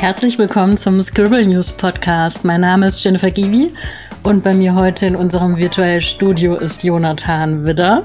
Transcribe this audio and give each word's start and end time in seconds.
Herzlich 0.00 0.38
willkommen 0.38 0.78
zum 0.78 1.02
Scribble 1.02 1.44
News 1.44 1.72
Podcast. 1.72 2.42
Mein 2.42 2.62
Name 2.62 2.86
ist 2.86 3.04
Jennifer 3.04 3.30
Givi 3.30 3.70
und 4.22 4.42
bei 4.42 4.54
mir 4.54 4.74
heute 4.74 5.04
in 5.04 5.14
unserem 5.14 5.58
virtuellen 5.58 6.00
Studio 6.00 6.56
ist 6.56 6.82
Jonathan 6.82 7.66
Widder. 7.66 8.04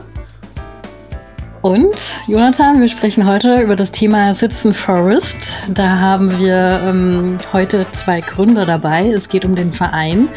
Und 1.66 2.20
Jonathan, 2.28 2.80
wir 2.80 2.88
sprechen 2.88 3.26
heute 3.26 3.60
über 3.60 3.76
das 3.76 3.92
Thema 3.92 4.36
Citizen 4.36 4.72
Forest. 4.72 5.58
Da 5.68 5.98
haben 5.98 6.38
wir 6.38 6.80
ähm, 6.86 7.40
heute 7.54 7.88
zwei 7.92 8.22
Gründer 8.22 8.68
dabei. 8.68 9.10
Es 9.10 9.30
geht 9.30 9.46
um 9.46 9.56
den 9.56 9.74
Verein, 9.74 10.30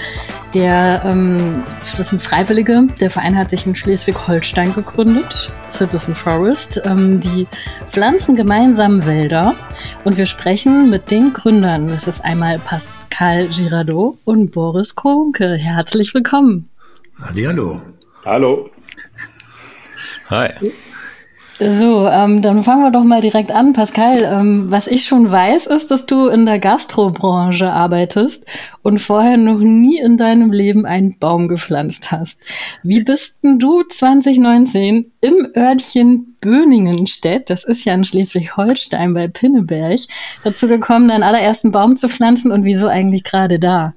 der, 0.55 1.03
ähm, 1.05 1.53
das 1.99 2.09
sind 2.09 2.23
Freiwillige. 2.23 2.87
Der 2.99 3.11
Verein 3.11 3.37
hat 3.37 3.51
sich 3.51 3.67
in 3.67 3.77
Schleswig-Holstein 3.77 4.75
gegründet, 4.75 5.53
Citizen 5.71 6.15
Forest. 6.15 6.81
Ähm, 6.87 7.21
die 7.21 7.47
pflanzen 7.91 8.35
gemeinsam 8.35 9.05
Wälder. 9.05 9.55
Und 10.05 10.17
wir 10.17 10.25
sprechen 10.25 10.89
mit 10.89 11.11
den 11.11 11.35
Gründern. 11.35 11.89
Das 11.89 12.09
ist 12.09 12.25
einmal 12.25 12.59
Pascal 12.59 13.49
Girardot 13.49 14.17
und 14.25 14.51
Boris 14.53 14.95
Konke. 14.95 15.57
Herzlich 15.57 16.15
willkommen. 16.15 16.71
Hallo. 17.21 17.83
Hallo. 18.25 18.71
Hi. 20.31 20.49
So, 21.61 22.07
ähm, 22.07 22.41
dann 22.41 22.63
fangen 22.63 22.85
wir 22.85 22.93
doch 22.93 23.03
mal 23.03 23.21
direkt 23.21 23.51
an. 23.51 23.73
Pascal, 23.73 24.23
ähm, 24.23 24.71
was 24.71 24.87
ich 24.87 25.07
schon 25.07 25.29
weiß, 25.31 25.67
ist, 25.67 25.91
dass 25.91 26.07
du 26.07 26.29
in 26.29 26.47
der 26.47 26.61
Gastrobranche 26.61 27.73
arbeitest 27.73 28.47
und 28.83 29.01
vorher 29.01 29.37
noch 29.37 29.59
nie 29.59 29.99
in 29.99 30.17
deinem 30.17 30.53
Leben 30.53 30.87
einen 30.87 31.19
Baum 31.19 31.49
gepflanzt 31.49 32.13
hast. 32.13 32.41
Wie 32.85 33.01
bist 33.01 33.43
denn 33.43 33.59
du 33.59 33.83
2019 33.83 35.11
im 35.21 35.49
Örtchen 35.57 36.37
Böningenstedt, 36.41 37.51
das 37.51 37.65
ist 37.65 37.85
ja 37.85 37.93
in 37.95 38.05
Schleswig-Holstein 38.05 39.13
bei 39.13 39.27
Pinneberg, 39.27 39.99
dazu 40.45 40.69
gekommen, 40.69 41.09
deinen 41.09 41.25
allerersten 41.25 41.73
Baum 41.73 41.97
zu 41.97 42.09
pflanzen 42.09 42.53
und 42.53 42.65
wieso 42.65 42.87
eigentlich 42.87 43.25
gerade 43.25 43.59
da? 43.59 43.95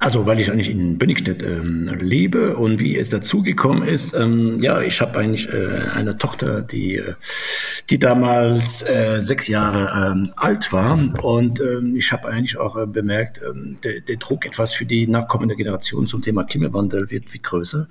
Also, 0.00 0.26
weil 0.26 0.38
ich 0.38 0.52
eigentlich 0.52 0.70
in 0.70 0.96
Bönnigstedt 0.96 1.42
ähm, 1.42 1.90
lebe 2.00 2.56
und 2.56 2.78
wie 2.78 2.96
es 2.96 3.10
dazu 3.10 3.42
gekommen 3.42 3.82
ist, 3.82 4.14
ähm, 4.14 4.60
ja, 4.60 4.80
ich 4.80 5.00
habe 5.00 5.18
eigentlich 5.18 5.48
äh, 5.48 5.88
eine 5.92 6.16
Tochter, 6.16 6.62
die, 6.62 6.96
äh, 6.96 7.14
die 7.90 7.98
damals 7.98 8.88
äh, 8.88 9.18
sechs 9.18 9.48
Jahre 9.48 10.12
ähm, 10.12 10.30
alt 10.36 10.72
war 10.72 10.96
und 11.22 11.60
ähm, 11.60 11.96
ich 11.96 12.12
habe 12.12 12.28
eigentlich 12.28 12.56
auch 12.56 12.76
äh, 12.76 12.86
bemerkt, 12.86 13.40
ähm, 13.44 13.78
der, 13.82 14.00
der 14.00 14.16
Druck 14.16 14.46
etwas 14.46 14.72
für 14.72 14.86
die 14.86 15.08
nachkommende 15.08 15.56
Generation 15.56 16.06
zum 16.06 16.22
Thema 16.22 16.44
Klimawandel 16.44 17.10
wird, 17.10 17.32
wird 17.32 17.42
größer 17.42 17.88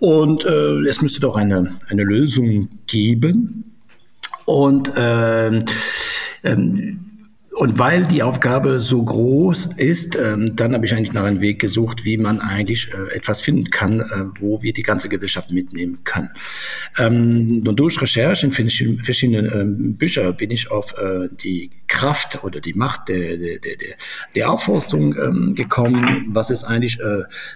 und 0.00 0.44
äh, 0.44 0.88
es 0.88 1.00
müsste 1.00 1.20
doch 1.20 1.36
eine, 1.36 1.78
eine 1.88 2.02
Lösung 2.02 2.70
geben 2.88 3.76
und 4.46 4.92
ähm, 4.96 5.64
ähm, 6.42 7.06
und 7.56 7.78
weil 7.78 8.04
die 8.04 8.22
Aufgabe 8.22 8.80
so 8.80 9.02
groß 9.02 9.70
ist, 9.78 10.14
ähm, 10.14 10.56
dann 10.56 10.74
habe 10.74 10.84
ich 10.84 10.92
eigentlich 10.92 11.14
nach 11.14 11.24
einem 11.24 11.40
Weg 11.40 11.58
gesucht, 11.58 12.04
wie 12.04 12.18
man 12.18 12.38
eigentlich 12.40 12.92
äh, 12.92 13.16
etwas 13.16 13.40
finden 13.40 13.70
kann, 13.70 14.00
äh, 14.00 14.24
wo 14.38 14.62
wir 14.62 14.74
die 14.74 14.82
ganze 14.82 15.08
Gesellschaft 15.08 15.50
mitnehmen 15.50 16.00
können. 16.04 16.28
Ähm, 16.98 17.64
und 17.66 17.80
durch 17.80 17.98
Recherche 18.02 18.44
in 18.44 18.52
verschiedenen 18.52 19.50
ähm, 19.50 19.94
Büchern 19.94 20.36
bin 20.36 20.50
ich 20.50 20.70
auf 20.70 20.98
äh, 20.98 21.28
die 21.32 21.70
Kraft 21.88 22.44
oder 22.44 22.60
die 22.60 22.74
Macht 22.74 23.08
der, 23.08 23.38
der, 23.38 23.58
der, 23.58 23.76
der 24.34 24.50
Aufforstung 24.50 25.54
gekommen, 25.54 26.26
was 26.30 26.50
es 26.50 26.64
eigentlich 26.64 26.98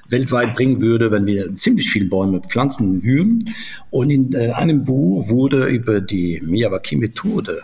weltweit 0.09 0.55
bringen 0.55 0.81
würde, 0.81 1.11
wenn 1.11 1.27
wir 1.27 1.53
ziemlich 1.55 1.91
viele 1.91 2.07
Bäume 2.07 2.41
pflanzen 2.41 3.03
würden. 3.03 3.53
Und 3.91 4.11
in 4.11 4.37
einem 4.37 4.85
Buch 4.85 5.29
wurde 5.29 5.67
über 5.67 6.01
die 6.01 6.41
Miyawaki-Methode 6.45 7.63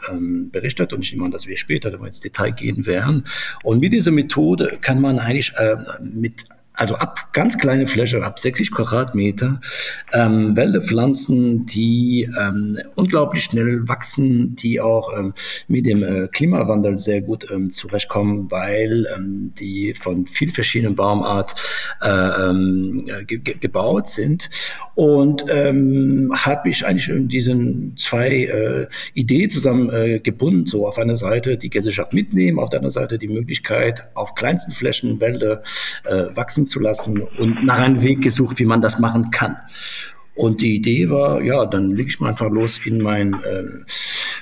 berichtet 0.50 0.92
und 0.92 1.02
ich 1.02 1.12
nehme 1.12 1.26
an, 1.26 1.30
dass 1.30 1.46
wir 1.46 1.56
später 1.56 1.92
ins 2.04 2.20
Detail 2.26 2.50
gehen 2.52 2.86
werden. 2.86 3.24
Und 3.62 3.80
mit 3.80 3.92
dieser 3.92 4.10
Methode 4.10 4.78
kann 4.80 5.00
man 5.00 5.18
eigentlich 5.18 5.52
äh, 5.56 5.76
mit 6.00 6.46
also 6.76 6.94
ab 6.96 7.32
ganz 7.32 7.58
kleine 7.58 7.86
Fläche, 7.86 8.22
ab 8.22 8.38
60 8.38 8.70
Quadratmeter, 8.70 9.60
ähm, 10.12 10.56
Wälder 10.56 10.82
pflanzen, 10.82 11.64
die 11.66 12.28
ähm, 12.38 12.78
unglaublich 12.94 13.44
schnell 13.44 13.88
wachsen, 13.88 14.56
die 14.56 14.80
auch 14.80 15.16
ähm, 15.16 15.32
mit 15.68 15.86
dem 15.86 16.02
äh, 16.02 16.28
Klimawandel 16.28 16.98
sehr 16.98 17.22
gut 17.22 17.50
ähm, 17.50 17.70
zurechtkommen, 17.70 18.50
weil 18.50 19.06
ähm, 19.16 19.52
die 19.58 19.94
von 19.94 20.26
viel 20.26 20.50
verschiedenen 20.52 20.94
Baumart 20.94 21.54
äh, 22.02 22.08
ähm, 22.08 23.08
ge 23.26 23.38
gebaut 23.38 24.08
sind. 24.08 24.50
Und 24.94 25.44
ähm, 25.48 26.32
habe 26.34 26.68
ich 26.68 26.86
eigentlich 26.86 27.08
in 27.08 27.28
diesen 27.28 27.96
zwei 27.96 28.28
äh, 28.28 28.86
Ideen 29.14 29.50
zusammen 29.50 29.90
äh, 29.90 30.20
gebunden, 30.20 30.66
so 30.66 30.86
auf 30.86 30.98
einer 30.98 31.16
Seite 31.16 31.56
die 31.56 31.70
Gesellschaft 31.70 32.12
mitnehmen, 32.12 32.58
auf 32.58 32.68
der 32.68 32.80
anderen 32.80 32.92
Seite 32.92 33.18
die 33.18 33.28
Möglichkeit, 33.28 34.08
auf 34.14 34.34
kleinsten 34.34 34.72
Flächen 34.72 35.20
Wälder 35.20 35.62
äh, 36.04 36.26
wachsen 36.34 36.65
zu 36.66 36.80
lassen 36.80 37.22
und 37.38 37.64
nach 37.64 37.78
einem 37.78 38.02
Weg 38.02 38.22
gesucht, 38.22 38.58
wie 38.58 38.64
man 38.64 38.80
das 38.80 38.98
machen 38.98 39.30
kann. 39.30 39.56
Und 40.36 40.60
die 40.60 40.74
Idee 40.74 41.08
war, 41.08 41.40
ja, 41.40 41.64
dann 41.64 41.92
leg 41.92 42.08
ich 42.08 42.20
mal 42.20 42.28
einfach 42.28 42.50
los 42.50 42.78
in 42.84 43.00
mein, 43.00 43.32
äh, 43.32 43.64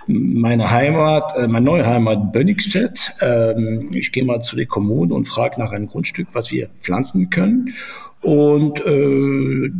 meine 0.08 0.68
Heimat, 0.72 1.32
äh, 1.36 1.46
meine 1.46 1.64
neue 1.64 1.86
Heimat 1.86 2.32
Bönnigstedt. 2.32 3.12
Ähm, 3.20 3.90
ich 3.92 4.10
gehe 4.10 4.24
mal 4.24 4.40
zu 4.40 4.56
der 4.56 4.66
Kommune 4.66 5.14
und 5.14 5.26
frage 5.26 5.60
nach 5.60 5.70
einem 5.70 5.86
Grundstück, 5.86 6.28
was 6.32 6.50
wir 6.50 6.68
pflanzen 6.80 7.30
können. 7.30 7.74
Und 8.22 8.80
äh, 8.84 9.70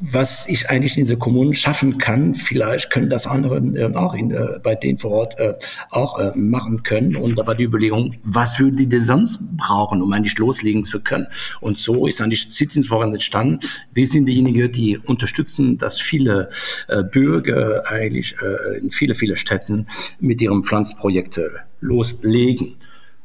was 0.00 0.48
ich 0.48 0.68
eigentlich 0.68 0.96
in 0.96 1.04
dieser 1.04 1.16
Kommune 1.16 1.54
schaffen 1.54 1.98
kann, 1.98 2.34
vielleicht 2.34 2.90
können 2.90 3.08
das 3.08 3.26
andere 3.26 3.58
äh, 3.58 3.94
auch 3.94 4.14
in, 4.14 4.30
äh, 4.30 4.58
bei 4.62 4.74
denen 4.74 4.98
vor 4.98 5.12
Ort 5.12 5.38
äh, 5.38 5.54
auch 5.90 6.18
äh, 6.18 6.32
machen 6.36 6.82
können. 6.82 7.16
Und 7.16 7.38
da 7.38 7.46
war 7.46 7.54
die 7.54 7.64
Überlegung, 7.64 8.14
was 8.22 8.58
würde 8.58 8.76
die 8.76 8.88
denn 8.88 9.00
sonst 9.00 9.56
brauchen, 9.56 10.02
um 10.02 10.12
eigentlich 10.12 10.36
loslegen 10.38 10.84
zu 10.84 11.00
können? 11.00 11.26
Und 11.60 11.78
so 11.78 12.06
ist 12.06 12.20
eigentlich 12.20 12.50
Citizens 12.50 12.88
Forum 12.88 13.12
entstanden. 13.12 13.60
Wir 13.92 14.06
sind 14.06 14.26
diejenigen, 14.26 14.70
die 14.70 14.98
unterstützen, 14.98 15.78
dass 15.78 16.00
viele 16.00 16.50
äh, 16.88 17.02
Bürger 17.02 17.84
eigentlich 17.86 18.36
äh, 18.42 18.78
in 18.78 18.90
viele, 18.90 19.14
viele 19.14 19.36
Städten 19.36 19.86
mit 20.20 20.42
ihren 20.42 20.64
Pflanzprojekten 20.64 21.48
loslegen. 21.80 22.76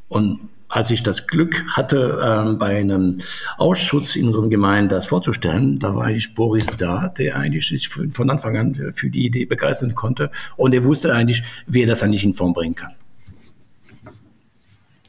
Und 0.07 0.39
als 0.69 0.91
ich 0.91 1.03
das 1.03 1.27
Glück 1.27 1.63
hatte, 1.75 2.19
ähm, 2.23 2.57
bei 2.57 2.77
einem 2.77 3.21
Ausschuss 3.57 4.15
in 4.15 4.27
unserem 4.27 4.49
Gemeinde 4.49 4.95
das 4.95 5.07
vorzustellen, 5.07 5.79
da 5.79 5.95
war 5.95 6.05
eigentlich 6.05 6.33
Boris 6.33 6.67
da, 6.77 7.07
der 7.09 7.35
eigentlich 7.37 7.67
sich 7.67 7.87
von 7.87 8.29
Anfang 8.29 8.57
an 8.57 8.93
für 8.93 9.09
die 9.09 9.25
Idee 9.25 9.45
begeistern 9.45 9.95
konnte 9.95 10.29
und 10.55 10.73
er 10.73 10.83
wusste 10.83 11.13
eigentlich, 11.13 11.43
wie 11.67 11.81
er 11.81 11.87
das 11.87 12.03
eigentlich 12.03 12.23
in 12.23 12.33
Form 12.33 12.53
bringen 12.53 12.75
kann. 12.75 12.91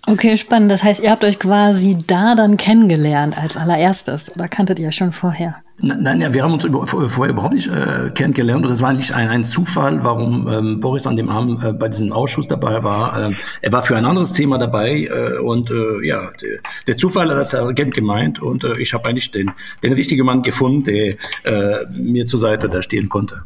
Okay, 0.06 0.38
spannend. 0.38 0.70
Das 0.70 0.82
heißt, 0.82 1.02
ihr 1.02 1.10
habt 1.10 1.22
euch 1.22 1.38
quasi 1.38 1.98
da 2.06 2.34
dann 2.34 2.56
kennengelernt 2.56 3.36
als 3.36 3.58
allererstes 3.58 4.34
oder 4.34 4.48
kanntet 4.48 4.78
ihr 4.78 4.90
schon 4.90 5.12
vorher? 5.12 5.56
Nein, 5.80 6.20
ja, 6.20 6.34
wir 6.34 6.42
haben 6.42 6.52
uns 6.52 6.64
über, 6.64 6.84
vorher 6.86 7.32
überhaupt 7.32 7.54
nicht 7.54 7.68
äh, 7.68 8.10
kennengelernt 8.10 8.64
und 8.64 8.70
das 8.70 8.82
war 8.82 8.88
eigentlich 8.88 9.14
ein, 9.14 9.28
ein 9.28 9.44
Zufall, 9.44 10.02
warum 10.02 10.48
ähm, 10.48 10.80
Boris 10.80 11.06
an 11.06 11.16
dem 11.16 11.28
Abend 11.28 11.62
äh, 11.62 11.72
bei 11.72 11.88
diesem 11.88 12.12
Ausschuss 12.12 12.48
dabei 12.48 12.82
war. 12.82 13.16
Ähm, 13.16 13.36
er 13.60 13.72
war 13.72 13.82
für 13.82 13.96
ein 13.96 14.04
anderes 14.04 14.32
Thema 14.32 14.58
dabei 14.58 15.04
äh, 15.04 15.38
und 15.38 15.70
äh, 15.70 16.04
ja, 16.04 16.32
der, 16.42 16.58
der 16.88 16.96
Zufall 16.96 17.30
hat 17.30 17.38
das 17.38 17.54
Agent 17.54 17.94
gemeint 17.94 18.42
und 18.42 18.64
äh, 18.64 18.76
ich 18.80 18.92
habe 18.92 19.08
eigentlich 19.08 19.30
den, 19.30 19.52
den 19.84 19.92
richtigen 19.92 20.26
Mann 20.26 20.42
gefunden, 20.42 20.82
der 20.82 21.14
äh, 21.44 21.86
mir 21.92 22.26
zur 22.26 22.40
Seite 22.40 22.68
da 22.68 22.82
stehen 22.82 23.08
konnte. 23.08 23.42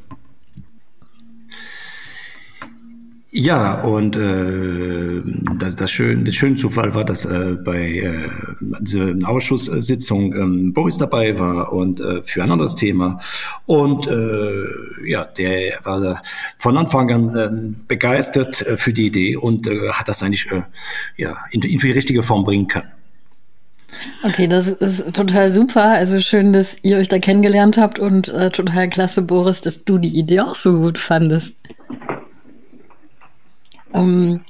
Ja, 3.35 3.81
und 3.81 4.15
äh, 4.15 5.23
das, 5.59 5.75
das, 5.75 5.91
schön, 5.91 6.27
der 6.27 6.33
schöne 6.33 6.57
Zufall 6.57 6.95
war, 6.95 7.03
dass 7.03 7.25
äh, 7.25 7.57
bei 7.65 7.93
äh, 7.93 8.29
dieser 8.81 9.15
Ausschusssitzung 9.27 10.35
ähm, 10.35 10.73
Boris 10.75 10.99
dabei 10.99 11.39
war 11.39 11.73
und 11.73 11.99
äh, 11.99 12.23
für 12.25 12.43
ein 12.43 12.51
anderes 12.51 12.75
Thema. 12.75 13.21
Und 13.65 14.07
äh, 14.07 15.09
ja, 15.09 15.25
der 15.25 15.79
war 15.83 16.21
von 16.59 16.77
Anfang 16.77 17.11
an 17.11 17.35
äh, 17.35 17.75
begeistert 17.89 18.67
äh, 18.67 18.77
für 18.77 18.93
die 18.93 19.07
Idee 19.07 19.37
und 19.37 19.67
äh, 19.67 19.89
hat 19.93 20.09
das 20.09 20.23
eigentlich 20.23 20.53
äh, 20.53 20.65
ja, 21.17 21.39
in, 21.53 21.63
in 21.63 21.79
die 21.79 21.91
richtige 21.91 22.23
Form 22.23 22.45
bringen 22.45 22.69
können. 22.69 22.91
Okay, 24.25 24.47
das 24.47 24.69
ist 24.69 25.15
total 25.15 25.49
super. 25.49 25.85
Also 25.85 26.21
schön, 26.21 26.53
dass 26.53 26.77
ihr 26.83 26.99
euch 26.99 27.09
da 27.09 27.19
kennengelernt 27.19 27.79
habt 27.79 27.99
und 27.99 28.29
äh, 28.29 28.51
total 28.51 28.91
klasse, 28.91 29.23
Boris, 29.23 29.63
dass 29.63 29.85
du 29.85 29.97
die 29.97 30.19
Idee 30.19 30.41
auch 30.41 30.55
so 30.55 30.81
gut 30.81 30.99
fandest. 30.99 31.57
Ähm, 33.95 34.41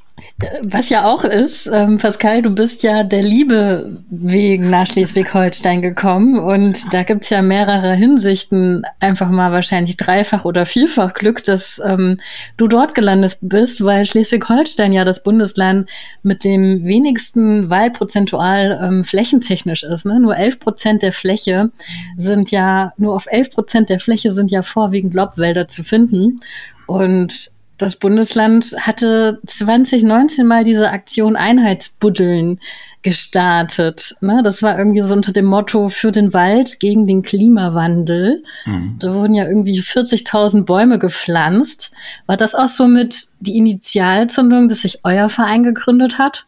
was 0.63 0.89
ja 0.89 1.05
auch 1.05 1.25
ist, 1.25 1.69
ähm, 1.73 1.99
Pascal, 1.99 2.43
du 2.43 2.51
bist 2.51 2.83
ja 2.83 3.03
der 3.03 3.23
Liebe 3.23 4.03
wegen 4.11 4.71
nach 4.71 4.87
Schleswig-Holstein 4.87 5.83
gekommen 5.83 6.39
und 6.39 6.93
da 6.93 7.03
gibt's 7.03 7.31
ja 7.31 7.43
mehrere 7.43 7.95
Hinsichten, 7.95 8.85
einfach 9.01 9.31
mal 9.31 9.53
wahrscheinlich 9.53 9.97
dreifach 9.97 10.45
oder 10.45 10.67
vierfach 10.67 11.15
Glück, 11.15 11.43
dass 11.45 11.81
ähm, 11.85 12.19
du 12.57 12.69
dort 12.69 12.95
gelandet 12.95 13.39
bist, 13.41 13.85
weil 13.85 14.07
Schleswig-Holstein 14.07 14.93
ja 14.93 15.05
das 15.05 15.23
Bundesland 15.23 15.91
mit 16.23 16.45
dem 16.45 16.85
wenigsten 16.85 17.69
Wahlprozentual 17.69 18.79
ähm, 18.83 19.05
flächentechnisch 19.05 19.83
ist. 19.83 20.07
Ne? 20.07 20.21
Nur 20.21 20.37
11 20.37 20.61
Prozent 20.61 21.03
der 21.03 21.13
Fläche 21.13 21.71
sind 22.17 22.51
ja, 22.51 22.93
nur 22.97 23.15
auf 23.15 23.27
11 23.27 23.51
Prozent 23.51 23.89
der 23.89 23.99
Fläche 23.99 24.31
sind 24.31 24.51
ja 24.51 24.63
vorwiegend 24.63 25.15
Lobwälder 25.15 25.69
zu 25.69 25.83
finden 25.83 26.41
und 26.87 27.51
das 27.83 27.97
Bundesland 27.97 28.75
hatte 28.81 29.41
2019 29.47 30.47
mal 30.47 30.65
diese 30.65 30.91
Aktion 30.91 31.37
Einheitsbuddeln 31.37 32.61
gestartet. 33.03 34.15
Ne? 34.21 34.43
Das 34.45 34.63
war 34.63 34.79
irgendwie 34.79 35.03
so 35.03 35.15
unter 35.15 35.33
dem 35.33 35.47
Motto 35.47 35.89
für 35.89 36.13
den 36.13 36.33
Wald 36.33 36.79
gegen 36.79 37.07
den 37.07 37.23
Klimawandel. 37.23 38.45
Mhm. 38.65 38.97
Da 38.99 39.13
wurden 39.15 39.35
ja 39.35 39.47
irgendwie 39.47 39.81
40.000 39.81 40.65
Bäume 40.65 40.99
gepflanzt. 40.99 41.93
War 42.27 42.37
das 42.37 42.55
auch 42.55 42.69
so 42.69 42.87
mit 42.87 43.27
die 43.41 43.57
Initialzündung, 43.57 44.69
dass 44.69 44.83
sich 44.83 45.01
euer 45.03 45.29
Verein 45.29 45.65
gegründet 45.65 46.19
hat? 46.19 46.47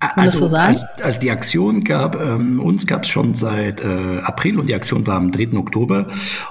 Kann 0.00 0.24
also, 0.24 0.46
so 0.46 0.56
als, 0.56 0.84
als, 1.02 1.18
die 1.18 1.30
Aktion 1.30 1.82
gab, 1.82 2.20
ähm, 2.20 2.60
uns 2.60 2.86
gab 2.86 3.04
es 3.04 3.08
schon 3.08 3.34
seit 3.34 3.80
äh, 3.80 4.18
April 4.22 4.58
und 4.58 4.68
die 4.68 4.74
Aktion 4.74 5.06
war 5.06 5.16
am 5.16 5.32
3. 5.32 5.56
Oktober. 5.56 6.08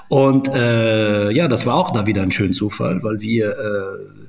Und 0.08 0.48
äh, 0.48 1.30
ja, 1.30 1.46
das 1.46 1.64
war 1.64 1.76
auch 1.76 1.92
da 1.92 2.06
wieder 2.06 2.22
ein 2.22 2.32
schöner 2.32 2.52
Zufall, 2.52 3.02
weil 3.02 3.20
wir 3.20 3.50
äh, 3.50 4.23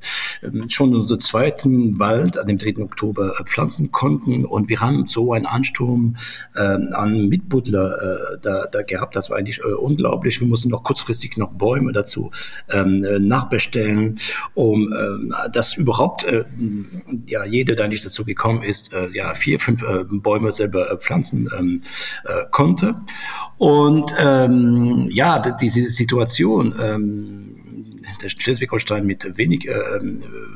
schon 0.67 0.95
unseren 0.95 1.19
zweiten 1.19 1.99
Wald 1.99 2.37
an 2.37 2.47
dem 2.47 2.57
3. 2.57 2.83
Oktober 2.83 3.39
äh, 3.39 3.43
pflanzen 3.43 3.91
konnten 3.91 4.45
und 4.45 4.69
wir 4.69 4.81
haben 4.81 5.07
so 5.07 5.33
einen 5.33 5.45
Ansturm 5.45 6.15
ähm, 6.55 6.89
an 6.93 7.27
Mitbuddler 7.27 8.33
äh, 8.33 8.37
da, 8.41 8.65
da 8.71 8.81
gehabt. 8.81 9.15
Das 9.15 9.29
war 9.29 9.37
eigentlich 9.37 9.59
äh, 9.59 9.73
unglaublich. 9.73 10.39
Wir 10.39 10.47
mussten 10.47 10.69
noch 10.69 10.83
kurzfristig 10.83 11.37
noch 11.37 11.51
Bäume 11.51 11.91
dazu 11.93 12.31
ähm, 12.69 13.05
nachbestellen, 13.27 14.19
um 14.53 14.93
ähm, 14.93 15.33
dass 15.51 15.77
überhaupt 15.77 16.25
ja 17.27 17.45
jeder, 17.45 17.75
der 17.75 17.87
nicht 17.87 18.05
dazu 18.05 18.25
gekommen 18.25 18.63
ist, 18.63 18.91
ja, 19.13 19.33
vier, 19.33 19.59
fünf 19.59 19.83
Bäume 20.09 20.51
selber 20.51 20.97
pflanzen 20.97 21.49
ähm, 21.57 21.81
konnte. 22.51 22.95
Und 23.57 24.13
ähm, 24.17 25.09
ja, 25.11 25.39
diese 25.39 25.89
Situation, 25.89 26.75
ähm, 26.79 27.64
Schleswig-Holstein 28.27 29.05
mit 29.05 29.37
wenig 29.37 29.67
äh, 29.67 29.73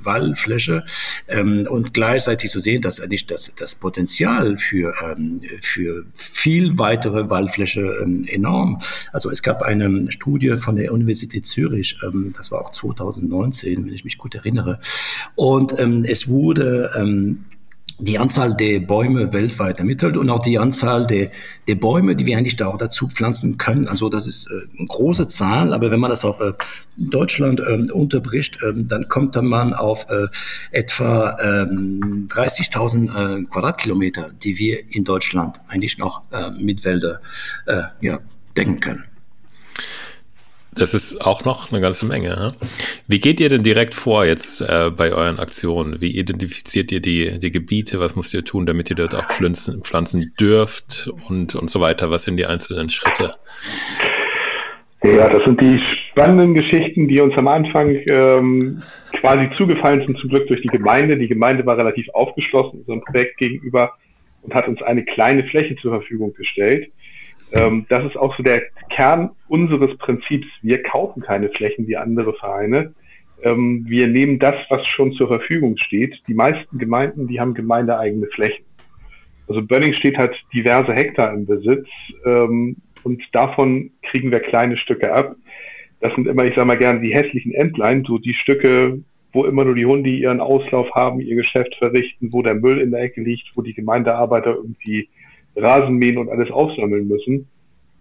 Waldfläche 0.01 0.85
ähm, 1.27 1.67
und 1.69 1.93
gleichzeitig 1.93 2.51
zu 2.51 2.59
sehen, 2.59 2.81
dass 2.81 2.99
eigentlich 2.99 3.27
das, 3.27 3.51
das 3.57 3.75
Potenzial 3.75 4.57
für, 4.57 4.93
ähm, 5.03 5.41
für 5.61 6.05
viel 6.13 6.77
weitere 6.77 7.29
Waldfläche 7.29 7.81
ähm, 8.01 8.25
enorm. 8.27 8.79
Also 9.11 9.29
es 9.29 9.43
gab 9.43 9.61
eine 9.61 10.11
Studie 10.11 10.57
von 10.57 10.75
der 10.75 10.93
Universität 10.93 11.45
Zürich, 11.45 11.97
ähm, 12.03 12.33
das 12.35 12.51
war 12.51 12.61
auch 12.61 12.71
2019, 12.71 13.85
wenn 13.85 13.93
ich 13.93 14.03
mich 14.03 14.17
gut 14.17 14.35
erinnere, 14.35 14.79
und 15.35 15.77
ähm, 15.79 16.05
es 16.05 16.27
wurde 16.27 16.91
ähm, 16.95 17.45
die 17.99 18.17
Anzahl 18.17 18.55
der 18.55 18.79
Bäume 18.79 19.33
weltweit 19.33 19.79
ermittelt 19.79 20.17
und 20.17 20.29
auch 20.29 20.41
die 20.41 20.57
Anzahl 20.57 21.05
der, 21.05 21.31
der 21.67 21.75
Bäume, 21.75 22.15
die 22.15 22.25
wir 22.25 22.37
eigentlich 22.37 22.55
da 22.55 22.67
auch 22.67 22.77
dazu 22.77 23.09
pflanzen 23.09 23.57
können. 23.57 23.87
Also 23.87 24.09
das 24.09 24.25
ist 24.25 24.49
äh, 24.49 24.77
eine 24.77 24.87
große 24.87 25.27
Zahl, 25.27 25.73
aber 25.73 25.91
wenn 25.91 25.99
man 25.99 26.09
das 26.09 26.23
auf 26.23 26.39
äh, 26.39 26.53
Deutschland 26.97 27.61
ähm, 27.67 27.91
unterbricht, 27.91 28.59
ähm, 28.63 28.87
dann 28.87 29.09
kommt 29.09 29.35
dann 29.35 29.45
man 29.45 29.73
auf 29.73 30.07
äh, 30.09 30.27
etwa 30.71 31.37
ähm, 31.41 32.27
30.000 32.29 33.41
äh, 33.41 33.43
Quadratkilometer, 33.45 34.29
die 34.43 34.57
wir 34.57 34.79
in 34.89 35.03
Deutschland 35.03 35.59
eigentlich 35.67 35.97
noch 35.97 36.21
äh, 36.31 36.51
mit 36.51 36.85
Wälder 36.85 37.21
äh, 37.65 37.83
ja, 38.01 38.19
decken 38.55 38.79
können. 38.79 39.08
Das 40.75 40.93
ist 40.93 41.25
auch 41.25 41.45
noch 41.45 41.71
eine 41.71 41.81
ganze 41.81 42.05
Menge. 42.05 42.53
Wie 43.07 43.19
geht 43.19 43.39
ihr 43.39 43.49
denn 43.49 43.63
direkt 43.63 43.95
vor 43.95 44.25
jetzt 44.25 44.61
äh, 44.61 44.91
bei 44.95 45.11
euren 45.11 45.39
Aktionen? 45.39 45.99
Wie 45.99 46.17
identifiziert 46.17 46.91
ihr 46.91 47.01
die, 47.01 47.39
die 47.39 47.51
Gebiete? 47.51 47.99
Was 47.99 48.15
müsst 48.15 48.33
ihr 48.33 48.45
tun, 48.45 48.65
damit 48.65 48.89
ihr 48.89 48.95
dort 48.95 49.15
auch 49.15 49.27
pflanzen, 49.27 49.83
pflanzen 49.83 50.33
dürft 50.39 51.09
und, 51.27 51.55
und 51.55 51.69
so 51.69 51.81
weiter? 51.81 52.11
Was 52.11 52.25
sind 52.25 52.37
die 52.37 52.45
einzelnen 52.45 52.89
Schritte? 52.89 53.35
Ja, 55.03 55.29
das 55.29 55.45
sind 55.45 55.61
die 55.61 55.79
spannenden 55.79 56.53
Geschichten, 56.53 57.07
die 57.07 57.21
uns 57.21 57.35
am 57.37 57.47
Anfang 57.47 57.95
ähm, 58.05 58.83
quasi 59.13 59.49
zugefallen 59.55 60.05
sind, 60.05 60.19
zum 60.19 60.29
Glück 60.29 60.47
durch 60.47 60.61
die 60.61 60.67
Gemeinde. 60.67 61.17
Die 61.17 61.29
Gemeinde 61.29 61.65
war 61.65 61.77
relativ 61.77 62.09
aufgeschlossen 62.09 62.79
unserem 62.79 63.01
Projekt 63.01 63.37
gegenüber 63.37 63.93
und 64.41 64.53
hat 64.53 64.67
uns 64.67 64.81
eine 64.81 65.03
kleine 65.05 65.45
Fläche 65.45 65.75
zur 65.77 65.91
Verfügung 65.91 66.33
gestellt. 66.33 66.91
Ähm, 67.51 67.85
das 67.89 68.03
ist 68.05 68.17
auch 68.17 68.35
so 68.37 68.43
der 68.43 68.61
Kern 68.89 69.31
unseres 69.47 69.97
Prinzips. 69.97 70.47
Wir 70.61 70.83
kaufen 70.83 71.21
keine 71.21 71.49
Flächen 71.49 71.87
wie 71.87 71.97
andere 71.97 72.33
Vereine. 72.33 72.93
Ähm, 73.43 73.85
wir 73.87 74.07
nehmen 74.07 74.39
das, 74.39 74.55
was 74.69 74.85
schon 74.87 75.13
zur 75.13 75.27
Verfügung 75.27 75.77
steht. 75.77 76.21
Die 76.27 76.33
meisten 76.33 76.77
Gemeinden, 76.77 77.27
die 77.27 77.39
haben 77.39 77.53
gemeindeeigene 77.53 78.27
Flächen. 78.27 78.65
Also 79.47 79.63
Bönning 79.63 79.93
steht 79.93 80.17
halt 80.17 80.35
diverse 80.53 80.93
Hektar 80.93 81.33
im 81.33 81.45
Besitz 81.45 81.87
ähm, 82.23 82.75
und 83.03 83.23
davon 83.31 83.89
kriegen 84.03 84.31
wir 84.31 84.41
kleine 84.41 84.77
Stücke 84.77 85.11
ab. 85.11 85.35
Das 86.01 86.13
sind 86.13 86.27
immer, 86.27 86.45
ich 86.45 86.55
sage 86.55 86.67
mal 86.67 86.77
gerne, 86.77 87.01
die 87.01 87.13
hässlichen 87.13 87.53
Entlein, 87.53 88.05
so 88.07 88.19
die 88.19 88.35
Stücke, 88.35 88.99
wo 89.33 89.45
immer 89.45 89.65
nur 89.65 89.75
die 89.75 89.85
Hunde 89.85 90.09
ihren 90.09 90.39
Auslauf 90.39 90.91
haben, 90.93 91.19
ihr 91.19 91.35
Geschäft 91.35 91.75
verrichten, 91.75 92.31
wo 92.31 92.41
der 92.43 92.55
Müll 92.55 92.79
in 92.79 92.91
der 92.91 93.01
Ecke 93.01 93.21
liegt, 93.21 93.51
wo 93.55 93.61
die 93.61 93.73
Gemeindearbeiter 93.73 94.55
irgendwie 94.55 95.09
Rasen 95.61 95.95
mähen 95.95 96.17
und 96.17 96.29
alles 96.29 96.51
aufsammeln 96.51 97.07
müssen. 97.07 97.47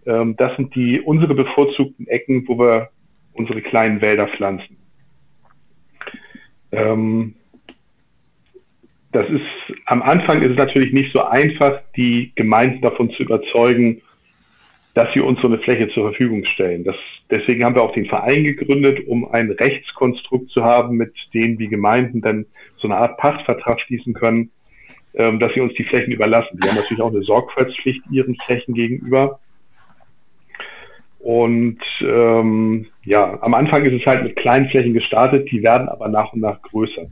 Ähm, 0.05 0.35
das 0.37 0.55
sind 0.55 0.73
die 0.75 1.01
unsere 1.01 1.35
bevorzugten 1.35 2.07
Ecken, 2.07 2.47
wo 2.47 2.57
wir 2.57 2.89
unsere 3.33 3.61
kleinen 3.61 4.01
Wälder 4.01 4.27
pflanzen. 4.27 4.77
Ähm, 6.71 7.35
das 9.11 9.25
ist 9.29 9.77
am 9.85 10.01
Anfang 10.01 10.41
ist 10.41 10.51
es 10.51 10.57
natürlich 10.57 10.93
nicht 10.93 11.13
so 11.13 11.23
einfach, 11.23 11.81
die 11.95 12.31
Gemeinden 12.35 12.81
davon 12.81 13.09
zu 13.11 13.23
überzeugen, 13.23 14.01
dass 14.93 15.13
sie 15.13 15.19
uns 15.19 15.39
so 15.41 15.47
eine 15.47 15.59
Fläche 15.59 15.89
zur 15.89 16.09
Verfügung 16.09 16.45
stellen. 16.45 16.83
Das, 16.83 16.95
deswegen 17.29 17.63
haben 17.63 17.75
wir 17.75 17.81
auch 17.81 17.93
den 17.93 18.05
Verein 18.05 18.43
gegründet, 18.43 19.07
um 19.07 19.31
ein 19.31 19.51
Rechtskonstrukt 19.51 20.51
zu 20.51 20.63
haben, 20.63 20.97
mit 20.97 21.13
dem 21.33 21.57
die 21.57 21.69
Gemeinden 21.69 22.21
dann 22.21 22.45
so 22.77 22.87
eine 22.87 22.97
Art 22.97 23.17
Pachtvertrag 23.17 23.79
schließen 23.81 24.13
können, 24.13 24.51
ähm, 25.13 25.39
dass 25.39 25.53
sie 25.53 25.61
uns 25.61 25.73
die 25.73 25.83
Flächen 25.83 26.13
überlassen. 26.13 26.59
Die 26.61 26.67
haben 26.67 26.75
natürlich 26.75 27.01
auch 27.01 27.11
eine 27.11 27.23
Sorgfaltspflicht 27.23 28.01
ihren 28.11 28.35
Flächen 28.45 28.73
gegenüber. 28.73 29.39
Und 31.19 31.79
ähm, 32.01 32.87
ja, 33.03 33.37
am 33.41 33.53
Anfang 33.53 33.83
ist 33.85 34.01
es 34.01 34.05
halt 34.05 34.23
mit 34.23 34.37
kleinen 34.37 34.69
Flächen 34.69 34.93
gestartet, 34.93 35.51
die 35.51 35.63
werden 35.63 35.89
aber 35.89 36.07
nach 36.07 36.31
und 36.33 36.39
nach 36.39 36.61
größer. 36.61 37.07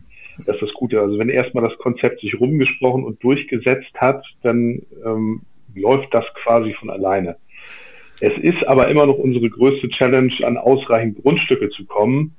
Das 0.45 0.55
ist 0.55 0.61
das 0.61 0.73
Gute. 0.73 1.01
Also 1.01 1.17
wenn 1.19 1.29
erstmal 1.29 1.67
das 1.67 1.77
Konzept 1.79 2.21
sich 2.21 2.39
rumgesprochen 2.39 3.03
und 3.03 3.21
durchgesetzt 3.23 3.93
hat, 3.95 4.23
dann 4.43 4.81
ähm, 5.03 5.41
läuft 5.75 6.13
das 6.13 6.25
quasi 6.41 6.73
von 6.73 6.89
alleine. 6.89 7.37
Es 8.19 8.35
ist 8.37 8.67
aber 8.67 8.87
immer 8.87 9.05
noch 9.05 9.17
unsere 9.17 9.49
größte 9.49 9.89
Challenge, 9.89 10.33
an 10.43 10.57
ausreichend 10.57 11.21
Grundstücke 11.21 11.69
zu 11.69 11.85
kommen, 11.85 12.35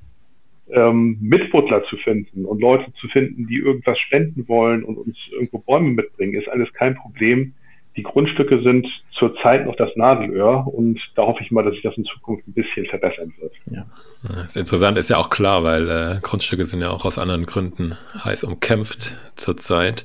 ähm, 0.72 1.18
Mitbuddler 1.20 1.84
zu 1.84 1.96
finden 1.96 2.44
und 2.44 2.60
Leute 2.60 2.92
zu 3.00 3.08
finden, 3.08 3.46
die 3.46 3.56
irgendwas 3.56 3.98
spenden 3.98 4.46
wollen 4.48 4.84
und 4.84 4.96
uns 4.96 5.16
irgendwo 5.32 5.58
Bäume 5.58 5.90
mitbringen, 5.90 6.34
ist 6.34 6.48
alles 6.48 6.72
kein 6.72 6.94
Problem. 6.94 7.54
Die 7.96 8.04
Grundstücke 8.04 8.62
sind 8.62 8.86
zurzeit 9.12 9.66
noch 9.66 9.74
das 9.74 9.90
Nadelöhr 9.96 10.64
und 10.72 11.00
da 11.16 11.22
hoffe 11.22 11.42
ich 11.42 11.50
mal, 11.50 11.64
dass 11.64 11.74
sich 11.74 11.82
das 11.82 11.96
in 11.96 12.04
Zukunft 12.04 12.46
ein 12.46 12.52
bisschen 12.52 12.86
verbessern 12.86 13.32
wird. 13.40 13.52
Ja. 13.70 13.86
Das 14.22 14.46
ist 14.46 14.56
interessant, 14.56 14.98
ist 14.98 15.10
ja 15.10 15.16
auch 15.16 15.30
klar, 15.30 15.64
weil 15.64 15.90
äh, 15.90 16.20
Grundstücke 16.22 16.64
sind 16.66 16.80
ja 16.80 16.90
auch 16.90 17.04
aus 17.04 17.18
anderen 17.18 17.44
Gründen 17.44 17.96
heiß 18.24 18.44
umkämpft 18.44 19.16
zurzeit. 19.34 20.04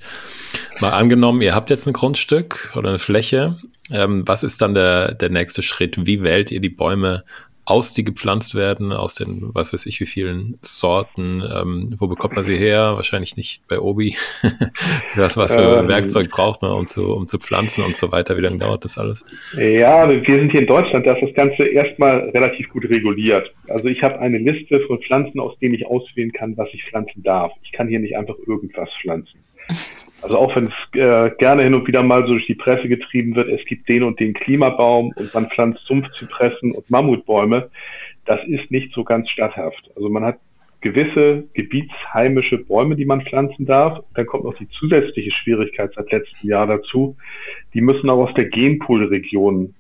Mal 0.82 0.90
angenommen, 0.90 1.42
ihr 1.44 1.54
habt 1.54 1.70
jetzt 1.70 1.86
ein 1.86 1.94
Grundstück 1.94 2.72
oder 2.76 2.90
eine 2.90 3.00
Fläche. 3.00 3.60
Ähm, 3.92 4.24
was 4.26 4.42
ist 4.42 4.62
dann 4.62 4.74
der, 4.74 5.14
der 5.14 5.30
nächste 5.30 5.62
Schritt? 5.62 6.08
Wie 6.08 6.24
wählt 6.24 6.52
ihr 6.52 6.62
die 6.62 6.70
Bäume 6.70 7.24
aus, 7.66 7.94
die 7.94 8.04
gepflanzt 8.04 8.56
werden, 8.56 8.92
aus 8.92 9.16
den, 9.16 9.50
was 9.54 9.74
weiß 9.74 9.86
ich, 9.86 10.00
wie 10.02 10.06
vielen 10.06 10.58
Sorten. 10.62 11.42
Ähm, 11.42 11.96
wo 11.98 12.08
bekommt 12.08 12.36
man 12.36 12.44
sie 12.44 12.58
her? 12.58 12.94
Wahrscheinlich 12.96 13.38
nicht 13.38 13.68
bei 13.68 13.80
Obi. 13.80 14.16
was, 15.16 15.38
was 15.38 15.54
für 15.54 15.80
ähm, 15.80 15.88
Werkzeug 15.88 16.30
braucht 16.30 16.62
man, 16.62 16.72
um 16.72 16.86
zu, 16.86 17.14
um 17.14 17.26
zu 17.26 17.38
pflanzen 17.38 17.84
und 17.84 17.96
so 17.96 18.12
weiter? 18.12 18.36
Wie 18.38 18.42
lange 18.42 18.58
dauert 18.58 18.84
das 18.84 18.98
alles? 18.98 19.26
Ja, 19.58 20.10
wir 20.10 20.24
sind 20.26 20.52
hier 20.52 20.62
in 20.62 20.68
Deutschland, 20.68 21.08
da 21.08 21.14
ist 21.14 21.24
das 21.24 21.34
Ganze 21.36 21.64
erstmal 21.64 22.30
relativ 22.32 22.70
gut 22.70 22.84
reguliert. 22.86 23.52
Also 23.70 23.88
ich 23.88 24.04
habe 24.04 24.20
eine 24.20 24.40
Liste 24.40 24.82
von 24.88 25.02
Pflanzen, 25.02 25.40
aus 25.40 25.58
denen 25.60 25.76
ich 25.76 25.86
auswählen 25.86 26.34
kann, 26.34 26.58
was 26.58 26.68
ich 26.74 26.84
pflanzen 26.84 27.24
darf. 27.24 27.54
Ich 27.64 27.72
kann 27.72 27.88
hier 27.88 28.00
nicht 28.00 28.18
einfach 28.18 28.36
irgendwas 28.46 28.90
pflanzen. 29.02 29.40
Also 30.24 30.38
auch 30.38 30.56
wenn 30.56 30.68
es 30.68 31.00
äh, 31.00 31.32
gerne 31.38 31.64
hin 31.64 31.74
und 31.74 31.86
wieder 31.86 32.02
mal 32.02 32.22
so 32.22 32.34
durch 32.34 32.48
die 32.48 32.56
Presse 32.56 32.88
getrieben 32.88 33.36
wird, 33.36 33.50
es 33.50 33.66
gibt 33.66 33.90
den 33.90 34.04
und 34.04 34.20
den 34.22 34.34
Klimabaum 34.34 35.12
und 35.18 35.34
man 35.34 35.50
pflanzt 35.50 35.82
Sumpfzypressen 35.86 36.72
und 36.72 36.90
Mammutbäume, 36.90 37.70
das 38.26 38.40
ist 38.48 38.72
nicht 38.72 38.94
so 38.94 39.04
ganz 39.04 39.30
statthaft. 39.30 39.92
Also 39.98 40.08
man 40.10 40.24
hat 40.24 40.40
gewisse 40.80 41.44
gebietsheimische 41.54 42.58
Bäume, 42.60 42.96
die 42.96 43.06
man 43.06 43.22
pflanzen 43.22 43.66
darf. 43.66 44.00
Dann 44.16 44.26
kommt 44.26 44.46
noch 44.46 44.58
die 44.58 44.70
zusätzliche 44.70 45.32
Schwierigkeit 45.32 45.92
seit 45.96 46.12
letztem 46.12 46.50
Jahr 46.50 46.68
dazu. 46.68 47.18
Die 47.74 47.82
müssen 47.82 48.10
auch 48.10 48.30
aus 48.30 48.34
der 48.36 48.46
Genpoolregion 48.46 49.74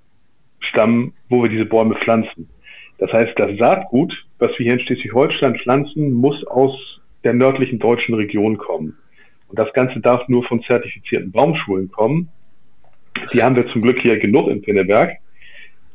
stammen, 0.60 1.14
wo 1.30 1.44
wir 1.44 1.50
diese 1.50 1.66
Bäume 1.66 1.96
pflanzen. 1.96 2.50
Das 2.98 3.12
heißt, 3.14 3.34
das 3.38 3.58
Saatgut, 3.58 4.26
was 4.40 4.50
wir 4.58 4.66
hier 4.66 4.74
in 4.74 4.80
Schleswig-Holstein 4.82 5.56
pflanzen, 5.56 6.12
muss 6.12 6.46
aus 6.48 7.02
der 7.24 7.34
nördlichen 7.34 7.80
deutschen 7.80 8.16
Region 8.16 8.58
kommen. 8.58 8.98
Und 9.54 9.60
das 9.60 9.72
Ganze 9.74 10.00
darf 10.00 10.28
nur 10.30 10.44
von 10.46 10.64
zertifizierten 10.64 11.32
Baumschulen 11.32 11.92
kommen. 11.92 12.28
Die 13.32 13.44
haben 13.44 13.56
wir 13.56 13.68
zum 13.68 13.84
Glück 13.84 14.00
hier 14.02 14.18
genug 14.18 14.48
in 14.48 14.64
Pinneberg. 14.64 15.18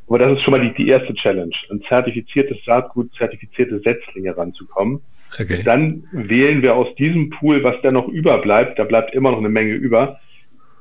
Aber 0.07 0.21
das 0.21 0.35
ist 0.35 0.43
schon 0.43 0.53
mal 0.53 0.61
die, 0.61 0.73
die 0.75 0.89
erste 0.89 1.13
Challenge, 1.13 1.53
ein 1.69 1.83
zertifiziertes 1.89 2.59
Saatgut, 2.65 3.13
zertifizierte 3.19 3.81
Setzlinge 3.81 4.37
ranzukommen. 4.37 5.01
Okay. 5.35 5.63
Dann 5.65 6.05
wählen 6.13 6.63
wir 6.63 6.77
aus 6.77 6.95
diesem 6.95 7.31
Pool, 7.31 7.65
was 7.65 7.75
da 7.83 7.91
noch 7.91 8.07
überbleibt, 8.07 8.79
da 8.79 8.85
bleibt 8.85 9.13
immer 9.13 9.33
noch 9.33 9.39
eine 9.39 9.49
Menge 9.49 9.73
über, 9.73 10.21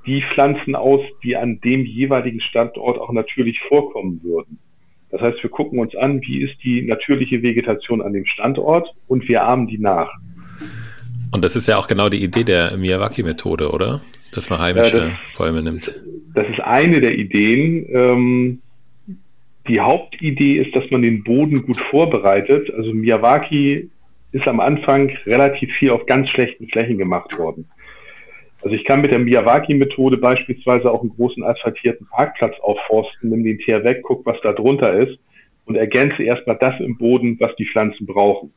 die 0.05 0.21
Pflanzen 0.21 0.75
aus, 0.75 1.01
die 1.23 1.35
an 1.35 1.59
dem 1.61 1.83
jeweiligen 1.83 2.41
Standort 2.41 2.99
auch 2.99 3.11
natürlich 3.11 3.59
vorkommen 3.61 4.21
würden. 4.23 4.59
Das 5.09 5.21
heißt, 5.21 5.41
wir 5.41 5.49
gucken 5.49 5.79
uns 5.79 5.95
an, 5.95 6.21
wie 6.21 6.43
ist 6.43 6.63
die 6.63 6.83
natürliche 6.83 7.41
Vegetation 7.41 8.03
an 8.03 8.13
dem 8.13 8.27
Standort 8.27 8.93
und 9.07 9.27
wir 9.27 9.45
ahmen 9.45 9.65
die 9.65 9.79
nach. 9.79 10.11
Und 11.31 11.43
das 11.43 11.55
ist 11.55 11.67
ja 11.67 11.77
auch 11.77 11.87
genau 11.87 12.09
die 12.09 12.23
Idee 12.23 12.43
der 12.43 12.75
Miyawaki-Methode, 12.77 13.71
oder? 13.71 14.01
Dass 14.31 14.49
man 14.49 14.59
heimische 14.59 14.97
ja, 14.97 15.05
das, 15.05 15.37
Bäume 15.37 15.61
nimmt. 15.61 16.01
Das 16.33 16.47
ist 16.49 16.59
eine 16.59 17.01
der 17.01 17.17
Ideen. 17.17 17.85
Ähm, 17.89 18.61
die 19.67 19.79
Hauptidee 19.79 20.57
ist, 20.57 20.75
dass 20.75 20.89
man 20.91 21.01
den 21.01 21.23
Boden 21.23 21.65
gut 21.65 21.77
vorbereitet. 21.77 22.73
Also 22.73 22.93
Miyawaki 22.93 23.89
ist 24.31 24.47
am 24.47 24.59
Anfang 24.59 25.11
relativ 25.25 25.73
viel 25.73 25.91
auf 25.91 26.05
ganz 26.05 26.29
schlechten 26.29 26.67
Flächen 26.69 26.97
gemacht 26.97 27.37
worden. 27.37 27.67
Also 28.61 28.75
ich 28.75 28.85
kann 28.85 29.01
mit 29.01 29.11
der 29.11 29.19
Miyawaki-Methode 29.19 30.17
beispielsweise 30.17 30.91
auch 30.91 31.01
einen 31.01 31.15
großen 31.15 31.43
asphaltierten 31.43 32.07
Parkplatz 32.07 32.55
aufforsten, 32.61 33.29
nimm 33.29 33.43
den 33.43 33.59
Teer 33.59 33.83
weg, 33.83 34.01
guck, 34.03 34.25
was 34.25 34.37
da 34.41 34.51
drunter 34.51 34.93
ist 34.93 35.17
und 35.65 35.75
ergänze 35.75 36.23
erstmal 36.23 36.57
das 36.57 36.79
im 36.79 36.97
Boden, 36.97 37.37
was 37.39 37.55
die 37.57 37.65
Pflanzen 37.65 38.05
brauchen. 38.05 38.51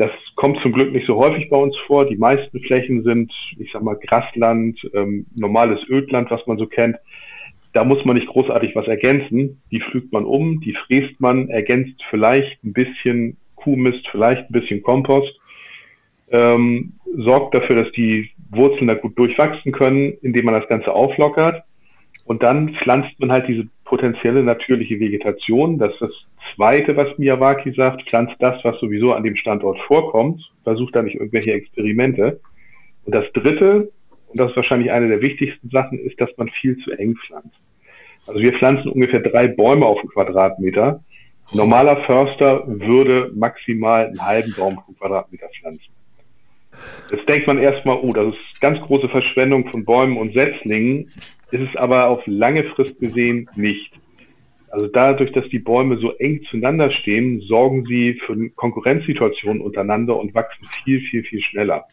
Das 0.00 0.10
kommt 0.34 0.62
zum 0.62 0.72
Glück 0.72 0.92
nicht 0.92 1.06
so 1.06 1.18
häufig 1.18 1.50
bei 1.50 1.58
uns 1.58 1.76
vor. 1.86 2.06
Die 2.06 2.16
meisten 2.16 2.58
Flächen 2.60 3.04
sind, 3.04 3.30
ich 3.58 3.70
sag 3.70 3.82
mal, 3.82 3.96
Grasland, 3.96 4.80
ähm, 4.94 5.26
normales 5.34 5.78
Ödland, 5.90 6.30
was 6.30 6.46
man 6.46 6.56
so 6.56 6.66
kennt. 6.66 6.96
Da 7.74 7.84
muss 7.84 8.02
man 8.06 8.16
nicht 8.16 8.28
großartig 8.28 8.74
was 8.74 8.86
ergänzen. 8.86 9.60
Die 9.70 9.78
pflügt 9.78 10.10
man 10.10 10.24
um, 10.24 10.58
die 10.62 10.74
fräst 10.86 11.20
man, 11.20 11.50
ergänzt 11.50 12.02
vielleicht 12.08 12.64
ein 12.64 12.72
bisschen 12.72 13.36
Kuhmist, 13.56 14.08
vielleicht 14.10 14.48
ein 14.48 14.52
bisschen 14.54 14.82
Kompost, 14.82 15.38
ähm, 16.30 16.94
sorgt 17.18 17.54
dafür, 17.54 17.84
dass 17.84 17.92
die 17.92 18.30
Wurzeln 18.52 18.86
da 18.86 18.94
gut 18.94 19.18
durchwachsen 19.18 19.70
können, 19.70 20.14
indem 20.22 20.46
man 20.46 20.54
das 20.54 20.66
Ganze 20.70 20.94
auflockert. 20.94 21.62
Und 22.24 22.42
dann 22.42 22.70
pflanzt 22.70 23.20
man 23.20 23.32
halt 23.32 23.48
diese 23.48 23.68
potenzielle 23.84 24.42
natürliche 24.42 24.98
Vegetation. 24.98 25.76
Das 25.76 25.92
ist 26.00 26.29
Zweite, 26.54 26.96
was 26.96 27.16
Miyawaki 27.18 27.72
sagt, 27.72 28.08
pflanzt 28.08 28.36
das, 28.38 28.62
was 28.64 28.78
sowieso 28.80 29.12
an 29.12 29.24
dem 29.24 29.36
Standort 29.36 29.78
vorkommt, 29.86 30.50
versucht 30.64 30.94
da 30.94 31.02
nicht 31.02 31.16
irgendwelche 31.16 31.52
Experimente. 31.52 32.40
Und 33.04 33.14
das 33.14 33.24
Dritte, 33.32 33.90
und 34.28 34.38
das 34.38 34.50
ist 34.50 34.56
wahrscheinlich 34.56 34.90
eine 34.90 35.08
der 35.08 35.20
wichtigsten 35.20 35.70
Sachen, 35.70 35.98
ist, 35.98 36.20
dass 36.20 36.30
man 36.36 36.48
viel 36.48 36.76
zu 36.78 36.92
eng 36.92 37.16
pflanzt. 37.16 37.58
Also 38.26 38.40
wir 38.40 38.52
pflanzen 38.52 38.90
ungefähr 38.90 39.20
drei 39.20 39.48
Bäume 39.48 39.86
auf 39.86 39.98
einen 39.98 40.10
Quadratmeter. 40.10 41.02
Ein 41.50 41.56
normaler 41.56 42.04
Förster 42.04 42.62
würde 42.66 43.32
maximal 43.34 44.06
einen 44.06 44.24
halben 44.24 44.54
Baum 44.56 44.76
pro 44.76 44.92
Quadratmeter 44.92 45.48
pflanzen. 45.48 45.92
Jetzt 47.10 47.28
denkt 47.28 47.46
man 47.46 47.58
erstmal, 47.58 47.98
oh, 48.02 48.12
das 48.12 48.26
ist 48.26 48.60
ganz 48.60 48.80
große 48.80 49.08
Verschwendung 49.08 49.68
von 49.68 49.84
Bäumen 49.84 50.16
und 50.16 50.32
Setzlingen, 50.34 51.10
ist 51.50 51.62
es 51.62 51.76
aber 51.76 52.08
auf 52.08 52.22
lange 52.26 52.64
Frist 52.64 52.98
gesehen 53.00 53.48
nicht. 53.56 53.92
Also 54.70 54.86
dadurch, 54.86 55.32
dass 55.32 55.48
die 55.48 55.58
Bäume 55.58 55.98
so 55.98 56.12
eng 56.18 56.42
zueinander 56.48 56.90
stehen, 56.90 57.40
sorgen 57.40 57.84
sie 57.86 58.14
für 58.24 58.50
Konkurrenzsituationen 58.50 59.60
untereinander 59.60 60.16
und 60.16 60.34
wachsen 60.34 60.66
viel, 60.84 61.00
viel, 61.00 61.24
viel 61.24 61.42
schneller. 61.42 61.86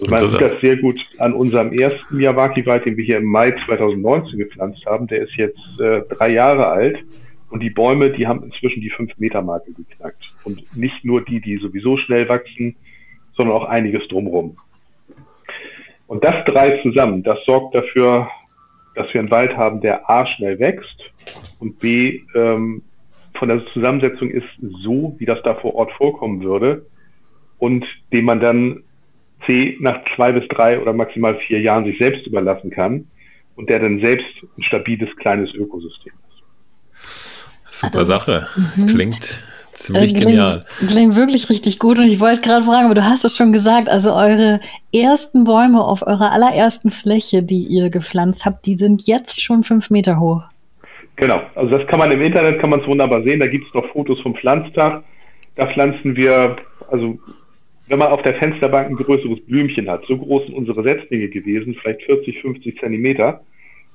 Also 0.00 0.06
man 0.10 0.30
sieht 0.30 0.40
das 0.40 0.60
sehr 0.60 0.76
gut 0.76 1.00
an 1.18 1.32
unserem 1.32 1.72
ersten 1.72 2.16
Miyawaki-Wald, 2.16 2.86
den 2.86 2.96
wir 2.96 3.04
hier 3.04 3.18
im 3.18 3.24
Mai 3.24 3.52
2019 3.66 4.38
gepflanzt 4.38 4.84
haben. 4.86 5.06
Der 5.08 5.22
ist 5.22 5.34
jetzt 5.36 5.58
äh, 5.80 6.02
drei 6.08 6.30
Jahre 6.30 6.68
alt 6.68 7.04
und 7.50 7.60
die 7.60 7.70
Bäume, 7.70 8.10
die 8.10 8.26
haben 8.26 8.42
inzwischen 8.44 8.80
die 8.80 8.92
5-Meter-Marke 8.92 9.72
geknackt. 9.72 10.22
Und 10.44 10.64
nicht 10.76 11.04
nur 11.04 11.24
die, 11.24 11.40
die 11.40 11.56
sowieso 11.56 11.96
schnell 11.96 12.28
wachsen, 12.28 12.76
sondern 13.36 13.56
auch 13.56 13.64
einiges 13.64 14.06
drumherum. 14.08 14.56
Und 16.06 16.24
das 16.24 16.44
drei 16.44 16.78
zusammen, 16.82 17.24
das 17.24 17.38
sorgt 17.46 17.74
dafür, 17.74 18.28
dass 18.94 19.12
wir 19.12 19.20
einen 19.20 19.30
Wald 19.30 19.56
haben, 19.56 19.80
der 19.80 20.08
A 20.08 20.24
schnell 20.24 20.58
wächst 20.58 21.02
und 21.58 21.78
B 21.78 22.20
ähm, 22.34 22.82
von 23.38 23.48
der 23.48 23.64
Zusammensetzung 23.72 24.30
ist 24.30 24.46
so, 24.82 25.14
wie 25.18 25.26
das 25.26 25.38
da 25.44 25.54
vor 25.54 25.74
Ort 25.74 25.92
vorkommen 25.92 26.42
würde 26.42 26.86
und 27.58 27.84
den 28.12 28.24
man 28.24 28.40
dann 28.40 28.82
C 29.46 29.76
nach 29.80 30.00
zwei 30.14 30.32
bis 30.32 30.48
drei 30.48 30.80
oder 30.80 30.92
maximal 30.92 31.38
vier 31.46 31.60
Jahren 31.60 31.84
sich 31.84 31.98
selbst 31.98 32.26
überlassen 32.26 32.70
kann 32.70 33.06
und 33.56 33.68
der 33.68 33.80
dann 33.80 34.00
selbst 34.00 34.26
ein 34.56 34.62
stabiles 34.62 35.14
kleines 35.16 35.52
Ökosystem 35.54 36.12
ist. 36.28 37.80
Super 37.80 37.98
also, 37.98 38.12
Sache. 38.12 38.46
Mhm. 38.76 38.86
Klingt 38.86 39.44
Ziemlich 39.76 40.14
äh, 40.14 40.20
genial. 40.20 40.64
Klingt 40.78 41.16
wirklich 41.16 41.50
richtig 41.50 41.78
gut. 41.78 41.98
Und 41.98 42.06
ich 42.06 42.18
wollte 42.18 42.40
gerade 42.40 42.64
fragen, 42.64 42.86
aber 42.86 42.94
du 42.94 43.04
hast 43.04 43.24
es 43.26 43.36
schon 43.36 43.52
gesagt, 43.52 43.90
also 43.90 44.14
eure 44.14 44.60
ersten 44.92 45.44
Bäume 45.44 45.84
auf 45.84 46.00
eurer 46.00 46.32
allerersten 46.32 46.90
Fläche, 46.90 47.42
die 47.42 47.66
ihr 47.66 47.90
gepflanzt 47.90 48.46
habt, 48.46 48.64
die 48.64 48.76
sind 48.76 49.06
jetzt 49.06 49.42
schon 49.42 49.64
fünf 49.64 49.90
Meter 49.90 50.18
hoch. 50.18 50.44
Genau, 51.16 51.42
also 51.54 51.70
das 51.70 51.86
kann 51.86 51.98
man 51.98 52.12
im 52.12 52.20
Internet, 52.20 52.60
kann 52.60 52.70
man 52.70 52.80
es 52.80 52.86
wunderbar 52.86 53.22
sehen. 53.22 53.40
Da 53.40 53.46
gibt 53.46 53.66
es 53.66 53.74
noch 53.74 53.90
Fotos 53.92 54.20
vom 54.20 54.34
Pflanztag. 54.34 55.02
Da 55.54 55.66
pflanzen 55.66 56.14
wir, 56.14 56.56
also 56.90 57.18
wenn 57.88 57.98
man 57.98 58.08
auf 58.08 58.22
der 58.22 58.34
Fensterbank 58.34 58.90
ein 58.90 58.96
größeres 58.96 59.40
Blümchen 59.46 59.88
hat, 59.88 60.04
so 60.06 60.18
groß 60.18 60.44
sind 60.44 60.54
unsere 60.54 60.82
Setzlinge 60.82 61.28
gewesen, 61.28 61.74
vielleicht 61.80 62.02
40, 62.02 62.40
50 62.42 62.78
Zentimeter. 62.78 63.40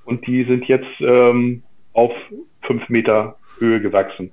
Und 0.06 0.26
die 0.26 0.44
sind 0.46 0.66
jetzt 0.66 0.90
ähm, 1.02 1.62
auf 1.94 2.12
fünf 2.64 2.90
Meter 2.90 3.36
Höhe 3.60 3.80
gewachsen. 3.80 4.32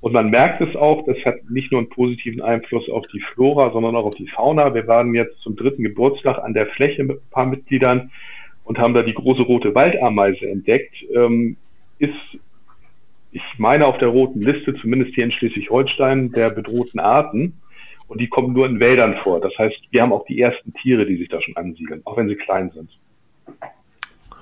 Und 0.00 0.12
man 0.12 0.30
merkt 0.30 0.60
es 0.60 0.76
auch, 0.76 1.04
das 1.06 1.16
hat 1.24 1.50
nicht 1.50 1.72
nur 1.72 1.80
einen 1.80 1.90
positiven 1.90 2.40
Einfluss 2.40 2.88
auf 2.88 3.04
die 3.12 3.20
Flora, 3.34 3.72
sondern 3.72 3.96
auch 3.96 4.04
auf 4.04 4.14
die 4.14 4.28
Fauna. 4.28 4.72
Wir 4.74 4.86
waren 4.86 5.12
jetzt 5.12 5.40
zum 5.40 5.56
dritten 5.56 5.82
Geburtstag 5.82 6.38
an 6.38 6.54
der 6.54 6.66
Fläche 6.66 7.02
mit 7.02 7.16
ein 7.16 7.30
paar 7.30 7.46
Mitgliedern 7.46 8.12
und 8.64 8.78
haben 8.78 8.94
da 8.94 9.02
die 9.02 9.14
große 9.14 9.42
rote 9.42 9.74
Waldameise 9.74 10.48
entdeckt. 10.48 10.94
Ähm, 11.12 11.56
ist, 11.98 12.40
ich 13.32 13.42
meine, 13.58 13.86
auf 13.86 13.98
der 13.98 14.08
roten 14.08 14.40
Liste, 14.40 14.74
zumindest 14.80 15.14
hier 15.14 15.24
in 15.24 15.32
Schleswig-Holstein, 15.32 16.32
der 16.32 16.50
bedrohten 16.50 17.00
Arten. 17.00 17.60
Und 18.06 18.20
die 18.20 18.28
kommen 18.28 18.54
nur 18.54 18.66
in 18.66 18.80
Wäldern 18.80 19.16
vor. 19.22 19.40
Das 19.40 19.52
heißt, 19.58 19.76
wir 19.90 20.00
haben 20.00 20.12
auch 20.12 20.24
die 20.24 20.40
ersten 20.40 20.72
Tiere, 20.74 21.04
die 21.04 21.18
sich 21.18 21.28
da 21.28 21.42
schon 21.42 21.56
ansiedeln, 21.56 22.00
auch 22.04 22.16
wenn 22.16 22.28
sie 22.28 22.36
klein 22.36 22.70
sind. 22.74 22.90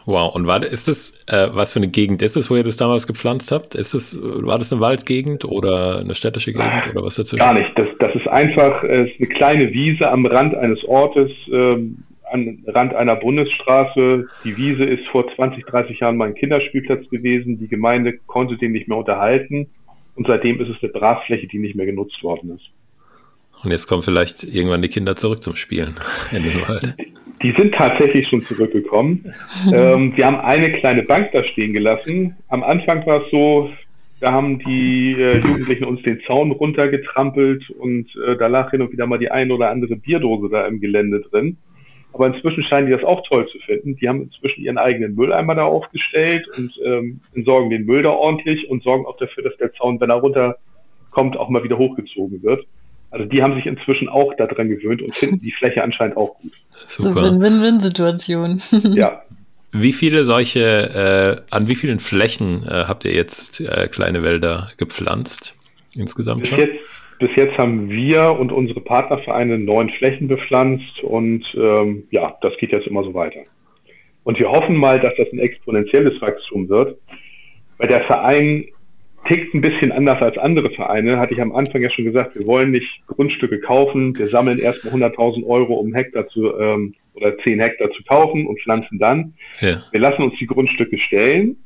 Wow, 0.07 0.33
und 0.37 0.47
war, 0.47 0.63
ist 0.63 0.87
das, 0.87 1.19
äh, 1.27 1.49
was 1.53 1.73
für 1.73 1.81
eine 1.81 1.89
Gegend 1.89 2.23
ist 2.23 2.37
es, 2.37 2.49
wo 2.49 2.55
ihr 2.55 2.63
das 2.63 2.77
damals 2.77 3.09
gepflanzt 3.09 3.51
habt? 3.51 3.75
Ist 3.75 3.93
es, 3.93 4.17
war 4.23 4.57
das 4.57 4.73
eine 4.73 4.81
Waldgegend 4.81 5.45
oder 5.45 5.99
eine 5.99 6.15
städtische 6.15 6.53
Gegend 6.53 6.89
oder 6.93 7.05
was 7.05 7.17
dazwischen? 7.17 7.41
Gar 7.41 7.55
nicht. 7.55 7.73
Das, 7.77 7.89
das 7.99 8.15
ist 8.15 8.29
einfach 8.29 8.85
äh, 8.85 9.11
ist 9.11 9.19
eine 9.19 9.29
kleine 9.29 9.73
Wiese 9.73 10.09
am 10.09 10.25
Rand 10.25 10.55
eines 10.55 10.85
Ortes, 10.85 11.33
ähm, 11.53 12.05
am 12.37 12.59
Rand 12.67 12.95
einer 12.95 13.17
Bundesstraße. 13.17 14.27
Die 14.45 14.57
Wiese 14.57 14.85
ist 14.85 15.07
vor 15.09 15.27
20, 15.35 15.67
30 15.67 16.01
Jahren 16.01 16.17
mal 16.17 16.29
ein 16.29 16.35
Kinderspielplatz 16.35 17.09
gewesen. 17.09 17.59
Die 17.59 17.69
Gemeinde 17.69 18.19
konnte 18.27 18.57
den 18.57 18.73
nicht 18.73 18.89
mehr 18.89 18.99
unterhalten. 18.99 19.69
Und 20.15 20.27
seitdem 20.27 20.61
ist 20.61 20.69
es 20.69 20.83
eine 20.83 20.93
Brachfläche, 20.93 21.47
die 21.47 21.59
nicht 21.59 21.77
mehr 21.77 21.87
genutzt 21.87 22.23
worden 22.23 22.57
ist. 22.57 22.71
Und 23.63 23.71
jetzt 23.71 23.87
kommen 23.87 24.03
vielleicht 24.03 24.45
irgendwann 24.45 24.83
die 24.83 24.89
Kinder 24.89 25.17
zurück 25.17 25.43
zum 25.43 25.57
Spielen 25.57 25.95
in 26.33 26.43
den 26.43 26.63
Wald. 26.63 26.95
Die 27.43 27.53
sind 27.53 27.75
tatsächlich 27.75 28.29
schon 28.29 28.43
zurückgekommen. 28.43 29.33
ähm, 29.73 30.13
wir 30.17 30.27
haben 30.27 30.41
eine 30.41 30.73
kleine 30.73 31.03
Bank 31.03 31.31
da 31.33 31.45
stehen 31.45 31.73
gelassen. 31.73 32.35
Am 32.49 32.63
Anfang 32.63 33.05
war 33.07 33.25
es 33.25 33.31
so, 33.31 33.71
da 34.21 34.33
haben 34.33 34.59
die 34.61 35.13
äh, 35.19 35.39
Jugendlichen 35.39 35.85
uns 35.85 36.03
den 36.03 36.21
Zaun 36.27 36.51
runtergetrampelt 36.51 37.69
und 37.71 38.09
äh, 38.27 38.37
da 38.37 38.47
lag 38.47 38.71
hin 38.71 38.81
und 38.81 38.93
wieder 38.93 39.07
mal 39.07 39.19
die 39.19 39.31
eine 39.31 39.53
oder 39.53 39.71
andere 39.71 39.97
Bierdose 39.97 40.49
da 40.49 40.67
im 40.67 40.81
Gelände 40.81 41.21
drin. 41.21 41.59
Aber 42.17 42.35
inzwischen 42.35 42.65
scheinen 42.65 42.87
die 42.87 42.95
das 42.95 43.05
auch 43.05 43.23
toll 43.29 43.47
zu 43.49 43.59
finden. 43.59 43.95
Die 43.97 44.09
haben 44.09 44.23
inzwischen 44.23 44.65
ihren 44.65 44.79
eigenen 44.79 45.15
Mülleimer 45.15 45.55
da 45.55 45.67
aufgestellt 45.67 46.49
und 46.57 46.73
ähm, 46.83 47.21
entsorgen 47.35 47.69
den 47.69 47.85
Müll 47.85 48.03
da 48.03 48.09
ordentlich 48.09 48.71
und 48.71 48.83
sorgen 48.83 49.05
auch 49.05 49.19
dafür, 49.19 49.43
dass 49.43 49.55
der 49.59 49.71
Zaun, 49.75 50.01
wenn 50.01 50.09
er 50.09 50.17
runterkommt, 50.17 51.37
auch 51.37 51.51
mal 51.51 51.63
wieder 51.63 51.77
hochgezogen 51.77 52.43
wird. 52.43 52.67
Also 53.11 53.27
die 53.27 53.43
haben 53.43 53.55
sich 53.55 53.67
inzwischen 53.67 54.09
auch 54.09 54.35
daran 54.39 54.71
gewöhnt 54.71 55.03
und 55.03 55.15
finden 55.15 55.41
die 55.41 55.53
Fläche 55.53 55.85
anscheinend 55.85 56.17
auch 56.17 56.39
gut. 56.39 56.53
Super. 56.89 57.13
So 57.13 57.33
Win-Win-Win-Situation. 57.35 58.63
ja. 58.95 59.23
Wie 59.73 59.93
viele 59.93 60.25
solche, 60.25 61.45
äh, 61.51 61.55
an 61.55 61.69
wie 61.69 61.75
vielen 61.75 61.99
Flächen 61.99 62.63
äh, 62.67 62.85
habt 62.89 63.05
ihr 63.05 63.13
jetzt 63.13 63.61
äh, 63.61 63.89
kleine 63.89 64.23
Wälder 64.23 64.71
gepflanzt 64.79 65.55
insgesamt 65.95 66.41
bis 66.41 66.49
schon? 66.49 66.61
Jetzt, 66.61 66.81
bis 67.19 67.31
jetzt 67.37 67.57
haben 67.57 67.89
wir 67.89 68.39
und 68.39 68.53
unsere 68.53 68.81
Partnervereine 68.81 69.59
neun 69.59 69.91
Flächen 69.91 70.29
bepflanzt 70.29 71.03
und 71.03 71.45
ähm, 71.57 72.05
ja, 72.11 72.37
das 72.43 72.57
geht 72.59 72.73
jetzt 72.73 72.87
immer 72.87 73.05
so 73.05 73.15
weiter. 73.15 73.41
Und 74.25 74.39
wir 74.39 74.51
hoffen 74.51 74.77
mal, 74.77 75.01
dass 75.01 75.15
das 75.17 75.33
ein 75.33 75.39
exponentielles 75.39 76.21
Wachstum 76.21 76.69
wird, 76.69 76.99
weil 77.79 77.89
der 77.89 78.03
Verein 78.05 78.67
tickt 79.27 79.55
ein 79.55 79.61
bisschen 79.61 79.93
anders 79.93 80.21
als 80.21 80.39
andere 80.39 80.71
Vereine. 80.71 81.19
Hatte 81.19 81.35
ich 81.35 81.41
am 81.41 81.55
Anfang 81.55 81.83
ja 81.83 81.91
schon 81.91 82.05
gesagt, 82.05 82.35
wir 82.35 82.47
wollen 82.47 82.71
nicht 82.71 83.07
Grundstücke 83.07 83.61
kaufen. 83.61 84.17
Wir 84.17 84.29
sammeln 84.29 84.59
erstmal 84.59 84.95
100.000 84.95 85.47
Euro, 85.47 85.75
um 85.75 85.95
Hektar 85.95 86.29
zu, 86.29 86.57
ähm, 86.59 86.95
oder 87.15 87.37
10 87.39 87.61
Hektar 87.61 87.91
zu 87.91 88.03
kaufen 88.05 88.47
und 88.47 88.61
pflanzen 88.61 88.99
dann. 88.99 89.35
Ja. 89.61 89.83
Wir 89.91 90.01
lassen 90.01 90.23
uns 90.23 90.35
die 90.39 90.47
Grundstücke 90.47 90.99
stellen 90.99 91.57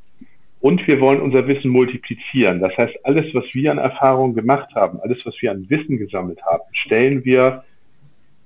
und 0.61 0.87
wir 0.87 1.01
wollen 1.01 1.21
unser 1.21 1.47
Wissen 1.47 1.71
multiplizieren. 1.71 2.61
Das 2.61 2.77
heißt, 2.77 2.95
alles, 3.05 3.35
was 3.35 3.45
wir 3.55 3.71
an 3.71 3.79
Erfahrung 3.79 4.35
gemacht 4.35 4.75
haben, 4.75 5.01
alles, 5.01 5.25
was 5.25 5.35
wir 5.41 5.51
an 5.51 5.69
Wissen 5.69 5.99
gesammelt 5.99 6.41
haben, 6.43 6.63
stellen 6.73 7.25
wir 7.25 7.65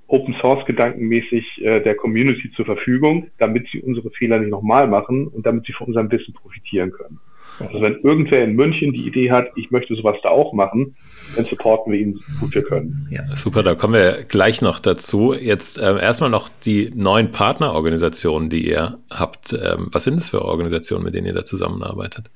Open 0.07 0.35
Source 0.41 0.65
gedankenmäßig 0.67 1.63
äh, 1.63 1.81
der 1.81 1.97
Community 1.97 2.51
zur 2.53 2.67
Verfügung, 2.67 3.29
damit 3.39 3.67
sie 3.73 3.81
unsere 3.81 4.11
Fehler 4.11 4.39
nicht 4.39 4.51
nochmal 4.51 4.87
machen 4.87 5.27
und 5.27 5.45
damit 5.47 5.67
sie 5.67 5.73
von 5.73 5.89
unserem 5.89 6.11
Wissen 6.11 6.35
profitieren 6.35 6.93
können. 6.93 7.19
Also 7.61 7.81
wenn 7.81 8.01
irgendwer 8.03 8.43
in 8.43 8.55
München 8.55 8.93
die 8.93 9.07
Idee 9.07 9.31
hat, 9.31 9.49
ich 9.57 9.71
möchte 9.71 9.95
sowas 9.95 10.17
da 10.23 10.31
auch 10.31 10.53
machen, 10.53 10.97
dann 11.37 11.45
supporten 11.45 11.93
wir 11.93 12.01
ihn 12.01 12.19
so 12.19 12.41
gut 12.41 12.55
wir 12.55 12.63
können. 12.63 13.07
Ja, 13.11 13.25
super, 13.37 13.63
da 13.63 13.75
kommen 13.75 13.95
wir 13.95 14.25
gleich 14.29 14.61
noch 14.61 14.81
dazu. 14.81 15.35
Jetzt 15.35 15.79
äh, 15.79 16.01
erstmal 16.01 16.31
noch 16.31 16.49
die 16.65 16.91
neuen 16.95 17.31
Partnerorganisationen, 17.31 18.51
die 18.51 18.69
ihr 18.69 18.99
habt. 19.11 19.53
Ähm, 19.53 19.89
was 19.93 20.05
sind 20.05 20.17
das 20.17 20.31
für 20.31 20.45
Organisationen, 20.45 21.05
mit 21.05 21.15
denen 21.15 21.27
ihr 21.27 21.35
da 21.35 21.45
zusammenarbeitet? 21.45 22.31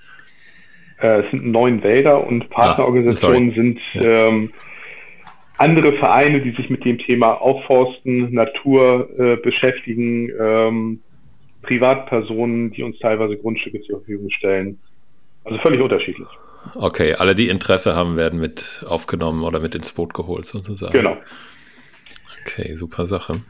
Äh, 1.01 1.23
es 1.23 1.31
sind 1.31 1.47
neun 1.47 1.83
Wälder 1.83 2.25
und 2.27 2.49
Partnerorganisationen 2.51 3.51
ah, 3.51 3.55
sind 3.55 3.81
ja. 3.95 4.29
ähm, 4.29 4.51
andere 5.57 5.93
Vereine, 5.95 6.41
die 6.41 6.53
sich 6.53 6.71
mit 6.71 6.85
dem 6.85 6.99
Thema 6.99 7.33
Aufforsten, 7.33 8.33
Natur 8.33 9.09
äh, 9.19 9.37
beschäftigen, 9.37 10.31
ähm, 10.41 11.01
Privatpersonen, 11.63 12.71
die 12.71 12.85
uns 12.85 12.99
teilweise 13.01 13.37
Grundstücke 13.37 13.81
zur 13.83 13.99
Verfügung 13.99 14.31
stellen. 14.31 14.79
Also 15.49 15.63
völlig 15.63 15.81
unterschiedlich. 15.81 16.29
Okay, 16.75 17.15
alle, 17.15 17.35
die 17.35 17.49
Interesse 17.49 17.97
haben, 17.97 18.17
werden 18.17 18.39
mit 18.39 18.85
aufgenommen 18.87 19.43
oder 19.43 19.61
mit 19.61 19.75
ins 19.75 19.93
Boot 19.93 20.13
geholt 20.13 20.45
sozusagen. 20.45 20.93
Genau. 20.93 21.17
Okay, 22.43 22.77
super 22.77 23.07
Sache. 23.07 23.41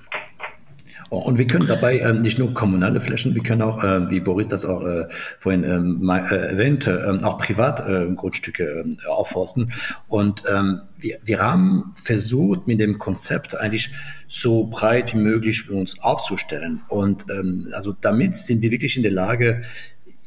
Und 1.10 1.38
wir 1.38 1.46
können 1.46 1.66
dabei 1.66 2.00
ähm, 2.00 2.20
nicht 2.20 2.38
nur 2.38 2.52
kommunale 2.52 3.00
Flächen, 3.00 3.34
wir 3.34 3.42
können 3.42 3.62
auch, 3.62 3.82
äh, 3.82 4.10
wie 4.10 4.20
Boris 4.20 4.46
das 4.46 4.66
auch 4.66 4.84
äh, 4.84 5.06
vorhin 5.38 5.64
ähm, 5.64 6.08
äh, 6.10 6.34
erwähnte, 6.34 7.06
ähm, 7.08 7.24
auch 7.24 7.38
Privatgrundstücke 7.38 8.84
ähm, 8.84 8.98
aufforsten. 9.08 9.72
Und 10.06 10.42
ähm, 10.50 10.82
wir, 10.98 11.18
wir 11.24 11.40
haben 11.40 11.94
versucht, 11.94 12.66
mit 12.66 12.78
dem 12.78 12.98
Konzept 12.98 13.56
eigentlich 13.56 13.90
so 14.26 14.64
breit 14.64 15.14
wie 15.14 15.18
möglich 15.18 15.62
für 15.62 15.72
uns 15.72 15.98
aufzustellen. 16.02 16.82
Und 16.88 17.24
ähm, 17.30 17.72
also 17.72 17.94
damit 17.98 18.34
sind 18.34 18.60
wir 18.60 18.70
wirklich 18.70 18.98
in 18.98 19.02
der 19.02 19.12
Lage, 19.12 19.62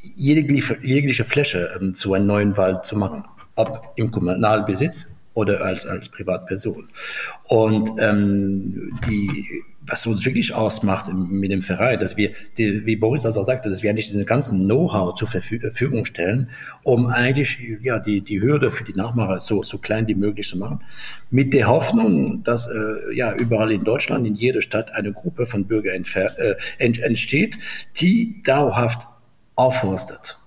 jegliche, 0.02 0.78
jegliche 0.82 1.26
Fläche 1.26 1.78
ähm, 1.80 1.94
zu 1.94 2.14
einem 2.14 2.28
neuen 2.28 2.58
Wald 2.58 2.86
zu 2.86 2.98
machen. 2.98 3.24
Ob 3.56 3.94
im 3.96 4.12
Kommunalbesitz 4.12 5.14
oder 5.34 5.64
als, 5.64 5.86
als 5.86 6.10
Privatperson. 6.10 6.88
Und 7.48 7.90
ähm, 8.00 9.00
die, 9.08 9.64
was 9.82 10.06
uns 10.06 10.26
wirklich 10.26 10.54
ausmacht 10.54 11.12
mit 11.14 11.52
dem 11.52 11.62
Verein, 11.62 12.00
dass 12.00 12.18
wir, 12.18 12.32
die, 12.58 12.86
wie 12.86 12.96
Boris 12.96 13.22
das 13.24 13.38
auch 13.38 13.44
sagte, 13.44 13.70
dass 13.70 13.82
wir 13.82 13.90
eigentlich 13.90 14.08
diesen 14.08 14.26
ganzen 14.26 14.66
Know-how 14.66 15.14
zur 15.16 15.28
Verfügung 15.28 16.06
stellen, 16.06 16.50
um 16.84 17.08
eigentlich 17.08 17.60
ja, 17.82 18.00
die, 18.00 18.22
die 18.22 18.42
Hürde 18.42 18.72
für 18.72 18.84
die 18.84 18.94
Nachmacher 18.94 19.40
so, 19.40 19.64
so 19.64 19.78
klein 19.78 20.08
wie 20.08 20.16
möglich 20.16 20.48
zu 20.48 20.58
machen. 20.58 20.82
Mit 21.30 21.54
der 21.54 21.68
Hoffnung, 21.68 22.44
dass 22.44 22.68
äh, 22.68 23.14
ja, 23.14 23.34
überall 23.34 23.72
in 23.72 23.84
Deutschland, 23.84 24.28
in 24.28 24.36
jeder 24.36 24.62
Stadt 24.62 24.94
eine 24.94 25.14
Gruppe 25.14 25.46
von 25.46 25.66
Bürgern 25.66 26.04
äh, 26.14 26.56
entsteht, 26.78 27.58
die 27.96 28.42
dauerhaft 28.44 29.08
aufforstet. 29.56 30.38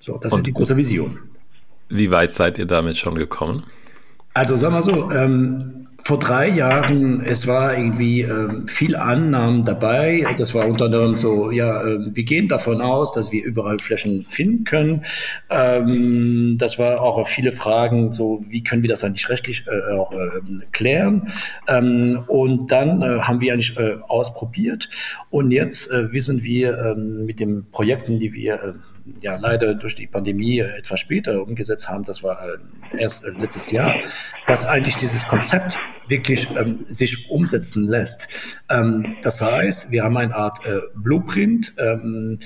So, 0.00 0.18
das 0.18 0.32
Und 0.32 0.40
ist 0.40 0.46
die 0.46 0.52
große 0.52 0.76
Vision. 0.76 1.18
Wie 1.88 2.10
weit 2.10 2.30
seid 2.30 2.58
ihr 2.58 2.66
damit 2.66 2.96
schon 2.96 3.14
gekommen? 3.14 3.64
Also 4.34 4.56
sagen 4.56 4.74
wir 4.74 4.82
so, 4.82 5.10
ähm, 5.10 5.83
vor 6.04 6.18
drei 6.18 6.48
Jahren, 6.50 7.22
es 7.24 7.46
war 7.46 7.76
irgendwie 7.76 8.20
ähm, 8.20 8.68
viel 8.68 8.94
Annahmen 8.94 9.64
dabei. 9.64 10.26
Das 10.36 10.54
war 10.54 10.66
unter 10.66 10.84
anderem 10.84 11.16
so, 11.16 11.50
ja, 11.50 11.82
äh, 11.82 11.98
wir 12.14 12.24
gehen 12.24 12.46
davon 12.46 12.82
aus, 12.82 13.12
dass 13.12 13.32
wir 13.32 13.42
überall 13.42 13.78
Flächen 13.78 14.22
finden 14.22 14.64
können. 14.64 15.04
Ähm, 15.48 16.56
das 16.58 16.78
war 16.78 17.00
auch 17.00 17.26
viele 17.26 17.52
Fragen, 17.52 18.12
so 18.12 18.44
wie 18.50 18.62
können 18.62 18.82
wir 18.82 18.90
das 18.90 19.02
eigentlich 19.02 19.30
rechtlich 19.30 19.64
äh, 19.66 19.94
auch 19.94 20.12
äh, 20.12 20.40
klären. 20.72 21.28
Ähm, 21.68 22.22
und 22.26 22.70
dann 22.70 23.00
äh, 23.00 23.20
haben 23.20 23.40
wir 23.40 23.54
eigentlich 23.54 23.78
äh, 23.78 23.96
ausprobiert. 24.06 24.90
Und 25.30 25.52
jetzt 25.52 25.90
äh, 25.90 26.12
wissen 26.12 26.42
wir 26.42 26.78
ähm, 26.78 27.24
mit 27.24 27.40
den 27.40 27.64
Projekten, 27.70 28.18
die 28.18 28.34
wir 28.34 28.76
ja 29.20 29.36
leider 29.36 29.74
durch 29.74 29.94
die 29.94 30.06
Pandemie 30.06 30.60
etwas 30.60 31.00
später 31.00 31.42
umgesetzt 31.42 31.88
haben, 31.88 32.04
das 32.04 32.22
war 32.22 32.38
äh, 32.48 32.58
erst 32.98 33.24
äh, 33.24 33.30
letztes 33.30 33.70
Jahr, 33.70 33.94
dass 34.46 34.66
eigentlich 34.66 34.96
dieses 34.96 35.26
Konzept 35.26 35.78
wirklich 36.08 36.48
ähm, 36.56 36.86
sich 36.88 37.30
umsetzen 37.30 37.88
lässt. 37.88 38.56
Ähm, 38.70 39.16
das 39.22 39.40
heißt, 39.42 39.90
wir 39.90 40.04
haben 40.04 40.16
eine 40.16 40.34
Art 40.34 40.64
äh, 40.66 40.80
Blueprint. 40.94 41.74
Ähm, 41.78 42.38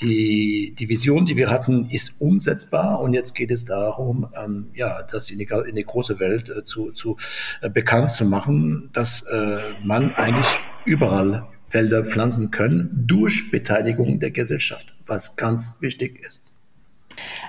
die, 0.00 0.74
die 0.78 0.88
Vision, 0.88 1.26
die 1.26 1.36
wir 1.36 1.50
hatten, 1.50 1.90
ist 1.90 2.20
umsetzbar 2.20 3.00
und 3.00 3.12
jetzt 3.12 3.34
geht 3.34 3.50
es 3.50 3.64
darum, 3.64 4.28
ähm, 4.36 4.70
ja, 4.74 5.02
das 5.02 5.30
in 5.30 5.38
die, 5.38 5.48
in 5.68 5.76
die 5.76 5.84
große 5.84 6.20
Welt 6.20 6.48
äh, 6.48 6.64
zu, 6.64 6.92
zu 6.92 7.16
äh, 7.60 7.70
bekannt 7.70 8.10
zu 8.10 8.24
machen, 8.24 8.90
dass 8.92 9.22
äh, 9.22 9.58
man 9.82 10.14
eigentlich 10.14 10.48
überall 10.84 11.46
Felder 11.74 12.04
pflanzen 12.04 12.52
können 12.52 12.88
durch 13.04 13.50
Beteiligung 13.50 14.20
der 14.20 14.30
Gesellschaft, 14.30 14.94
was 15.06 15.34
ganz 15.34 15.78
wichtig 15.80 16.24
ist. 16.24 16.52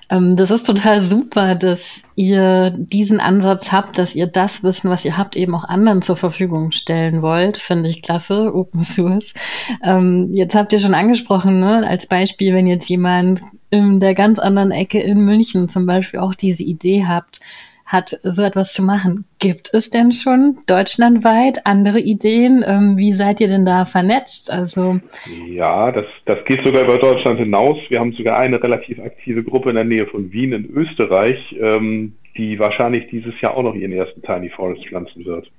Ähm, 0.09 0.35
das 0.35 0.49
ist 0.49 0.63
total 0.63 1.03
super, 1.03 1.53
dass 1.53 2.05
ihr 2.15 2.71
diesen 2.75 3.19
Ansatz 3.19 3.71
habt, 3.71 3.99
dass 3.99 4.15
ihr 4.15 4.25
das 4.25 4.63
Wissen, 4.63 4.89
was 4.89 5.05
ihr 5.05 5.15
habt, 5.15 5.35
eben 5.35 5.53
auch 5.53 5.63
anderen 5.63 6.01
zur 6.01 6.17
Verfügung 6.17 6.71
stellen 6.71 7.21
wollt. 7.21 7.57
Finde 7.57 7.87
ich 7.87 8.01
klasse, 8.01 8.51
Open 8.55 8.81
Source. 8.81 9.35
Ähm, 9.83 10.33
jetzt 10.33 10.55
habt 10.55 10.73
ihr 10.73 10.79
schon 10.79 10.95
angesprochen, 10.95 11.59
ne, 11.59 11.87
als 11.87 12.07
Beispiel, 12.07 12.51
wenn 12.55 12.65
jetzt 12.65 12.89
jemand 12.89 13.41
in 13.69 13.99
der 13.99 14.15
ganz 14.15 14.39
anderen 14.39 14.71
Ecke 14.71 15.01
in 15.01 15.19
München 15.19 15.69
zum 15.69 15.85
Beispiel 15.85 16.19
auch 16.19 16.33
diese 16.33 16.63
Idee 16.63 17.05
habt, 17.05 17.41
hat, 17.85 18.19
so 18.23 18.41
etwas 18.41 18.73
zu 18.73 18.81
machen. 18.81 19.25
Gibt 19.39 19.73
es 19.73 19.91
denn 19.91 20.11
schon 20.11 20.57
deutschlandweit 20.65 21.65
andere 21.65 21.99
Ideen? 21.99 22.63
Ähm, 22.65 22.97
wie 22.97 23.13
seid 23.13 23.39
ihr 23.39 23.47
denn 23.47 23.65
da 23.65 23.85
vernetzt? 23.85 24.51
Also 24.51 24.99
ja, 25.47 25.91
das, 25.91 26.05
das 26.25 26.43
geht 26.45 26.65
sogar 26.65 26.83
über 26.83 26.97
Deutschland 26.97 27.39
hinaus. 27.39 27.77
Wir 27.89 27.99
haben 27.99 28.13
sogar 28.13 28.39
eine 28.39 28.61
relativ 28.61 28.99
aktive 28.99 29.43
Gruppe 29.43 29.69
in 29.69 29.75
der 29.75 29.85
Nähe 29.85 30.07
von 30.07 30.31
Wien 30.31 30.53
in 30.53 30.65
Österreich, 30.65 31.37
ähm, 31.61 32.13
die 32.37 32.57
wahrscheinlich 32.57 33.07
dieses 33.11 33.39
Jahr 33.39 33.55
auch 33.55 33.63
noch 33.63 33.75
ihren 33.75 33.91
ersten 33.91 34.21
Tiny 34.21 34.49
Forest 34.49 34.85
pflanzen 34.87 35.23
wird. 35.23 35.49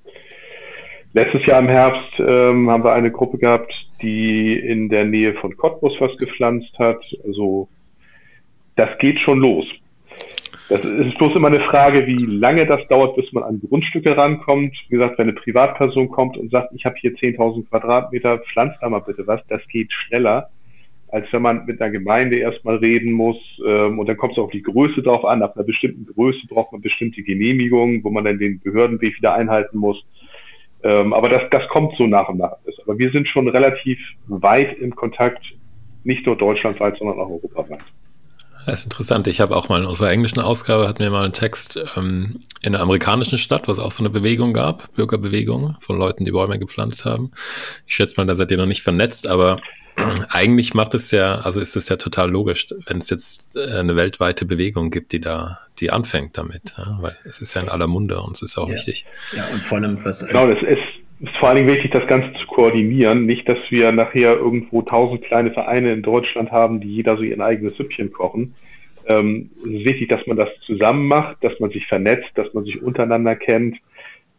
Letztes 1.12 1.47
Jahr 1.47 1.61
im 1.61 1.69
Herbst 1.69 2.12
ähm, 2.19 2.69
haben 2.71 2.85
wir 2.85 2.93
eine 2.93 3.11
Gruppe 3.11 3.39
gehabt, 3.39 3.73
die 4.03 4.59
in 4.59 4.89
der 4.89 5.05
Nähe 5.05 5.33
von 5.35 5.57
Cottbus 5.57 5.95
was 6.01 6.15
gepflanzt 6.19 6.77
hat. 6.79 7.03
Also 7.25 7.69
das 8.75 8.91
geht 8.99 9.21
schon 9.21 9.39
los. 9.39 9.65
Das 10.68 10.85
ist 10.85 11.16
bloß 11.18 11.37
immer 11.37 11.46
eine 11.46 11.61
Frage, 11.61 12.07
wie 12.09 12.26
lange 12.26 12.66
das 12.66 12.87
dauert, 12.88 13.14
bis 13.14 13.33
man 13.33 13.44
an 13.44 13.61
Grundstücke 13.61 14.16
rankommt. 14.16 14.76
Wie 14.88 14.96
gesagt, 14.96 15.16
wenn 15.18 15.29
eine 15.29 15.38
Privatperson 15.38 16.09
kommt 16.09 16.37
und 16.37 16.50
sagt, 16.50 16.72
ich 16.74 16.85
habe 16.85 16.96
hier 16.98 17.12
10.000 17.12 17.68
Quadratmeter, 17.68 18.38
pflanzt 18.38 18.79
da 18.81 18.88
mal 18.88 18.98
bitte 18.98 19.26
was, 19.29 19.40
das 19.48 19.61
geht 19.68 19.92
schneller, 19.92 20.50
als 21.09 21.33
wenn 21.33 21.42
man 21.42 21.66
mit 21.66 21.81
einer 21.81 21.92
Gemeinde 21.92 22.38
erstmal 22.38 22.76
reden 22.76 23.12
muss. 23.12 23.37
Ähm, 23.64 24.00
und 24.00 24.09
dann 24.09 24.16
kommt 24.16 24.33
es 24.33 24.38
auf 24.38 24.50
die 24.50 24.62
Größe 24.62 25.02
drauf 25.02 25.24
an. 25.24 25.42
Ab 25.42 25.57
einer 25.57 25.64
bestimmten 25.64 26.05
Größe 26.05 26.48
braucht 26.48 26.72
man 26.72 26.81
bestimmte 26.81 27.22
Genehmigungen, 27.22 28.02
wo 28.02 28.11
man 28.11 28.24
dann 28.24 28.40
den 28.40 28.59
Behördenweg 28.59 29.18
wieder 29.18 29.35
einhalten 29.35 29.79
muss. 29.79 30.05
Ähm, 30.83 31.12
aber 31.12 31.29
das, 31.29 31.44
das 31.50 31.68
kommt 31.68 31.94
so 31.96 32.09
nach 32.09 32.29
und 32.29 32.38
nach. 32.38 32.57
Aber 32.83 32.98
wir 32.98 33.12
sind 33.12 33.29
schon 33.29 33.46
relativ 33.46 33.98
weit 34.26 34.76
im 34.79 34.96
Kontakt, 34.96 35.44
nicht 36.02 36.26
nur 36.26 36.37
deutschlandweit, 36.37 36.98
sondern 36.98 37.20
auch 37.20 37.31
europaweit. 37.31 37.85
Das 38.66 38.81
ist 38.81 38.85
interessant. 38.85 39.29
Ich 39.29 39.40
habe 39.40 39.55
auch 39.55 39.68
mal 39.68 39.81
in 39.81 39.87
unserer 39.87 40.11
englischen 40.11 40.40
Ausgabe 40.40 40.88
hatten 40.88 40.98
wir 40.98 41.11
mal 41.11 41.22
einen 41.22 41.33
Text 41.33 41.79
ähm, 41.96 42.40
in 42.62 42.74
einer 42.74 42.83
amerikanischen 42.83 43.38
Stadt, 43.38 43.68
was 43.68 43.79
auch 43.79 43.92
so 43.92 44.02
eine 44.02 44.11
Bewegung 44.11 44.52
gab, 44.52 44.92
Bürgerbewegung 44.94 45.76
von 45.79 45.96
Leuten, 45.96 46.24
die 46.24 46.33
Bäume 46.33 46.59
gepflanzt 46.59 47.05
haben. 47.05 47.31
Ich 47.87 47.94
schätze 47.94 48.14
mal, 48.16 48.26
da 48.26 48.35
seid 48.35 48.50
ihr 48.50 48.57
noch 48.57 48.66
nicht 48.66 48.83
vernetzt, 48.83 49.29
aber 49.29 49.61
eigentlich 50.31 50.74
macht 50.74 50.94
es 50.94 51.12
ja, 51.12 51.37
also 51.37 51.61
ist 51.61 51.76
es 51.76 51.88
ja 51.88 51.94
total 51.94 52.29
logisch, 52.29 52.66
wenn 52.87 52.98
es 52.98 53.09
jetzt 53.09 53.57
äh, 53.57 53.79
eine 53.79 53.94
weltweite 53.94 54.44
Bewegung 54.46 54.90
gibt, 54.90 55.12
die 55.12 55.20
da, 55.20 55.61
die 55.79 55.92
anfängt 55.92 56.37
damit, 56.37 56.74
ja? 56.76 56.98
weil 57.00 57.16
es 57.24 57.40
ist 57.40 57.55
ja 57.55 57.62
in 57.62 57.68
aller 57.68 57.87
Munde 57.87 58.20
und 58.20 58.35
es 58.35 58.42
ist 58.42 58.59
auch 58.59 58.68
ja. 58.68 58.74
wichtig. 58.74 59.07
Ja, 59.35 59.46
und 59.52 59.62
vor 59.62 59.79
allem 59.79 60.05
was. 60.05 60.26
Genau, 60.26 60.48
das 60.52 60.61
ist 60.62 60.83
ist 61.20 61.37
vor 61.37 61.48
allen 61.48 61.57
Dingen 61.57 61.68
wichtig, 61.70 61.92
das 61.92 62.07
Ganze 62.07 62.33
zu 62.38 62.46
koordinieren. 62.46 63.26
Nicht, 63.26 63.48
dass 63.48 63.59
wir 63.70 63.92
nachher 63.92 64.37
irgendwo 64.37 64.83
tausend 64.83 65.22
kleine 65.22 65.50
Vereine 65.50 65.92
in 65.92 66.02
Deutschland 66.02 66.52
haben, 66.52 66.81
die 66.81 66.94
jeder 66.94 67.16
so 67.16 67.22
ihr 67.22 67.40
eigenes 67.40 67.76
Süppchen 67.76 68.12
kochen. 68.12 68.55
Ähm, 69.07 69.50
es 69.59 69.64
ist 69.64 69.85
wichtig, 69.85 70.09
dass 70.09 70.26
man 70.26 70.37
das 70.37 70.48
zusammen 70.61 71.07
macht, 71.07 71.42
dass 71.42 71.59
man 71.61 71.70
sich 71.70 71.87
vernetzt, 71.87 72.31
dass 72.35 72.52
man 72.55 72.64
sich 72.64 72.83
untereinander 72.83 73.37
kennt 73.37 73.79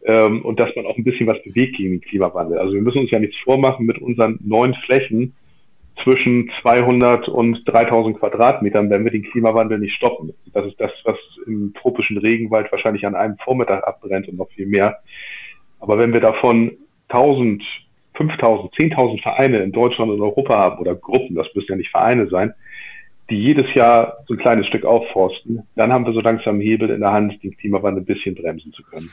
ähm, 0.05 0.43
und 0.43 0.59
dass 0.59 0.75
man 0.75 0.85
auch 0.85 0.97
ein 0.97 1.03
bisschen 1.03 1.27
was 1.27 1.41
bewegt 1.43 1.77
gegen 1.77 1.91
den 1.91 2.01
Klimawandel. 2.01 2.59
Also 2.59 2.73
wir 2.73 2.81
müssen 2.81 2.99
uns 2.99 3.11
ja 3.11 3.19
nichts 3.19 3.37
vormachen 3.43 3.85
mit 3.85 3.99
unseren 3.99 4.39
neuen 4.43 4.73
Flächen 4.75 5.33
zwischen 6.03 6.51
200 6.61 7.27
und 7.27 7.63
3000 7.65 8.19
Quadratmetern, 8.19 8.89
wenn 8.89 9.03
wir 9.03 9.11
den 9.11 9.23
Klimawandel 9.23 9.79
nicht 9.79 9.95
stoppen. 9.95 10.33
Das 10.53 10.65
ist 10.65 10.79
das, 10.79 10.91
was 11.05 11.17
im 11.47 11.73
tropischen 11.73 12.17
Regenwald 12.17 12.71
wahrscheinlich 12.71 13.05
an 13.05 13.15
einem 13.15 13.37
Vormittag 13.37 13.87
abbrennt 13.87 14.27
und 14.27 14.37
noch 14.37 14.49
viel 14.51 14.67
mehr. 14.67 14.99
Aber 15.79 15.97
wenn 15.97 16.13
wir 16.13 16.21
davon 16.21 16.71
1000, 17.09 17.63
5000, 18.15 18.73
10.000 18.73 19.21
Vereine 19.21 19.59
in 19.59 19.71
Deutschland 19.71 20.11
und 20.11 20.21
Europa 20.21 20.57
haben 20.57 20.79
oder 20.79 20.95
Gruppen, 20.95 21.35
das 21.35 21.47
müssen 21.53 21.71
ja 21.71 21.77
nicht 21.77 21.91
Vereine 21.91 22.27
sein, 22.29 22.53
die 23.29 23.37
jedes 23.37 23.73
Jahr 23.73 24.17
so 24.27 24.33
ein 24.33 24.39
kleines 24.39 24.67
Stück 24.67 24.85
aufforsten, 24.85 25.63
dann 25.75 25.91
haben 25.91 26.05
wir 26.05 26.13
so 26.13 26.21
langsam 26.21 26.59
Hebel 26.61 26.89
in 26.89 27.01
der 27.01 27.11
Hand, 27.11 27.43
den 27.43 27.55
Klimawandel 27.57 28.03
ein 28.03 28.05
bisschen 28.05 28.35
bremsen 28.35 28.73
zu 28.73 28.83
können. 28.83 29.11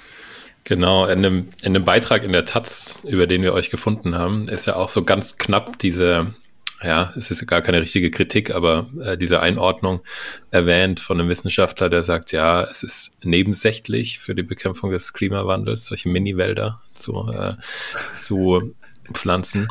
Genau, 0.62 1.04
in 1.06 1.18
einem, 1.18 1.48
in 1.62 1.74
einem 1.74 1.84
Beitrag 1.84 2.24
in 2.24 2.32
der 2.32 2.44
Taz, 2.44 3.00
über 3.04 3.26
den 3.26 3.42
wir 3.42 3.52
euch 3.52 3.70
gefunden 3.70 4.16
haben, 4.16 4.46
ist 4.48 4.66
ja 4.66 4.76
auch 4.76 4.88
so 4.88 5.04
ganz 5.04 5.36
knapp 5.36 5.78
diese, 5.78 6.28
ja, 6.82 7.12
es 7.16 7.30
ist 7.30 7.46
gar 7.46 7.62
keine 7.62 7.80
richtige 7.80 8.10
Kritik, 8.10 8.54
aber 8.54 8.86
äh, 9.02 9.16
diese 9.16 9.40
Einordnung 9.40 10.00
erwähnt 10.50 11.00
von 11.00 11.18
einem 11.18 11.28
Wissenschaftler, 11.28 11.88
der 11.88 12.04
sagt, 12.04 12.32
ja, 12.32 12.62
es 12.62 12.82
ist 12.82 13.24
nebensächlich 13.24 14.18
für 14.18 14.34
die 14.34 14.42
Bekämpfung 14.42 14.90
des 14.90 15.12
Klimawandels, 15.12 15.86
solche 15.86 16.08
Miniwälder 16.08 16.80
zu, 16.92 17.30
äh, 17.32 17.54
zu 18.12 18.74
pflanzen. 19.12 19.68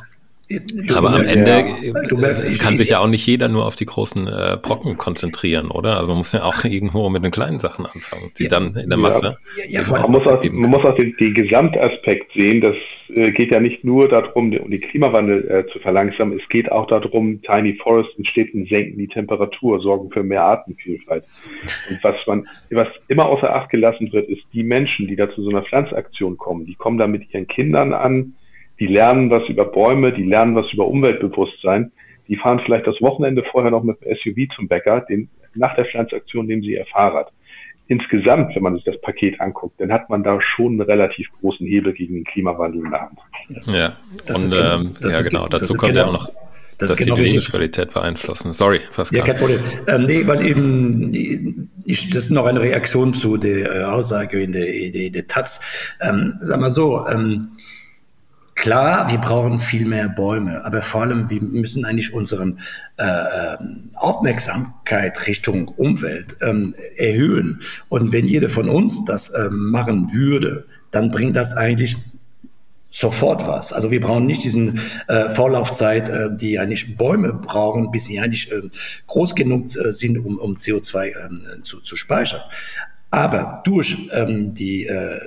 Du 0.50 0.96
aber 0.96 1.14
am 1.14 1.22
Ende 1.24 1.66
ja, 1.82 2.18
merkst, 2.18 2.46
äh, 2.46 2.58
kann 2.58 2.76
sich 2.76 2.90
ja 2.90 3.00
auch 3.00 3.08
nicht 3.08 3.26
jeder 3.26 3.48
nur 3.48 3.66
auf 3.66 3.76
die 3.76 3.86
großen 3.86 4.28
äh, 4.28 4.58
Brocken 4.62 4.98
konzentrieren, 4.98 5.72
oder? 5.72 5.98
Also 5.98 6.10
man 6.10 6.18
muss 6.18 6.32
ja 6.34 6.44
auch 6.44 6.64
irgendwo 6.64 7.10
mit 7.10 7.24
den 7.24 7.32
kleinen 7.32 7.60
Sachen 7.60 7.86
anfangen, 7.86 8.32
die 8.38 8.44
ja. 8.44 8.50
dann 8.50 8.76
in 8.76 8.90
der 8.90 8.98
Masse. 8.98 9.38
Ja, 9.68 9.82
man, 9.90 10.12
muss 10.12 10.28
auch, 10.28 10.44
man 10.44 10.70
muss 10.70 10.84
auch 10.84 10.96
den, 10.96 11.16
den 11.18 11.34
Gesamtaspekt 11.34 12.32
sehen. 12.36 12.62
Das 12.62 12.76
äh, 13.16 13.32
geht 13.32 13.52
ja 13.52 13.60
nicht 13.60 13.84
nur 13.84 14.08
darum, 14.08 14.54
um 14.58 14.72
den 14.72 14.82
Klimawandel 14.82 15.50
äh, 15.50 15.72
zu 15.72 15.80
verlangsamen. 15.80 16.40
Es 16.40 16.50
geht 16.50 16.72
auch 16.72 16.88
darum, 16.88 17.42
Tiny 17.42 17.76
Forests 17.76 18.18
in 18.18 18.26
Städten 18.26 18.66
senken 18.66 18.98
die 18.98 19.08
Temperatur, 19.08 19.80
sorgen 19.80 20.10
für 20.12 20.24
mehr 20.24 20.44
Artenvielfalt. 20.44 21.24
Und 21.90 22.04
was 22.04 22.16
man, 22.28 22.48
was 22.72 22.88
immer 23.08 23.28
außer 23.28 23.54
Acht 23.54 23.70
gelassen 23.70 24.12
wird, 24.12 24.30
ist 24.30 24.44
die 24.54 24.64
Menschen, 24.64 25.08
die 25.08 25.16
da 25.16 25.30
zu 25.32 25.44
so 25.44 25.50
einer 25.50 25.64
Pflanzaktion 25.64 26.38
kommen. 26.38 26.66
Die 26.66 26.76
kommen 26.76 26.98
da 26.98 27.08
mit 27.08 27.34
ihren 27.34 27.48
Kindern 27.48 27.94
an 27.94 28.34
die 28.80 28.88
lernen 28.88 29.30
was 29.30 29.48
über 29.50 29.66
Bäume, 29.66 30.12
die 30.12 30.24
lernen 30.24 30.56
was 30.56 30.72
über 30.74 30.88
Umweltbewusstsein. 30.88 31.92
Die 32.28 32.36
fahren 32.36 32.62
vielleicht 32.64 32.88
das 32.88 33.02
Wochenende 33.02 33.44
vorher 33.50 33.72
noch 33.72 33.84
mit 33.84 34.02
dem 34.02 34.16
SUV 34.16 34.54
zum 34.56 34.68
Bäcker, 34.68 35.02
den, 35.02 35.30
nach 35.56 35.76
der 35.76 35.86
Pflanzaktion 35.86 36.48
nehmen 36.48 36.62
sie 36.62 36.74
ihr 36.74 36.86
Fahrrad. 36.86 37.32
Insgesamt, 37.88 38.56
wenn 38.56 38.64
man 38.64 38.76
sich 38.76 38.86
das 38.86 39.00
Paket 39.02 39.40
anguckt, 39.42 39.80
dann 39.80 39.92
hat 39.92 40.10
man 40.10 40.24
da 40.24 40.40
schon 40.40 40.74
einen 40.74 40.82
relativ 40.82 41.30
großen 41.40 41.68
Hebel 41.68 41.94
gegen 41.94 42.16
den 42.16 42.24
Klimawandel 42.24 42.86
in 42.86 42.92
der 42.92 43.02
Hand. 43.02 43.20
Ja, 43.66 43.94
das 44.26 44.44
und 44.44 44.52
genau, 44.52 44.76
ähm, 44.76 44.92
ja, 45.02 45.22
genau, 45.22 45.48
dazu 45.48 45.74
kommt 45.74 45.94
genau, 45.94 46.06
ja 46.06 46.08
auch 46.08 46.14
noch 46.14 46.32
das 46.78 46.90
dass 46.90 46.98
genau 46.98 47.16
die 47.16 47.24
Lebensqualität 47.24 47.94
beeinflussen. 47.94 48.54
Sorry, 48.54 48.82
Pascal. 48.96 49.20
Ja, 49.20 49.26
kein 49.26 49.38
Problem. 49.38 49.60
Ähm, 49.88 50.06
nee, 50.06 50.26
weil 50.26 50.46
eben, 50.46 51.70
ich, 51.86 52.10
das 52.10 52.26
ist 52.26 52.30
noch 52.32 52.46
eine 52.46 52.62
Reaktion 52.62 53.14
zu 53.14 53.38
der 53.38 53.76
äh, 53.76 53.84
Aussage 53.84 54.42
in 54.42 54.54
der, 54.54 54.74
in 54.74 55.14
der 55.14 55.28
Taz. 55.28 55.94
Ähm, 56.02 56.36
sag 56.42 56.60
mal 56.60 56.72
so, 56.72 57.06
ähm, 57.08 57.48
Klar, 58.56 59.12
wir 59.12 59.18
brauchen 59.18 59.60
viel 59.60 59.86
mehr 59.86 60.08
Bäume, 60.08 60.64
aber 60.64 60.82
vor 60.82 61.02
allem, 61.02 61.30
wir 61.30 61.42
müssen 61.42 61.86
eigentlich 61.86 62.14
unsere 62.14 62.56
äh, 62.98 63.04
ähm, 63.04 63.90
Aufmerksamkeit 63.96 65.28
Richtung 65.28 65.70
Umwelt 65.70 66.38
ähm, 66.42 66.76
erhöhen. 66.96 67.62
Und 67.90 68.14
wenn 68.14 68.26
jeder 68.26 68.50
von 68.50 68.70
uns 68.70 69.06
das 69.06 69.34
ähm, 69.36 69.72
machen 69.72 70.14
würde, 70.14 70.66
dann 70.92 71.10
bringt 71.10 71.36
das 71.36 71.58
eigentlich 71.58 71.98
sofort 72.94 73.48
was. 73.48 73.74
Also 73.74 73.90
wir 73.90 74.00
brauchen 74.00 74.28
nicht 74.28 74.44
diesen 74.44 74.80
äh, 75.08 75.30
Vorlaufzeit, 75.32 76.10
äh, 76.10 76.30
die 76.32 76.60
eigentlich 76.60 76.96
Bäume 76.96 77.34
brauchen, 77.34 77.90
bis 77.90 78.06
sie 78.06 78.20
eigentlich 78.20 78.52
äh, 78.52 78.62
groß 79.08 79.34
genug 79.34 79.76
äh, 79.76 79.92
sind, 79.92 80.20
um, 80.20 80.38
um 80.38 80.56
CO2 80.56 81.08
äh, 81.08 81.64
zu, 81.64 81.82
zu 81.82 81.96
speichern. 81.96 82.42
Aber 83.10 83.62
durch 83.66 84.10
ähm, 84.12 84.54
die, 84.54 84.86
äh, 84.86 85.20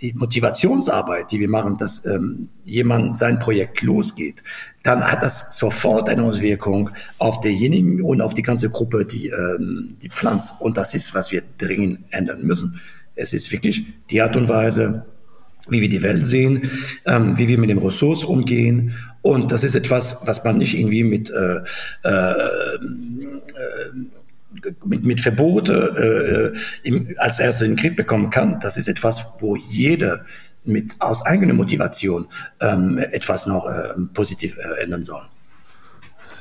die 0.00 0.12
Motivationsarbeit, 0.12 1.30
die 1.32 1.40
wir 1.40 1.48
machen, 1.48 1.76
dass 1.76 2.04
ähm, 2.06 2.48
jemand 2.64 3.18
sein 3.18 3.38
Projekt 3.38 3.82
losgeht, 3.82 4.42
dann 4.82 5.02
hat 5.02 5.22
das 5.22 5.46
sofort 5.58 6.08
eine 6.08 6.22
Auswirkung 6.22 6.90
auf 7.18 7.40
derjenigen 7.40 8.02
und 8.02 8.20
auf 8.20 8.34
die 8.34 8.42
ganze 8.42 8.70
Gruppe, 8.70 9.04
die, 9.04 9.28
ähm, 9.28 9.96
die 10.02 10.08
pflanzt. 10.08 10.54
Und 10.60 10.76
das 10.76 10.94
ist, 10.94 11.14
was 11.14 11.32
wir 11.32 11.42
dringend 11.58 12.00
ändern 12.10 12.42
müssen. 12.42 12.80
Es 13.14 13.32
ist 13.32 13.50
wirklich 13.52 13.84
die 14.10 14.20
Art 14.20 14.36
und 14.36 14.48
Weise, 14.48 15.06
wie 15.68 15.80
wir 15.80 15.88
die 15.88 16.02
Welt 16.02 16.24
sehen, 16.24 16.62
ähm, 17.06 17.38
wie 17.38 17.48
wir 17.48 17.58
mit 17.58 17.70
den 17.70 17.78
Ressourcen 17.78 18.26
umgehen. 18.26 18.94
Und 19.22 19.52
das 19.52 19.64
ist 19.64 19.74
etwas, 19.74 20.18
was 20.24 20.44
man 20.44 20.58
nicht 20.58 20.76
irgendwie 20.76 21.04
mit 21.04 21.30
äh, 21.30 21.60
äh 22.02 22.78
mit, 24.84 25.04
mit 25.04 25.20
Verbote 25.20 26.52
äh, 26.54 26.88
im, 26.88 27.14
als 27.18 27.38
erstes 27.38 27.62
in 27.62 27.72
den 27.72 27.76
Griff 27.76 27.96
bekommen 27.96 28.30
kann, 28.30 28.60
das 28.60 28.76
ist 28.76 28.88
etwas, 28.88 29.34
wo 29.40 29.56
jeder 29.56 30.24
mit 30.64 30.94
aus 31.00 31.24
eigener 31.26 31.54
Motivation 31.54 32.26
ähm, 32.60 32.98
etwas 32.98 33.46
noch 33.46 33.66
äh, 33.66 33.94
positiv 34.14 34.56
äh, 34.56 34.82
ändern 34.82 35.02
soll. 35.02 35.22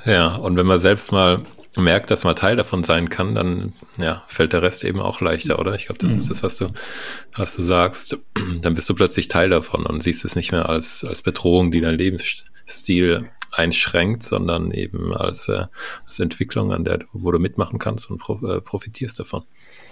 Ja, 0.05 0.36
und 0.36 0.57
wenn 0.57 0.65
man 0.65 0.79
selbst 0.79 1.12
mal 1.12 1.41
merkt, 1.77 2.12
dass 2.12 2.23
man 2.23 2.36
Teil 2.36 2.55
davon 2.55 2.83
sein 2.83 3.09
kann, 3.09 3.36
dann 3.36 3.73
ja, 3.97 4.23
fällt 4.27 4.53
der 4.53 4.62
Rest 4.62 4.83
eben 4.83 4.99
auch 4.99 5.21
leichter, 5.21 5.59
oder? 5.59 5.73
Ich 5.73 5.88
glaube, 5.88 5.99
das 5.99 6.12
mhm. 6.12 6.17
ist 6.17 6.29
das, 6.29 6.43
was 6.43 6.57
du, 6.57 6.69
was 7.36 7.55
du 7.55 7.63
sagst. 7.63 8.19
Dann 8.62 8.75
bist 8.75 8.88
du 8.89 8.93
plötzlich 8.93 9.27
Teil 9.27 9.49
davon 9.49 9.86
und 9.86 10.03
siehst 10.03 10.23
es 10.25 10.36
nicht 10.36 10.51
mehr 10.51 10.69
als, 10.69 11.03
als 11.03 11.21
Bedrohung, 11.21 11.71
die 11.71 11.81
dein 11.81 11.97
Lebensstil 11.97 13.29
einschränkt, 13.54 14.24
sondern 14.24 14.72
eben 14.72 15.13
als, 15.13 15.48
äh, 15.48 15.66
als 16.06 16.20
Entwicklung, 16.20 16.72
an 16.72 16.84
der 16.84 17.00
du, 17.00 17.06
wo 17.13 17.32
du 17.32 17.39
mitmachen 17.39 17.80
kannst 17.80 18.10
und 18.10 18.18
pro, 18.20 18.39
äh, 18.46 18.62
profitierst 18.62 19.20
davon. 19.20 19.44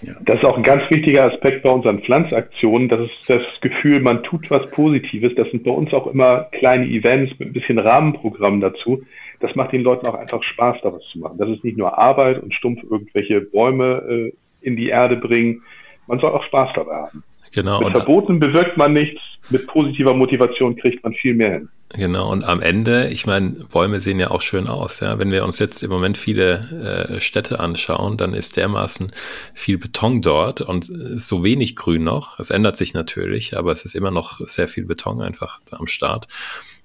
Ja. 0.01 0.13
Das 0.25 0.37
ist 0.37 0.45
auch 0.45 0.57
ein 0.57 0.63
ganz 0.63 0.83
wichtiger 0.89 1.31
Aspekt 1.31 1.63
bei 1.63 1.69
unseren 1.69 2.01
Pflanzaktionen. 2.01 2.89
Das 2.89 3.01
ist 3.01 3.29
das 3.29 3.47
Gefühl, 3.61 3.99
man 3.99 4.23
tut 4.23 4.49
was 4.49 4.69
Positives. 4.71 5.33
Das 5.35 5.49
sind 5.51 5.63
bei 5.63 5.71
uns 5.71 5.93
auch 5.93 6.07
immer 6.07 6.45
kleine 6.51 6.85
Events 6.85 7.33
mit 7.37 7.49
ein 7.49 7.53
bisschen 7.53 7.77
Rahmenprogramm 7.77 8.61
dazu. 8.61 9.03
Das 9.39 9.55
macht 9.55 9.73
den 9.73 9.81
Leuten 9.81 10.07
auch 10.07 10.15
einfach 10.15 10.41
Spaß, 10.43 10.77
da 10.83 10.93
was 10.93 11.03
zu 11.11 11.19
machen. 11.19 11.37
Das 11.37 11.49
ist 11.49 11.63
nicht 11.63 11.77
nur 11.77 11.97
Arbeit 11.97 12.41
und 12.41 12.53
stumpf 12.53 12.83
irgendwelche 12.83 13.41
Bäume 13.41 14.03
äh, 14.09 14.33
in 14.61 14.75
die 14.75 14.89
Erde 14.89 15.17
bringen. 15.17 15.61
Man 16.07 16.19
soll 16.19 16.31
auch 16.31 16.43
Spaß 16.43 16.69
dabei 16.75 16.95
haben. 16.95 17.23
Genau. 17.53 17.81
Mit 17.81 17.91
Verboten 17.91 18.39
bewirkt 18.39 18.77
man 18.77 18.93
nichts. 18.93 19.19
Mit 19.49 19.67
positiver 19.67 20.13
Motivation 20.13 20.75
kriegt 20.75 21.03
man 21.03 21.13
viel 21.13 21.33
mehr 21.33 21.53
hin. 21.53 21.69
Genau, 21.93 22.31
und 22.31 22.45
am 22.45 22.61
Ende, 22.61 23.09
ich 23.09 23.25
meine, 23.25 23.51
Bäume 23.51 23.99
sehen 23.99 24.19
ja 24.19 24.31
auch 24.31 24.39
schön 24.39 24.67
aus, 24.67 25.01
ja. 25.01 25.19
Wenn 25.19 25.31
wir 25.31 25.43
uns 25.43 25.59
jetzt 25.59 25.83
im 25.83 25.89
Moment 25.89 26.17
viele 26.17 27.17
äh, 27.17 27.19
Städte 27.19 27.59
anschauen, 27.59 28.15
dann 28.15 28.33
ist 28.33 28.55
dermaßen 28.55 29.11
viel 29.53 29.77
Beton 29.77 30.21
dort 30.21 30.61
und 30.61 30.85
so 30.85 31.43
wenig 31.43 31.75
Grün 31.75 32.03
noch. 32.03 32.39
Es 32.39 32.49
ändert 32.49 32.77
sich 32.77 32.93
natürlich, 32.93 33.57
aber 33.57 33.73
es 33.73 33.83
ist 33.83 33.95
immer 33.95 34.11
noch 34.11 34.39
sehr 34.47 34.69
viel 34.69 34.85
Beton 34.85 35.21
einfach 35.21 35.59
am 35.71 35.87
Start. 35.87 36.27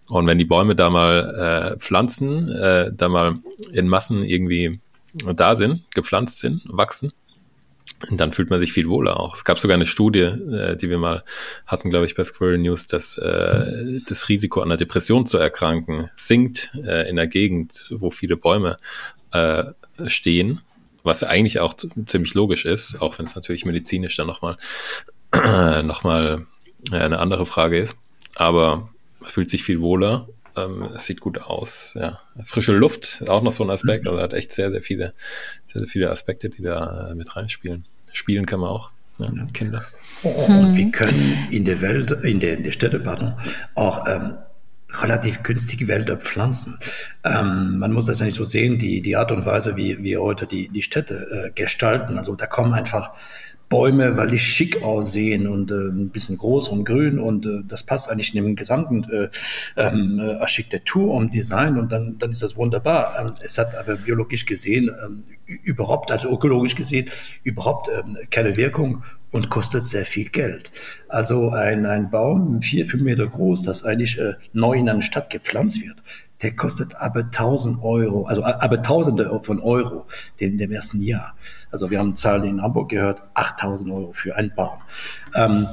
Und 0.08 0.26
wenn 0.26 0.38
die 0.38 0.44
Bäume 0.44 0.74
da 0.74 0.90
mal 0.90 1.74
äh, 1.76 1.78
pflanzen, 1.78 2.48
äh, 2.48 2.90
da 2.92 3.08
mal 3.08 3.36
in 3.72 3.88
Massen 3.88 4.24
irgendwie 4.24 4.80
da 5.14 5.54
sind, 5.54 5.82
gepflanzt 5.94 6.38
sind, 6.38 6.62
wachsen, 6.66 7.12
dann 8.10 8.32
fühlt 8.32 8.50
man 8.50 8.60
sich 8.60 8.72
viel 8.72 8.88
wohler 8.88 9.18
auch. 9.18 9.34
Es 9.34 9.44
gab 9.44 9.58
sogar 9.58 9.74
eine 9.74 9.86
Studie, 9.86 10.20
äh, 10.20 10.76
die 10.76 10.90
wir 10.90 10.98
mal 10.98 11.24
hatten, 11.66 11.90
glaube 11.90 12.06
ich, 12.06 12.14
bei 12.14 12.24
Squirrel 12.24 12.58
News, 12.58 12.86
dass 12.86 13.16
äh, 13.18 14.00
das 14.06 14.28
Risiko 14.28 14.60
an 14.60 14.68
einer 14.68 14.76
Depression 14.76 15.26
zu 15.26 15.38
erkranken 15.38 16.10
sinkt 16.16 16.72
äh, 16.74 17.08
in 17.08 17.16
der 17.16 17.26
Gegend, 17.26 17.86
wo 17.90 18.10
viele 18.10 18.36
Bäume 18.36 18.76
äh, 19.32 19.64
stehen, 20.06 20.60
was 21.02 21.22
eigentlich 21.22 21.60
auch 21.60 21.74
ziemlich 21.74 22.34
logisch 22.34 22.64
ist, 22.64 23.00
auch 23.00 23.18
wenn 23.18 23.26
es 23.26 23.34
natürlich 23.34 23.64
medizinisch 23.64 24.16
dann 24.16 24.26
nochmal 24.26 24.56
noch 25.82 26.04
mal, 26.04 26.46
äh, 26.92 26.96
eine 26.96 27.18
andere 27.18 27.46
Frage 27.46 27.78
ist. 27.78 27.96
Aber 28.34 28.90
man 29.20 29.30
fühlt 29.30 29.48
sich 29.48 29.62
viel 29.62 29.80
wohler 29.80 30.28
ähm, 30.56 30.88
es 30.94 31.06
sieht 31.06 31.20
gut 31.20 31.40
aus. 31.40 31.94
Ja. 31.98 32.20
Frische 32.44 32.72
Luft, 32.72 33.24
auch 33.28 33.42
noch 33.42 33.52
so 33.52 33.64
ein 33.64 33.70
Aspekt. 33.70 34.06
Also 34.06 34.20
hat 34.20 34.32
echt 34.32 34.52
sehr, 34.52 34.70
sehr 34.70 34.82
viele, 34.82 35.14
sehr, 35.72 35.82
sehr 35.82 35.88
viele 35.88 36.10
Aspekte, 36.10 36.48
die 36.48 36.62
da 36.62 37.10
äh, 37.10 37.14
mit 37.14 37.36
reinspielen. 37.36 37.86
Spielen 38.12 38.46
kann 38.46 38.60
man 38.60 38.70
auch. 38.70 38.90
Ja, 39.18 39.26
ja. 39.34 39.46
Kinder. 39.52 39.84
Und 40.22 40.76
wir 40.76 40.90
können 40.90 41.48
in 41.50 41.64
der 41.64 41.80
Welt, 41.80 42.10
in 42.10 42.40
der, 42.40 42.56
in 42.56 42.64
der 42.64 42.70
Städte, 42.70 43.00
pardon, 43.00 43.34
auch 43.74 44.06
ähm, 44.06 44.36
relativ 45.02 45.42
günstige 45.42 45.88
Wälder 45.88 46.16
pflanzen. 46.16 46.78
Ähm, 47.24 47.78
man 47.78 47.92
muss 47.92 48.06
das 48.06 48.20
ja 48.20 48.26
nicht 48.26 48.34
so 48.34 48.44
sehen, 48.44 48.78
die, 48.78 49.02
die 49.02 49.16
Art 49.16 49.32
und 49.32 49.44
Weise, 49.46 49.76
wie 49.76 50.02
wir 50.02 50.22
heute 50.22 50.46
die, 50.46 50.68
die 50.68 50.82
Städte 50.82 51.46
äh, 51.46 51.50
gestalten. 51.50 52.18
Also 52.18 52.34
da 52.34 52.46
kommen 52.46 52.72
einfach 52.72 53.12
Bäume, 53.68 54.16
weil 54.16 54.28
die 54.28 54.38
schick 54.38 54.82
aussehen 54.82 55.48
und 55.48 55.72
äh, 55.72 55.74
ein 55.74 56.10
bisschen 56.10 56.38
groß 56.38 56.68
und 56.68 56.84
grün 56.84 57.18
und 57.18 57.46
äh, 57.46 57.62
das 57.66 57.82
passt 57.82 58.08
eigentlich 58.08 58.34
in 58.34 58.44
dem 58.44 58.54
gesamten 58.54 59.04
äh, 59.10 59.28
ähm, 59.76 60.20
äh, 60.20 60.34
Architektur 60.36 61.12
und 61.12 61.34
Design 61.34 61.76
und 61.76 61.90
dann, 61.90 62.16
dann 62.18 62.30
ist 62.30 62.42
das 62.42 62.56
wunderbar. 62.56 63.18
Ähm, 63.18 63.34
es 63.42 63.58
hat 63.58 63.74
aber 63.74 63.96
biologisch 63.96 64.46
gesehen 64.46 64.90
ähm, 65.04 65.24
überhaupt, 65.46 66.12
also 66.12 66.30
ökologisch 66.30 66.76
gesehen, 66.76 67.10
überhaupt 67.42 67.88
ähm, 67.88 68.16
keine 68.30 68.56
Wirkung 68.56 69.02
und 69.32 69.50
kostet 69.50 69.84
sehr 69.84 70.06
viel 70.06 70.28
Geld. 70.28 70.70
Also 71.08 71.50
ein, 71.50 71.86
ein 71.86 72.08
Baum, 72.10 72.62
vier, 72.62 72.86
fünf 72.86 73.02
Meter 73.02 73.26
groß, 73.26 73.62
das 73.62 73.82
eigentlich 73.82 74.18
äh, 74.18 74.34
neu 74.52 74.74
in 74.74 74.88
eine 74.88 75.02
Stadt 75.02 75.28
gepflanzt 75.30 75.82
wird, 75.82 75.96
der 76.42 76.54
kostet 76.54 76.96
aber 76.96 77.20
1000 77.20 77.82
Euro, 77.82 78.26
also 78.26 78.44
aber 78.44 78.82
Tausende 78.82 79.40
von 79.42 79.60
Euro 79.60 80.06
in 80.38 80.58
dem 80.58 80.72
ersten 80.72 81.02
Jahr. 81.02 81.34
Also 81.70 81.90
wir 81.90 81.98
haben 81.98 82.14
Zahlen 82.14 82.44
in 82.44 82.62
Hamburg 82.62 82.90
gehört, 82.90 83.22
8000 83.34 83.90
Euro 83.90 84.12
für 84.12 84.36
einen 84.36 84.52
Baum. 84.54 84.78
Ähm, 85.34 85.68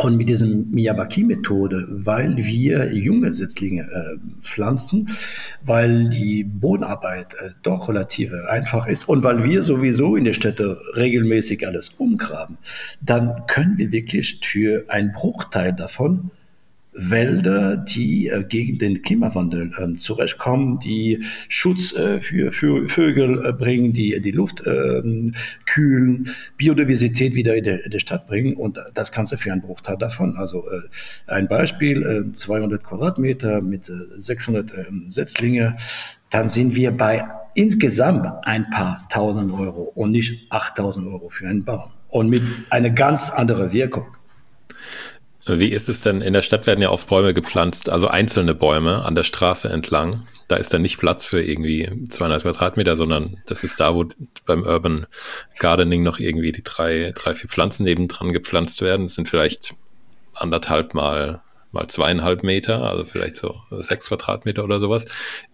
Und 0.00 0.16
mit 0.16 0.28
diesem 0.28 0.70
Miyawaki-Methode, 0.70 1.88
weil 1.90 2.36
wir 2.36 2.94
junge 2.94 3.32
Setzlinge 3.32 3.82
äh, 3.82 4.16
pflanzen, 4.40 5.08
weil 5.60 6.08
die 6.08 6.44
Bodenarbeit 6.44 7.34
äh, 7.34 7.50
doch 7.64 7.88
relativ 7.88 8.32
einfach 8.48 8.86
ist 8.86 9.08
und 9.08 9.24
weil 9.24 9.42
wir 9.42 9.64
sowieso 9.64 10.14
in 10.14 10.22
der 10.22 10.34
Städte 10.34 10.80
regelmäßig 10.94 11.66
alles 11.66 11.88
umgraben, 11.98 12.58
dann 13.00 13.44
können 13.48 13.76
wir 13.76 13.90
wirklich 13.90 14.38
für 14.44 14.84
einen 14.86 15.10
Bruchteil 15.10 15.72
davon 15.72 16.30
Wälder, 16.98 17.76
die 17.76 18.28
äh, 18.28 18.44
gegen 18.44 18.78
den 18.78 19.02
Klimawandel 19.02 19.72
äh, 19.78 19.96
zurechtkommen, 19.96 20.80
die 20.80 21.24
Schutz 21.48 21.92
äh, 21.92 22.20
für, 22.20 22.50
für, 22.50 22.88
Vögel 22.88 23.46
äh, 23.46 23.52
bringen, 23.52 23.92
die 23.92 24.20
die 24.20 24.32
Luft 24.32 24.64
ähm, 24.66 25.34
kühlen, 25.64 26.28
Biodiversität 26.56 27.34
wieder 27.34 27.56
in 27.56 27.64
der, 27.64 27.84
in 27.84 27.90
der, 27.92 28.00
Stadt 28.00 28.26
bringen 28.26 28.54
und 28.54 28.78
das 28.94 29.12
Ganze 29.12 29.38
für 29.38 29.52
einen 29.52 29.62
Bruchteil 29.62 29.96
davon. 29.96 30.36
Also 30.36 30.68
äh, 30.70 30.80
ein 31.26 31.46
Beispiel, 31.46 32.30
200 32.32 32.80
äh, 32.80 32.84
Quadratmeter 32.84 33.60
mit 33.60 33.90
600 34.16 34.72
ähm, 34.74 35.04
Setzlinge, 35.08 35.76
dann 36.30 36.48
sind 36.48 36.74
wir 36.74 36.90
bei 36.90 37.26
insgesamt 37.54 38.26
ein 38.42 38.68
paar 38.70 39.06
tausend 39.10 39.52
Euro 39.52 39.82
und 39.94 40.10
nicht 40.10 40.50
8000 40.50 41.06
Euro 41.06 41.28
für 41.28 41.48
einen 41.48 41.64
Baum 41.64 41.90
und 42.08 42.28
mit 42.28 42.54
einer 42.70 42.90
ganz 42.90 43.30
anderen 43.30 43.72
Wirkung. 43.72 44.17
Wie 45.48 45.72
ist 45.72 45.88
es 45.88 46.02
denn? 46.02 46.20
In 46.20 46.34
der 46.34 46.42
Stadt 46.42 46.66
werden 46.66 46.82
ja 46.82 46.90
oft 46.90 47.08
Bäume 47.08 47.32
gepflanzt, 47.32 47.88
also 47.88 48.08
einzelne 48.08 48.54
Bäume 48.54 49.04
an 49.04 49.14
der 49.14 49.24
Straße 49.24 49.68
entlang. 49.70 50.26
Da 50.46 50.56
ist 50.56 50.74
dann 50.74 50.82
nicht 50.82 50.98
Platz 50.98 51.24
für 51.24 51.42
irgendwie 51.42 51.90
200 52.08 52.42
Quadratmeter, 52.42 52.96
sondern 52.96 53.38
das 53.46 53.64
ist 53.64 53.80
da, 53.80 53.94
wo 53.94 54.04
beim 54.44 54.62
Urban 54.62 55.06
Gardening 55.58 56.02
noch 56.02 56.18
irgendwie 56.18 56.52
die 56.52 56.62
drei, 56.62 57.12
drei, 57.14 57.34
vier 57.34 57.48
Pflanzen 57.48 57.84
nebendran 57.84 58.32
gepflanzt 58.32 58.82
werden. 58.82 59.06
Das 59.06 59.14
sind 59.14 59.28
vielleicht 59.28 59.74
anderthalb 60.34 60.92
mal 60.94 61.42
mal 61.72 61.86
zweieinhalb 61.86 62.42
Meter, 62.42 62.82
also 62.82 63.04
vielleicht 63.04 63.36
so 63.36 63.54
sechs 63.70 64.08
Quadratmeter 64.08 64.64
oder 64.64 64.80
sowas. 64.80 65.04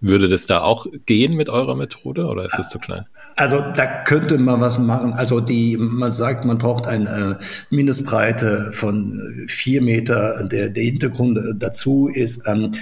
Würde 0.00 0.29
das 0.29 0.46
da 0.46 0.61
auch 0.61 0.87
gehen 1.07 1.35
mit 1.35 1.50
eurer 1.50 1.74
Methode 1.74 2.27
oder 2.27 2.44
ist 2.44 2.59
es 2.59 2.68
zu 2.68 2.79
klein? 2.79 3.07
Also 3.37 3.61
da 3.74 4.05
könnte 4.05 4.38
man 4.38 4.61
was 4.61 4.79
machen. 4.79 5.12
Also 5.12 5.40
die, 5.40 5.77
man 5.77 6.12
sagt, 6.12 6.44
man 6.44 6.59
braucht 6.59 6.87
eine 6.87 7.38
äh, 7.40 7.44
Mindestbreite 7.70 8.70
von 8.72 9.44
vier 9.48 9.83
Meter. 9.83 10.44
Der, 10.44 10.70
der 10.70 10.85
Hintergrund 10.85 11.38
dazu 11.59 12.09
ist, 12.09 12.46
ähm, 12.46 12.72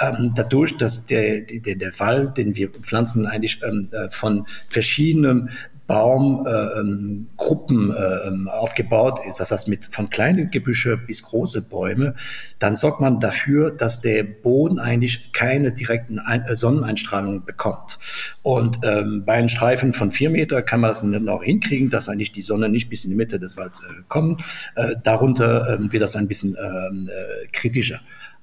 ähm, 0.00 0.32
dadurch, 0.34 0.76
dass 0.78 1.06
der, 1.06 1.40
der, 1.42 1.76
der 1.76 1.98
Wald, 2.00 2.38
den 2.38 2.56
wir 2.56 2.70
pflanzen, 2.70 3.26
eigentlich 3.26 3.60
ähm, 3.62 3.88
äh, 3.92 4.10
von 4.10 4.46
verschiedenen 4.68 5.50
Baumgruppen 5.90 7.90
äh, 7.90 7.94
äh, 7.96 8.48
aufgebaut 8.48 9.18
ist, 9.28 9.40
das 9.40 9.50
heißt 9.50 9.66
mit 9.66 9.86
von 9.86 10.08
kleinen 10.08 10.52
Gebüsche 10.52 10.96
bis 10.96 11.24
große 11.24 11.62
Bäume, 11.62 12.14
dann 12.60 12.76
sorgt 12.76 13.00
man 13.00 13.18
dafür, 13.18 13.72
dass 13.72 14.00
der 14.00 14.22
Boden 14.22 14.78
eigentlich 14.78 15.32
keine 15.32 15.72
direkten 15.72 16.20
Ein 16.20 16.42
äh, 16.42 16.54
Sonneneinstrahlung 16.54 17.44
bekommt. 17.44 17.98
Und 18.42 18.78
ähm, 18.84 19.24
bei 19.26 19.32
einem 19.32 19.48
Streifen 19.48 19.92
von 19.92 20.12
vier 20.12 20.30
Meter 20.30 20.62
kann 20.62 20.78
man 20.78 20.90
das 20.90 21.00
dann 21.00 21.28
auch 21.28 21.42
hinkriegen, 21.42 21.90
dass 21.90 22.08
eigentlich 22.08 22.30
die 22.30 22.42
Sonne 22.42 22.68
nicht 22.68 22.88
bis 22.88 23.04
in 23.04 23.10
die 23.10 23.16
Mitte 23.16 23.40
des 23.40 23.56
Walds 23.56 23.80
äh, 23.80 24.02
kommt. 24.06 24.44
Äh, 24.76 24.94
darunter 25.02 25.74
ähm, 25.74 25.92
wird 25.92 26.04
das 26.04 26.14
ein 26.14 26.28
bisschen 26.28 26.56
ähm, 26.56 27.08
äh, 27.08 27.48
kritischer. 27.50 28.00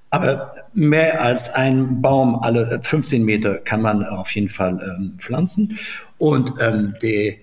Aber 0.09 0.53
mehr 0.73 1.21
als 1.21 1.53
ein 1.53 2.01
Baum 2.01 2.35
alle 2.39 2.79
15 2.81 3.23
Meter 3.23 3.55
kann 3.55 3.81
man 3.81 4.05
auf 4.05 4.31
jeden 4.31 4.49
Fall 4.49 4.79
ähm, 4.81 5.13
pflanzen. 5.17 5.77
Und 6.17 6.53
ähm, 6.61 6.95
die, 7.01 7.37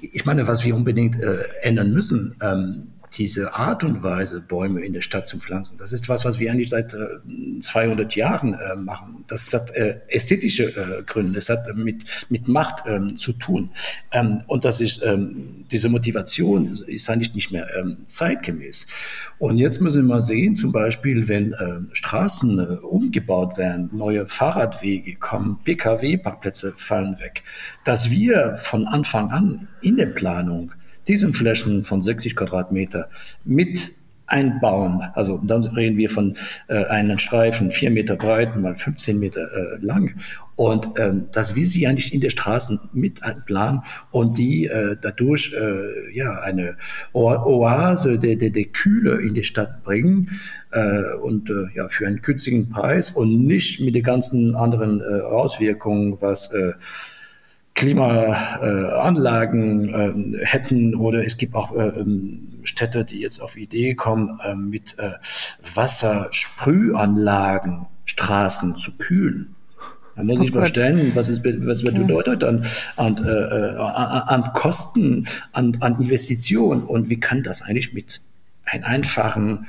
ich 0.00 0.24
meine, 0.26 0.46
was 0.46 0.64
wir 0.64 0.74
unbedingt 0.74 1.20
äh, 1.20 1.44
ändern 1.62 1.92
müssen, 1.92 2.36
ähm, 2.42 2.88
diese 3.12 3.54
Art 3.54 3.84
und 3.84 4.02
Weise, 4.02 4.40
Bäume 4.40 4.80
in 4.82 4.92
der 4.92 5.00
Stadt 5.00 5.26
zu 5.26 5.38
pflanzen, 5.38 5.76
das 5.78 5.92
ist 5.92 6.08
was, 6.08 6.24
was 6.24 6.38
wir 6.38 6.50
eigentlich 6.50 6.70
seit 6.70 6.94
äh, 6.94 7.60
200 7.60 8.14
Jahren 8.14 8.54
äh, 8.54 8.76
machen. 8.76 9.24
Das 9.26 9.52
hat 9.52 9.70
äh, 9.72 10.00
ästhetische 10.08 10.64
äh, 10.76 11.02
Gründe, 11.04 11.38
es 11.38 11.48
hat 11.48 11.66
mit, 11.74 12.04
mit 12.28 12.48
Macht 12.48 12.84
ähm, 12.86 13.16
zu 13.16 13.32
tun. 13.32 13.70
Ähm, 14.12 14.42
und 14.46 14.64
das 14.64 14.80
ist, 14.80 15.02
ähm, 15.02 15.64
diese 15.70 15.88
Motivation 15.88 16.72
ist 16.86 17.10
eigentlich 17.10 17.34
nicht 17.34 17.50
mehr 17.50 17.66
ähm, 17.76 17.98
zeitgemäß. 18.06 18.86
Und 19.38 19.58
jetzt 19.58 19.80
müssen 19.80 20.02
wir 20.02 20.14
mal 20.14 20.22
sehen, 20.22 20.54
zum 20.54 20.72
Beispiel, 20.72 21.28
wenn 21.28 21.52
äh, 21.52 21.80
Straßen 21.92 22.58
äh, 22.58 22.62
umgebaut 22.84 23.58
werden, 23.58 23.90
neue 23.92 24.26
Fahrradwege 24.26 25.16
kommen, 25.16 25.58
Pkw-Parkplätze 25.64 26.72
fallen 26.76 27.18
weg, 27.20 27.42
dass 27.84 28.10
wir 28.10 28.56
von 28.56 28.86
Anfang 28.86 29.30
an 29.30 29.68
in 29.80 29.96
der 29.96 30.06
Planung 30.06 30.72
diesen 31.08 31.32
Flächen 31.32 31.84
von 31.84 32.00
60 32.00 32.36
Quadratmeter 32.36 33.08
mit 33.44 33.92
einbauen. 34.30 35.02
Also 35.14 35.40
dann 35.42 35.62
reden 35.62 35.96
wir 35.96 36.08
von 36.08 36.36
äh, 36.68 36.84
einem 36.84 37.18
Streifen 37.18 37.70
vier 37.70 37.90
Meter 37.90 38.16
breit, 38.16 38.56
mal 38.56 38.76
15 38.76 39.18
Meter 39.18 39.42
äh, 39.42 39.84
lang. 39.84 40.14
Und 40.54 40.88
ähm, 40.96 41.26
dass 41.32 41.56
wir 41.56 41.66
sie 41.66 41.86
eigentlich 41.86 42.14
in 42.14 42.20
der 42.20 42.30
Straßen 42.30 42.78
mit 42.92 43.22
einplanen 43.22 43.82
und 44.10 44.38
die 44.38 44.66
äh, 44.66 44.96
dadurch 45.00 45.52
äh, 45.52 46.14
ja 46.14 46.40
eine 46.40 46.76
o 47.12 47.28
Oase 47.28 48.18
der, 48.18 48.36
der, 48.36 48.50
der 48.50 48.64
Kühle 48.66 49.20
in 49.20 49.34
die 49.34 49.42
Stadt 49.42 49.82
bringen 49.82 50.30
äh, 50.70 51.14
und 51.22 51.50
äh, 51.50 51.66
ja 51.74 51.88
für 51.88 52.06
einen 52.06 52.22
günstigen 52.22 52.68
Preis 52.68 53.10
und 53.10 53.46
nicht 53.46 53.80
mit 53.80 53.94
den 53.94 54.04
ganzen 54.04 54.54
anderen 54.54 55.00
äh, 55.00 55.22
Auswirkungen, 55.22 56.20
was 56.20 56.52
äh, 56.52 56.72
Klimaanlagen 57.74 59.88
äh, 59.88 60.12
hätten 60.44 60.94
oder 60.94 61.24
es 61.24 61.36
gibt 61.36 61.54
auch 61.54 61.74
äh, 61.74 61.88
ähm, 61.88 62.60
Städte, 62.64 63.04
die 63.04 63.20
jetzt 63.20 63.40
auf 63.40 63.56
Idee 63.56 63.94
kommen, 63.94 64.40
äh, 64.44 64.54
mit 64.54 64.98
äh, 64.98 65.12
Wassersprühanlagen 65.74 67.86
Straßen 68.04 68.76
zu 68.76 68.98
kühlen. 68.98 69.54
Man 70.16 70.26
muss 70.26 70.38
oh 70.38 70.40
sich 70.42 70.50
vorstellen, 70.52 71.12
was 71.14 71.30
es 71.30 71.42
was 71.44 71.84
okay. 71.84 71.98
bedeutet 71.98 72.42
an, 72.44 72.66
an, 72.96 73.16
äh, 73.24 73.30
äh 73.30 73.76
an 73.76 74.52
Kosten, 74.52 75.26
an, 75.52 75.78
an 75.80 75.98
Investitionen 76.00 76.82
und 76.82 77.08
wie 77.08 77.20
kann 77.20 77.42
das 77.42 77.62
eigentlich 77.62 77.94
mit 77.94 78.20
einem 78.64 78.84
einfachen, 78.84 79.66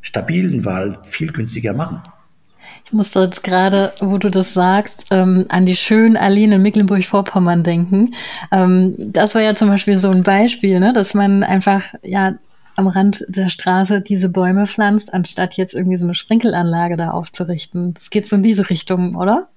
stabilen 0.00 0.64
Wald 0.64 1.06
viel 1.06 1.30
günstiger 1.32 1.74
machen. 1.74 2.02
Ich 2.84 2.92
musste 2.92 3.20
jetzt 3.20 3.42
gerade, 3.42 3.92
wo 4.00 4.18
du 4.18 4.30
das 4.30 4.52
sagst, 4.54 5.06
ähm, 5.10 5.46
an 5.48 5.66
die 5.66 5.76
schönen 5.76 6.16
Alleen 6.16 6.52
in 6.52 6.62
Mecklenburg-Vorpommern 6.62 7.62
denken. 7.62 8.14
Ähm, 8.50 8.94
das 8.98 9.34
war 9.34 9.42
ja 9.42 9.54
zum 9.54 9.68
Beispiel 9.68 9.96
so 9.98 10.10
ein 10.10 10.22
Beispiel, 10.22 10.78
ne, 10.78 10.92
dass 10.92 11.14
man 11.14 11.42
einfach 11.42 11.82
ja 12.02 12.34
am 12.76 12.86
Rand 12.86 13.24
der 13.28 13.48
Straße 13.48 14.00
diese 14.00 14.28
Bäume 14.28 14.66
pflanzt, 14.66 15.12
anstatt 15.12 15.54
jetzt 15.54 15.74
irgendwie 15.74 15.96
so 15.96 16.06
eine 16.06 16.14
Sprinkelanlage 16.14 16.96
da 16.96 17.10
aufzurichten. 17.10 17.94
Das 17.94 18.10
geht 18.10 18.26
so 18.26 18.36
in 18.36 18.42
diese 18.42 18.70
Richtung, 18.70 19.14
oder? 19.16 19.48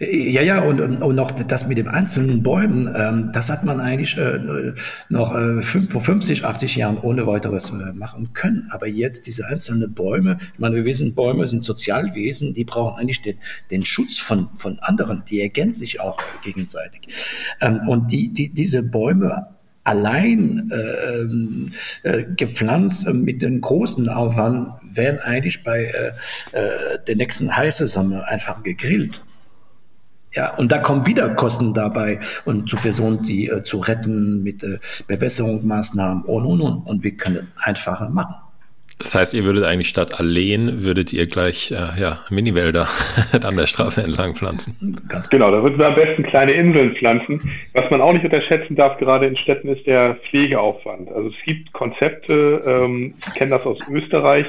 Ja, 0.00 0.42
ja, 0.42 0.62
und, 0.62 0.80
und 0.80 1.14
noch 1.14 1.30
das 1.30 1.68
mit 1.68 1.78
den 1.78 1.88
einzelnen 1.88 2.42
Bäumen, 2.42 2.92
ähm, 2.96 3.30
das 3.32 3.50
hat 3.50 3.64
man 3.64 3.80
eigentlich 3.80 4.16
äh, 4.16 4.72
noch 5.08 5.34
äh, 5.34 5.62
vor 5.62 6.00
50, 6.00 6.44
80 6.44 6.76
Jahren 6.76 6.98
ohne 6.98 7.26
weiteres 7.26 7.70
äh, 7.70 7.92
machen 7.92 8.32
können. 8.32 8.68
Aber 8.70 8.88
jetzt 8.88 9.26
diese 9.26 9.46
einzelnen 9.46 9.92
Bäume, 9.92 10.38
ich 10.40 10.58
meine, 10.58 10.76
wir 10.76 10.84
wissen, 10.84 11.14
Bäume 11.14 11.46
sind 11.48 11.64
Sozialwesen, 11.64 12.54
die 12.54 12.64
brauchen 12.64 12.98
eigentlich 12.98 13.22
den, 13.22 13.36
den 13.70 13.84
Schutz 13.84 14.18
von, 14.18 14.48
von 14.56 14.78
anderen, 14.78 15.22
die 15.28 15.40
ergänzen 15.40 15.80
sich 15.80 16.00
auch 16.00 16.20
gegenseitig. 16.42 17.02
Ähm, 17.60 17.88
und 17.88 18.10
die, 18.10 18.32
die, 18.32 18.48
diese 18.48 18.82
Bäume 18.82 19.48
allein 19.84 20.70
ähm, 20.72 21.70
äh, 22.02 22.24
gepflanzt 22.36 23.06
äh, 23.06 23.12
mit 23.12 23.42
dem 23.42 23.60
großen 23.60 24.08
Aufwand 24.08 24.74
werden 24.82 25.18
eigentlich 25.20 25.64
bei 25.64 25.84
äh, 25.84 26.12
äh, 26.52 26.98
der 27.06 27.16
nächsten 27.16 27.54
heißen 27.54 27.86
Sommer 27.86 28.26
einfach 28.28 28.62
gegrillt. 28.62 29.22
Ja, 30.32 30.54
und 30.56 30.70
da 30.70 30.78
kommen 30.78 31.06
wieder 31.06 31.28
Kosten 31.30 31.72
dabei 31.72 32.18
und 32.44 32.68
zu 32.68 32.76
versuchen, 32.76 33.22
die 33.22 33.48
äh, 33.48 33.62
zu 33.62 33.78
retten 33.78 34.42
mit 34.42 34.62
äh, 34.62 34.78
Bewässerungsmaßnahmen 35.06 36.24
und 36.24 36.44
und 36.44 36.60
und. 36.60 36.86
Und 36.86 37.02
wir 37.02 37.16
können 37.16 37.36
es 37.36 37.54
einfacher 37.62 38.10
machen. 38.10 38.34
Das 38.98 39.14
heißt, 39.14 39.32
ihr 39.34 39.44
würdet 39.44 39.64
eigentlich 39.64 39.88
statt 39.88 40.18
Alleen, 40.18 40.82
würdet 40.82 41.12
ihr 41.12 41.26
gleich 41.26 41.70
äh, 41.70 42.00
ja, 42.00 42.18
Miniwälder 42.30 42.88
an 43.42 43.56
der 43.56 43.68
Straße 43.68 44.02
entlang 44.02 44.34
pflanzen. 44.34 44.96
Ganz 45.08 45.30
genau, 45.30 45.52
da 45.52 45.62
würden 45.62 45.78
wir 45.78 45.86
am 45.86 45.94
besten 45.94 46.24
kleine 46.24 46.52
Inseln 46.52 46.96
pflanzen. 46.96 47.50
Was 47.74 47.88
man 47.90 48.00
auch 48.00 48.12
nicht 48.12 48.24
unterschätzen 48.24 48.74
darf, 48.74 48.98
gerade 48.98 49.26
in 49.26 49.36
Städten, 49.36 49.68
ist 49.68 49.86
der 49.86 50.16
Pflegeaufwand. 50.28 51.10
Also 51.12 51.28
es 51.28 51.36
gibt 51.46 51.72
Konzepte, 51.72 52.62
ähm, 52.66 53.14
ich 53.28 53.34
kenne 53.34 53.52
das 53.52 53.64
aus 53.64 53.78
Österreich, 53.88 54.46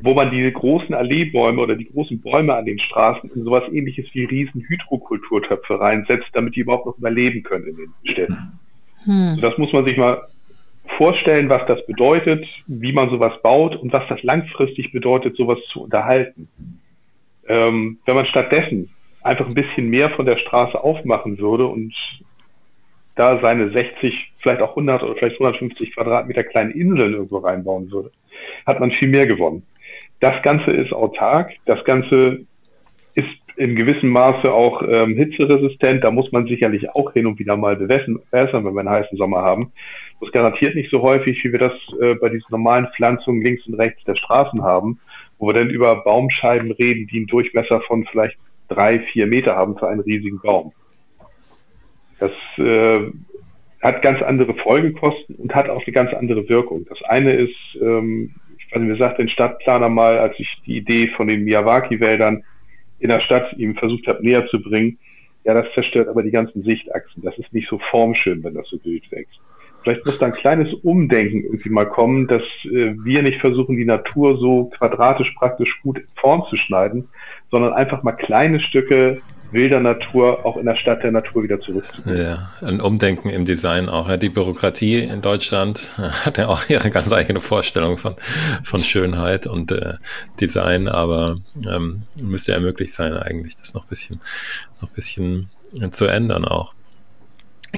wo 0.00 0.14
man 0.14 0.30
diese 0.30 0.52
großen 0.52 0.94
Alleebäume 0.94 1.60
oder 1.60 1.74
die 1.74 1.88
großen 1.90 2.20
Bäume 2.20 2.54
an 2.54 2.66
den 2.66 2.78
Straßen 2.78 3.30
in 3.34 3.44
sowas 3.44 3.64
ähnliches 3.72 4.06
wie 4.12 4.24
riesen 4.24 4.62
Hydrokulturtöpfe 4.68 5.80
reinsetzt, 5.80 6.28
damit 6.32 6.54
die 6.54 6.60
überhaupt 6.60 6.86
noch 6.86 6.98
überleben 6.98 7.42
können 7.42 7.66
in 7.66 7.76
den 7.76 7.92
Städten. 8.04 8.58
Hm. 9.04 9.38
Das 9.40 9.56
muss 9.56 9.72
man 9.72 9.86
sich 9.86 9.96
mal 9.96 10.22
vorstellen, 10.98 11.48
was 11.48 11.66
das 11.66 11.84
bedeutet, 11.86 12.46
wie 12.66 12.92
man 12.92 13.10
sowas 13.10 13.32
baut 13.42 13.76
und 13.76 13.92
was 13.92 14.06
das 14.08 14.22
langfristig 14.22 14.92
bedeutet, 14.92 15.36
sowas 15.36 15.58
zu 15.72 15.82
unterhalten. 15.82 16.48
Ähm, 17.48 17.98
wenn 18.04 18.16
man 18.16 18.26
stattdessen 18.26 18.90
einfach 19.22 19.46
ein 19.46 19.54
bisschen 19.54 19.88
mehr 19.88 20.10
von 20.10 20.26
der 20.26 20.36
Straße 20.36 20.82
aufmachen 20.82 21.38
würde 21.38 21.66
und 21.66 21.94
da 23.16 23.40
seine 23.40 23.70
60, 23.70 24.32
vielleicht 24.38 24.60
auch 24.60 24.70
100 24.70 25.02
oder 25.02 25.14
vielleicht 25.16 25.40
150 25.40 25.94
Quadratmeter 25.94 26.44
kleinen 26.44 26.72
Inseln 26.72 27.14
irgendwo 27.14 27.38
reinbauen 27.38 27.90
würde, 27.90 28.10
hat 28.66 28.78
man 28.78 28.92
viel 28.92 29.08
mehr 29.08 29.26
gewonnen. 29.26 29.62
Das 30.20 30.42
Ganze 30.42 30.70
ist 30.70 30.92
autark, 30.92 31.52
das 31.66 31.84
Ganze 31.84 32.46
ist 33.14 33.26
in 33.56 33.74
gewissem 33.74 34.10
Maße 34.10 34.52
auch 34.52 34.82
ähm, 34.82 35.16
hitzeresistent. 35.16 36.04
Da 36.04 36.10
muss 36.10 36.30
man 36.30 36.46
sicherlich 36.46 36.90
auch 36.90 37.12
hin 37.12 37.26
und 37.26 37.38
wieder 37.38 37.56
mal 37.56 37.76
bewässern, 37.76 38.20
wenn 38.30 38.74
wir 38.74 38.80
einen 38.80 38.90
heißen 38.90 39.16
Sommer 39.16 39.42
haben. 39.42 39.72
Das 40.20 40.30
garantiert 40.32 40.74
nicht 40.74 40.90
so 40.90 41.02
häufig, 41.02 41.42
wie 41.42 41.52
wir 41.52 41.58
das 41.58 41.72
äh, 42.00 42.14
bei 42.14 42.28
diesen 42.28 42.46
normalen 42.50 42.88
Pflanzungen 42.94 43.42
links 43.42 43.66
und 43.66 43.74
rechts 43.74 44.04
der 44.04 44.14
Straßen 44.14 44.62
haben, 44.62 45.00
wo 45.38 45.48
wir 45.48 45.54
dann 45.54 45.70
über 45.70 46.02
Baumscheiben 46.04 46.70
reden, 46.72 47.06
die 47.06 47.18
einen 47.18 47.26
Durchmesser 47.26 47.80
von 47.82 48.06
vielleicht 48.10 48.36
drei, 48.68 49.00
vier 49.00 49.26
Meter 49.26 49.56
haben 49.56 49.78
für 49.78 49.88
einen 49.88 50.00
riesigen 50.00 50.40
Baum. 50.40 50.72
Das 52.18 52.32
äh, 52.58 53.10
hat 53.82 54.02
ganz 54.02 54.22
andere 54.22 54.54
Folgekosten 54.54 55.36
und 55.36 55.54
hat 55.54 55.68
auch 55.68 55.82
eine 55.84 55.92
ganz 55.92 56.12
andere 56.14 56.48
Wirkung. 56.48 56.86
Das 56.88 57.02
eine 57.02 57.32
ist, 57.32 57.56
ähm, 57.80 58.34
nicht, 58.78 58.88
mir 58.88 58.96
sagt 58.96 59.18
den 59.18 59.28
Stadtplaner 59.28 59.88
mal, 59.88 60.18
als 60.18 60.34
ich 60.38 60.48
die 60.66 60.78
Idee 60.78 61.08
von 61.08 61.28
den 61.28 61.44
Miyawaki-Wäldern 61.44 62.42
in 62.98 63.08
der 63.08 63.20
Stadt 63.20 63.52
ihm 63.54 63.76
versucht 63.76 64.06
habe 64.06 64.22
näher 64.22 64.46
zu 64.48 64.62
bringen, 64.62 64.98
ja, 65.44 65.54
das 65.54 65.72
zerstört 65.74 66.08
aber 66.08 66.22
die 66.22 66.30
ganzen 66.30 66.64
Sichtachsen. 66.64 67.22
Das 67.22 67.38
ist 67.38 67.52
nicht 67.52 67.68
so 67.68 67.78
formschön, 67.78 68.42
wenn 68.42 68.54
das 68.54 68.68
so 68.68 68.78
wild 68.84 69.10
wächst. 69.12 69.38
Vielleicht 69.82 70.04
muss 70.04 70.18
da 70.18 70.26
ein 70.26 70.32
kleines 70.32 70.74
Umdenken 70.82 71.44
irgendwie 71.44 71.70
mal 71.70 71.84
kommen, 71.84 72.26
dass 72.26 72.42
äh, 72.64 72.94
wir 73.04 73.22
nicht 73.22 73.40
versuchen, 73.40 73.76
die 73.76 73.84
Natur 73.84 74.36
so 74.38 74.64
quadratisch 74.76 75.30
praktisch 75.38 75.80
gut 75.82 75.98
in 75.98 76.08
Form 76.16 76.42
zu 76.50 76.56
schneiden, 76.56 77.06
sondern 77.52 77.72
einfach 77.72 78.02
mal 78.02 78.12
kleine 78.12 78.58
Stücke 78.58 79.22
wilder 79.56 79.80
Natur 79.80 80.46
auch 80.46 80.56
in 80.56 80.66
der 80.66 80.76
Stadt 80.76 81.02
der 81.02 81.10
Natur 81.10 81.42
wieder 81.42 81.60
zurückzubringen. 81.60 82.20
Ja, 82.20 82.50
ein 82.62 82.80
Umdenken 82.80 83.28
im 83.30 83.44
Design 83.44 83.88
auch. 83.88 84.14
Die 84.16 84.28
Bürokratie 84.28 85.00
in 85.00 85.22
Deutschland 85.22 85.92
hat 86.24 86.38
ja 86.38 86.46
auch 86.46 86.68
ihre 86.68 86.90
ganz 86.90 87.12
eigene 87.12 87.40
Vorstellung 87.40 87.98
von, 87.98 88.14
von 88.62 88.82
Schönheit 88.82 89.48
und 89.48 89.72
äh, 89.72 89.94
Design, 90.40 90.86
aber 90.86 91.38
ähm, 91.68 92.02
müsste 92.20 92.52
ja 92.52 92.60
möglich 92.60 92.92
sein 92.92 93.14
eigentlich, 93.14 93.56
das 93.56 93.74
noch 93.74 93.84
ein 93.84 93.88
bisschen, 93.88 94.20
noch 94.80 94.90
ein 94.90 94.94
bisschen 94.94 95.50
zu 95.90 96.06
ändern 96.06 96.44
auch. 96.44 96.74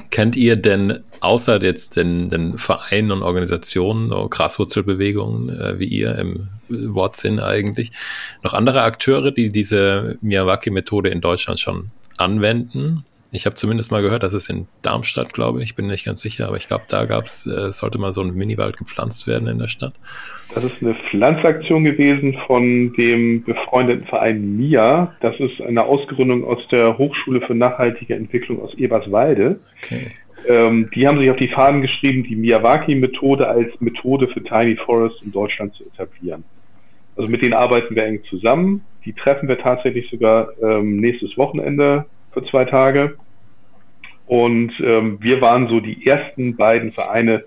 Kennt 0.09 0.35
ihr 0.35 0.55
denn 0.55 1.03
außer 1.21 1.61
jetzt 1.61 1.97
den, 1.97 2.29
den 2.29 2.57
Vereinen 2.57 3.11
und 3.11 3.23
Organisationen, 3.23 4.09
Graswurzelbewegungen 4.29 5.49
äh, 5.49 5.79
wie 5.79 5.85
ihr 5.85 6.15
im 6.15 6.49
Wortsinn 6.69 7.39
eigentlich, 7.39 7.91
noch 8.43 8.53
andere 8.53 8.83
Akteure, 8.83 9.31
die 9.31 9.49
diese 9.49 10.17
Miyawaki-Methode 10.21 11.09
in 11.09 11.21
Deutschland 11.21 11.59
schon 11.59 11.91
anwenden? 12.17 13.03
Ich 13.31 13.45
habe 13.45 13.55
zumindest 13.55 13.91
mal 13.91 14.01
gehört, 14.01 14.23
dass 14.23 14.33
es 14.33 14.49
in 14.49 14.67
Darmstadt, 14.81 15.33
glaube 15.33 15.61
ich, 15.61 15.75
bin 15.75 15.85
nicht 15.85 16.05
ganz 16.05 16.21
sicher, 16.21 16.47
aber 16.47 16.57
ich 16.57 16.67
glaube, 16.67 16.85
da 16.87 17.05
gab's, 17.05 17.45
äh, 17.45 17.71
sollte 17.71 17.99
mal 17.99 18.11
so 18.11 18.21
ein 18.21 18.33
Miniwald 18.33 18.77
gepflanzt 18.77 19.27
werden 19.27 19.47
in 19.47 19.59
der 19.59 19.67
Stadt. 19.67 19.93
Das 20.55 20.63
ist 20.63 20.81
eine 20.81 20.95
Pflanzaktion 20.95 21.83
gewesen 21.83 22.35
von 22.47 22.91
dem 22.93 23.43
befreundeten 23.43 24.05
Verein 24.05 24.57
MIA. 24.57 25.13
Das 25.21 25.39
ist 25.39 25.61
eine 25.61 25.83
Ausgründung 25.83 26.43
aus 26.43 26.59
der 26.71 26.97
Hochschule 26.97 27.41
für 27.41 27.53
nachhaltige 27.53 28.15
Entwicklung 28.15 28.63
aus 28.63 28.73
Eberswalde. 28.75 29.59
Okay. 29.83 30.11
Ähm, 30.47 30.89
die 30.95 31.07
haben 31.07 31.19
sich 31.19 31.29
auf 31.29 31.37
die 31.37 31.49
Fahnen 31.49 31.81
geschrieben, 31.81 32.23
die 32.23 32.35
Miyawaki-Methode 32.35 33.47
als 33.47 33.79
Methode 33.79 34.27
für 34.29 34.43
Tiny 34.43 34.75
Forests 34.75 35.21
in 35.21 35.31
Deutschland 35.31 35.75
zu 35.75 35.83
etablieren. 35.83 36.43
Also 37.15 37.29
mit 37.29 37.41
denen 37.41 37.53
arbeiten 37.53 37.95
wir 37.95 38.05
eng 38.05 38.23
zusammen. 38.29 38.83
Die 39.05 39.13
treffen 39.13 39.47
wir 39.47 39.59
tatsächlich 39.59 40.09
sogar 40.09 40.49
ähm, 40.61 40.97
nächstes 40.97 41.37
Wochenende 41.37 42.05
für 42.31 42.43
zwei 42.45 42.65
Tage. 42.65 43.15
Und 44.27 44.71
ähm, 44.83 45.17
wir 45.21 45.41
waren 45.41 45.67
so 45.69 45.79
die 45.79 46.05
ersten 46.05 46.55
beiden 46.55 46.91
Vereine, 46.91 47.43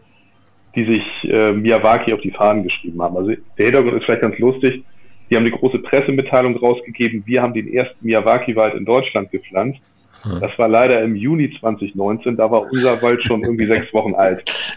die 0.75 0.85
sich 0.85 1.31
äh, 1.31 1.53
Miyawaki 1.53 2.13
auf 2.13 2.21
die 2.23 2.33
Fahnen 2.33 2.65
geschrieben 2.65 3.01
haben. 3.01 3.17
Also 3.17 3.33
der 3.57 3.67
Hintergrund 3.67 3.99
ist 3.99 4.05
vielleicht 4.05 4.23
ganz 4.23 4.39
lustig. 4.39 4.85
Die 5.31 5.37
haben 5.37 5.45
eine 5.45 5.57
große 5.57 5.79
Pressemitteilung 5.79 6.57
rausgegeben. 6.57 7.23
Wir 7.25 7.43
haben 7.43 7.55
den 7.55 7.73
ersten 7.73 8.05
Miyawaki-Wald 8.05 8.75
in 8.75 8.85
Deutschland 8.85 9.31
gepflanzt. 9.31 9.81
Hm. 10.23 10.41
Das 10.41 10.59
war 10.59 10.69
leider 10.69 11.01
im 11.03 11.15
Juni 11.15 11.57
2019. 11.61 12.37
Da 12.37 12.51
war 12.51 12.63
unser 12.63 13.01
Wald 13.01 13.23
schon 13.23 13.43
irgendwie 13.43 13.67
sechs 13.67 13.93
Wochen 13.95 14.15
alt. 14.15 14.43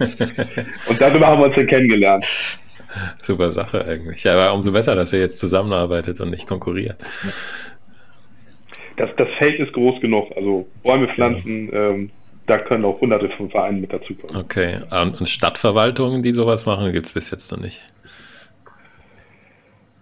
Und 0.88 1.02
darüber 1.02 1.28
haben 1.28 1.42
wir 1.42 1.48
uns 1.48 1.56
dann 1.56 1.68
kennengelernt. 1.68 2.60
Super 3.22 3.52
Sache 3.52 3.84
eigentlich. 3.84 4.24
Ja, 4.24 4.34
aber 4.34 4.54
umso 4.54 4.72
besser, 4.72 4.96
dass 4.96 5.12
ihr 5.12 5.20
jetzt 5.20 5.40
zusammenarbeitet 5.40 6.22
und 6.22 6.30
nicht 6.30 6.48
konkurriert 6.48 6.98
das, 8.98 9.10
das 9.18 9.28
Feld 9.38 9.60
ist 9.60 9.74
groß 9.74 10.02
genug. 10.02 10.32
Also 10.36 10.68
Bäume 10.84 11.08
pflanzen, 11.08 11.72
ja. 11.72 11.90
ähm, 11.90 12.10
da 12.48 12.58
können 12.60 12.86
auch 12.86 13.00
hunderte 13.02 13.30
von 13.30 13.50
Vereinen 13.50 13.82
mit 13.82 13.92
dazukommen. 13.92 14.36
Okay, 14.36 14.78
und 15.02 15.28
Stadtverwaltungen, 15.28 16.22
die 16.22 16.34
sowas 16.34 16.66
machen, 16.66 16.92
gibt 16.94 17.08
es 17.08 17.14
bis 17.14 17.32
jetzt 17.32 17.52
noch 17.52 17.60
nicht. 17.60 17.82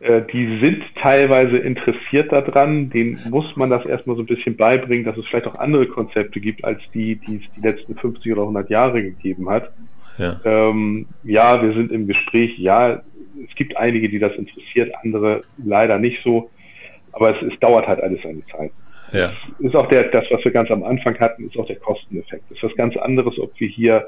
Äh, 0.04 0.24
die 0.34 0.60
sind 0.62 0.84
teilweise 1.02 1.58
interessiert 1.58 2.32
daran, 2.34 2.90
denen 2.90 3.18
muss 3.30 3.56
man 3.56 3.70
das 3.70 3.86
erstmal 3.86 4.18
so 4.18 4.24
ein 4.24 4.26
bisschen 4.26 4.58
beibringen, 4.58 5.06
dass 5.06 5.18
es 5.18 5.26
vielleicht 5.28 5.48
auch 5.48 5.56
andere 5.56 5.88
Konzepte 5.88 6.42
gibt, 6.42 6.66
als 6.66 6.82
die, 6.94 7.16
die 7.16 7.38
es 7.38 7.44
die 7.56 7.62
letzten 7.62 7.96
50 7.96 8.34
oder 8.34 8.42
100 8.42 8.70
Jahre 8.70 9.02
gegeben 9.02 9.50
hat. 9.50 9.72
Ja. 10.18 10.36
Ähm, 10.44 11.08
ja, 11.24 11.62
wir 11.62 11.74
sind 11.74 11.92
im 11.92 12.06
Gespräch, 12.06 12.58
ja, 12.58 13.02
es 13.50 13.56
gibt 13.56 13.78
einige, 13.78 14.10
die 14.10 14.20
das 14.20 14.34
interessiert, 14.34 14.94
andere 15.02 15.42
leider 15.64 15.98
nicht 15.98 16.22
so, 16.24 16.50
aber 17.14 17.36
es, 17.36 17.54
es 17.54 17.58
dauert 17.60 17.88
halt 17.88 18.02
alles 18.02 18.22
seine 18.22 18.46
Zeit. 18.48 18.72
Ja. 19.14 19.32
Ist 19.60 19.76
auch 19.76 19.88
der, 19.88 20.06
das, 20.06 20.26
was 20.32 20.44
wir 20.44 20.52
ganz 20.52 20.70
am 20.72 20.84
Anfang 20.84 21.18
hatten, 21.20 21.48
ist 21.48 21.58
auch 21.58 21.68
der 21.68 21.78
Kosteneffekt. 21.78 22.44
Das 22.50 22.58
ist 22.58 22.64
was 22.64 22.76
ganz 22.76 22.98
anderes, 22.98 23.38
ob 23.40 23.52
wir 23.60 23.68
hier 23.68 24.08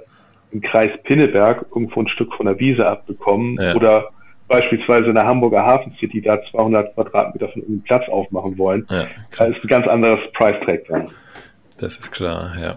im 0.52 0.62
Kreis 0.62 0.92
Pinneberg 1.04 1.66
irgendwo 1.74 2.02
ein 2.02 2.08
Stück 2.08 2.34
von 2.34 2.48
der 2.48 2.60
Wiese 2.60 2.88
abbekommen 2.88 3.58
ja. 3.62 3.76
oder 3.76 4.10
beispielsweise 4.48 5.08
in 5.08 5.16
der 5.16 5.26
Hamburger 5.26 5.66
Hafen 5.66 5.96
City 6.00 6.22
da 6.22 6.40
200 6.52 6.94
Quadratmeter 6.94 7.50
von 7.50 7.62
irgendeinem 7.62 7.84
Platz 7.84 8.10
aufmachen 8.10 8.58
wollen. 8.58 8.86
Ja, 8.90 9.06
da 9.38 9.46
ist 9.46 9.64
ein 9.64 9.68
ganz 9.68 9.88
anderes 9.88 10.20
Price 10.34 10.56
Tag 10.66 10.86
dran. 10.86 11.10
Das 11.78 11.98
ist 11.98 12.12
klar, 12.12 12.52
ja. 12.62 12.76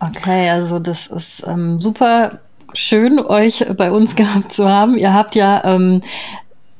Okay, 0.00 0.48
also 0.50 0.78
das 0.78 1.08
ist 1.08 1.44
ähm, 1.46 1.80
super 1.80 2.40
schön, 2.72 3.18
euch 3.18 3.64
bei 3.76 3.90
uns 3.90 4.14
gehabt 4.14 4.52
zu 4.52 4.68
haben. 4.68 4.96
Ihr 4.96 5.12
habt 5.12 5.34
ja 5.34 5.62
ähm, 5.64 6.02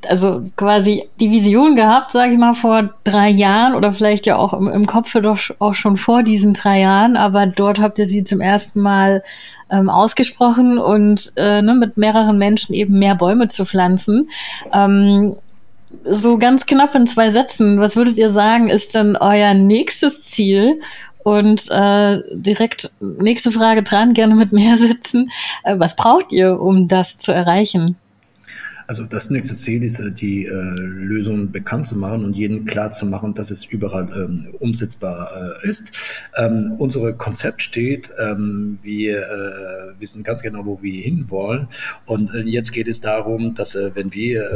also 0.06 0.44
quasi 0.56 1.08
die 1.18 1.30
Vision 1.30 1.74
gehabt, 1.74 2.12
sage 2.12 2.32
ich 2.32 2.38
mal, 2.38 2.54
vor 2.54 2.90
drei 3.04 3.28
Jahren 3.28 3.74
oder 3.74 3.92
vielleicht 3.92 4.26
ja 4.26 4.36
auch 4.36 4.52
im, 4.52 4.68
im 4.68 4.86
Kopf 4.86 5.12
doch 5.12 5.38
auch 5.58 5.74
schon 5.74 5.96
vor 5.96 6.22
diesen 6.22 6.54
drei 6.54 6.80
Jahren, 6.80 7.16
aber 7.16 7.46
dort 7.46 7.80
habt 7.80 7.98
ihr 7.98 8.06
sie 8.06 8.24
zum 8.24 8.40
ersten 8.40 8.80
Mal 8.80 9.22
ähm, 9.70 9.90
ausgesprochen 9.90 10.78
und 10.78 11.32
äh, 11.36 11.62
ne, 11.62 11.74
mit 11.74 11.96
mehreren 11.96 12.38
Menschen 12.38 12.74
eben 12.74 12.98
mehr 12.98 13.14
Bäume 13.14 13.48
zu 13.48 13.64
pflanzen. 13.64 14.30
Ähm, 14.72 15.36
so 16.04 16.38
ganz 16.38 16.66
knapp 16.66 16.94
in 16.94 17.06
zwei 17.06 17.30
Sätzen, 17.30 17.80
was 17.80 17.96
würdet 17.96 18.18
ihr 18.18 18.30
sagen, 18.30 18.68
ist 18.68 18.94
denn 18.94 19.16
euer 19.16 19.54
nächstes 19.54 20.22
Ziel? 20.22 20.80
Und 21.24 21.70
äh, 21.70 22.22
direkt 22.32 22.90
nächste 23.00 23.50
Frage 23.50 23.82
dran, 23.82 24.14
gerne 24.14 24.34
mit 24.34 24.52
mehr 24.52 24.78
Sätzen. 24.78 25.30
Äh, 25.64 25.78
was 25.78 25.96
braucht 25.96 26.32
ihr, 26.32 26.58
um 26.60 26.88
das 26.88 27.18
zu 27.18 27.32
erreichen? 27.32 27.96
Also 28.88 29.04
das 29.04 29.28
nächste 29.28 29.54
Ziel 29.54 29.82
ist, 29.82 30.00
äh, 30.00 30.10
die 30.10 30.46
äh, 30.46 30.50
Lösung 30.50 31.52
bekannt 31.52 31.84
zu 31.84 31.98
machen 31.98 32.24
und 32.24 32.34
jedem 32.34 32.64
klar 32.64 32.90
zu 32.90 33.04
machen, 33.04 33.34
dass 33.34 33.50
es 33.50 33.66
überall 33.66 34.08
ähm, 34.16 34.54
umsetzbar 34.60 35.58
äh, 35.62 35.68
ist. 35.68 35.92
Ähm, 36.38 36.72
unser 36.78 37.12
Konzept 37.12 37.60
steht, 37.60 38.10
ähm, 38.18 38.78
wir 38.82 39.18
äh, 39.18 40.00
wissen 40.00 40.22
ganz 40.22 40.40
genau, 40.40 40.64
wo 40.64 40.82
wir 40.82 41.02
hinwollen. 41.02 41.68
Und 42.06 42.34
äh, 42.34 42.40
jetzt 42.40 42.72
geht 42.72 42.88
es 42.88 42.98
darum, 43.02 43.54
dass 43.54 43.74
äh, 43.74 43.94
wenn 43.94 44.14
wir 44.14 44.48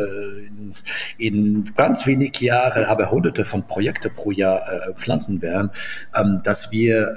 in, 1.18 1.64
ganz 1.76 2.06
wenig 2.06 2.40
Jahren, 2.40 2.86
aber 2.86 3.10
hunderte 3.10 3.44
von 3.44 3.66
Projekte 3.66 4.08
pro 4.08 4.30
Jahr 4.30 4.62
pflanzen 4.96 5.42
werden, 5.42 5.70
ähm, 6.18 6.40
dass 6.42 6.72
wir 6.72 7.14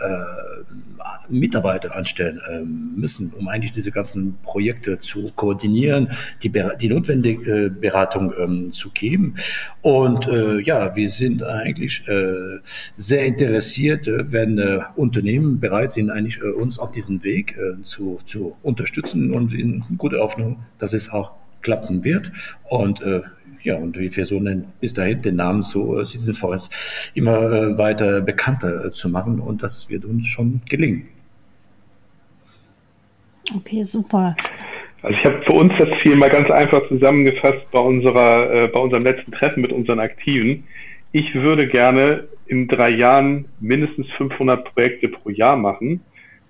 Mitarbeiter 1.30 1.96
anstellen 1.96 2.42
ähm, 2.50 2.94
müssen, 2.96 3.34
um 3.34 3.48
eigentlich 3.48 3.72
diese 3.72 3.92
ganzen 3.92 4.38
Projekte 4.44 5.00
zu 5.00 5.32
koordinieren, 5.36 6.10
die, 6.44 6.52
die 6.82 6.90
notwendige 6.90 7.66
äh, 7.66 7.70
Beratung 7.70 8.34
ähm, 8.38 8.72
zu 8.72 8.92
geben. 8.92 9.36
Und 9.82 10.28
äh, 10.28 10.60
ja, 10.62 10.96
wir 10.96 11.10
sind 11.10 11.44
eigentlich 11.44 12.08
äh, 12.08 12.60
sehr 12.98 13.26
interessiert, 13.26 14.08
äh, 14.08 14.32
wenn 14.32 14.58
äh, 14.58 14.80
Unternehmen 14.96 15.60
bereit 15.60 15.92
sind, 15.92 16.10
eigentlich 16.10 16.40
äh, 16.42 16.52
uns 16.52 16.80
auf 16.80 16.92
diesem 16.92 17.24
Weg 17.24 17.58
zu, 17.84 18.20
zu 18.26 18.56
unterstützen 18.62 19.34
und 19.34 19.54
in 19.54 19.82
gute 19.98 20.20
Hoffnung, 20.20 20.64
dass 20.78 20.94
es 20.94 21.10
auch 21.10 21.32
klappen 21.62 22.04
wird. 22.04 22.32
Und 22.64 23.04
ja, 23.64 23.76
und 23.78 23.98
wir 23.98 24.12
versuchen 24.12 24.66
bis 24.80 24.94
dahin 24.94 25.22
den 25.22 25.38
Namen 25.38 25.64
so 25.64 26.04
Citizen 26.04 26.36
Forest 26.36 27.12
immer 27.16 27.78
weiter 27.78 28.22
bekannter 28.22 28.92
zu 28.92 29.10
machen 29.10 29.40
und 29.40 29.64
das 29.64 29.90
wird 29.90 30.06
uns 30.06 30.28
schon 30.28 30.62
gelingen. 30.70 31.08
Okay, 33.54 33.84
super. 33.84 34.36
Also 35.02 35.18
ich 35.18 35.26
habe 35.26 35.42
für 35.44 35.54
uns 35.54 35.74
das 35.78 35.90
Ziel 36.02 36.16
mal 36.16 36.30
ganz 36.30 36.50
einfach 36.50 36.88
zusammengefasst 36.88 37.70
bei 37.72 37.80
unserer, 37.80 38.52
äh, 38.52 38.68
bei 38.68 38.80
unserem 38.80 39.04
letzten 39.04 39.32
Treffen 39.32 39.62
mit 39.62 39.72
unseren 39.72 40.00
Aktiven. 40.00 40.64
Ich 41.12 41.34
würde 41.36 41.68
gerne 41.68 42.28
in 42.48 42.68
drei 42.68 42.90
Jahren 42.90 43.46
mindestens 43.60 44.08
500 44.18 44.74
Projekte 44.74 45.10
pro 45.10 45.30
Jahr 45.30 45.58
machen. 45.58 46.02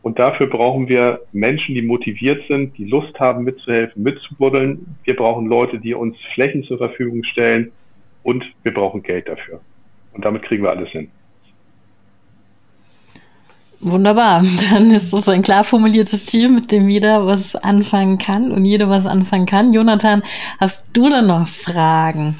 Und 0.02 0.20
dafür 0.20 0.48
brauchen 0.48 0.88
wir 0.88 1.22
Menschen, 1.34 1.74
die 1.74 1.82
motiviert 1.82 2.44
sind, 2.48 2.78
die 2.78 2.86
Lust 2.86 3.20
haben 3.20 3.44
mitzuhelfen, 3.44 4.04
mitzubuddeln. 4.04 4.98
Wir 5.04 5.16
brauchen 5.16 5.48
Leute, 5.48 5.80
die 5.80 5.96
uns 5.96 6.16
Flächen 6.34 6.64
zur 6.64 6.78
Verfügung 6.78 7.24
stellen 7.24 7.72
und 8.22 8.46
wir 8.64 8.74
brauchen 8.74 9.02
Geld 9.02 9.28
dafür. 9.28 9.62
Und 10.14 10.24
damit 10.24 10.44
kriegen 10.44 10.64
wir 10.64 10.70
alles 10.70 10.90
hin. 10.90 11.10
Wunderbar, 13.86 14.44
dann 14.72 14.90
ist 14.90 15.14
das 15.14 15.30
ein 15.30 15.44
klar 15.44 15.64
formuliertes 15.64 16.26
Ziel, 16.26 16.50
mit 16.50 16.72
dem 16.72 16.90
jeder 16.90 17.28
was 17.28 17.56
anfangen 17.56 18.18
kann 18.18 18.52
und 18.52 18.66
jede 18.66 18.90
was 18.90 19.06
anfangen 19.06 19.46
kann. 19.46 19.74
Jonathan, 19.74 20.24
hast 20.60 20.86
du 20.94 21.08
da 21.08 21.22
noch 21.22 21.48
Fragen? 21.48 22.40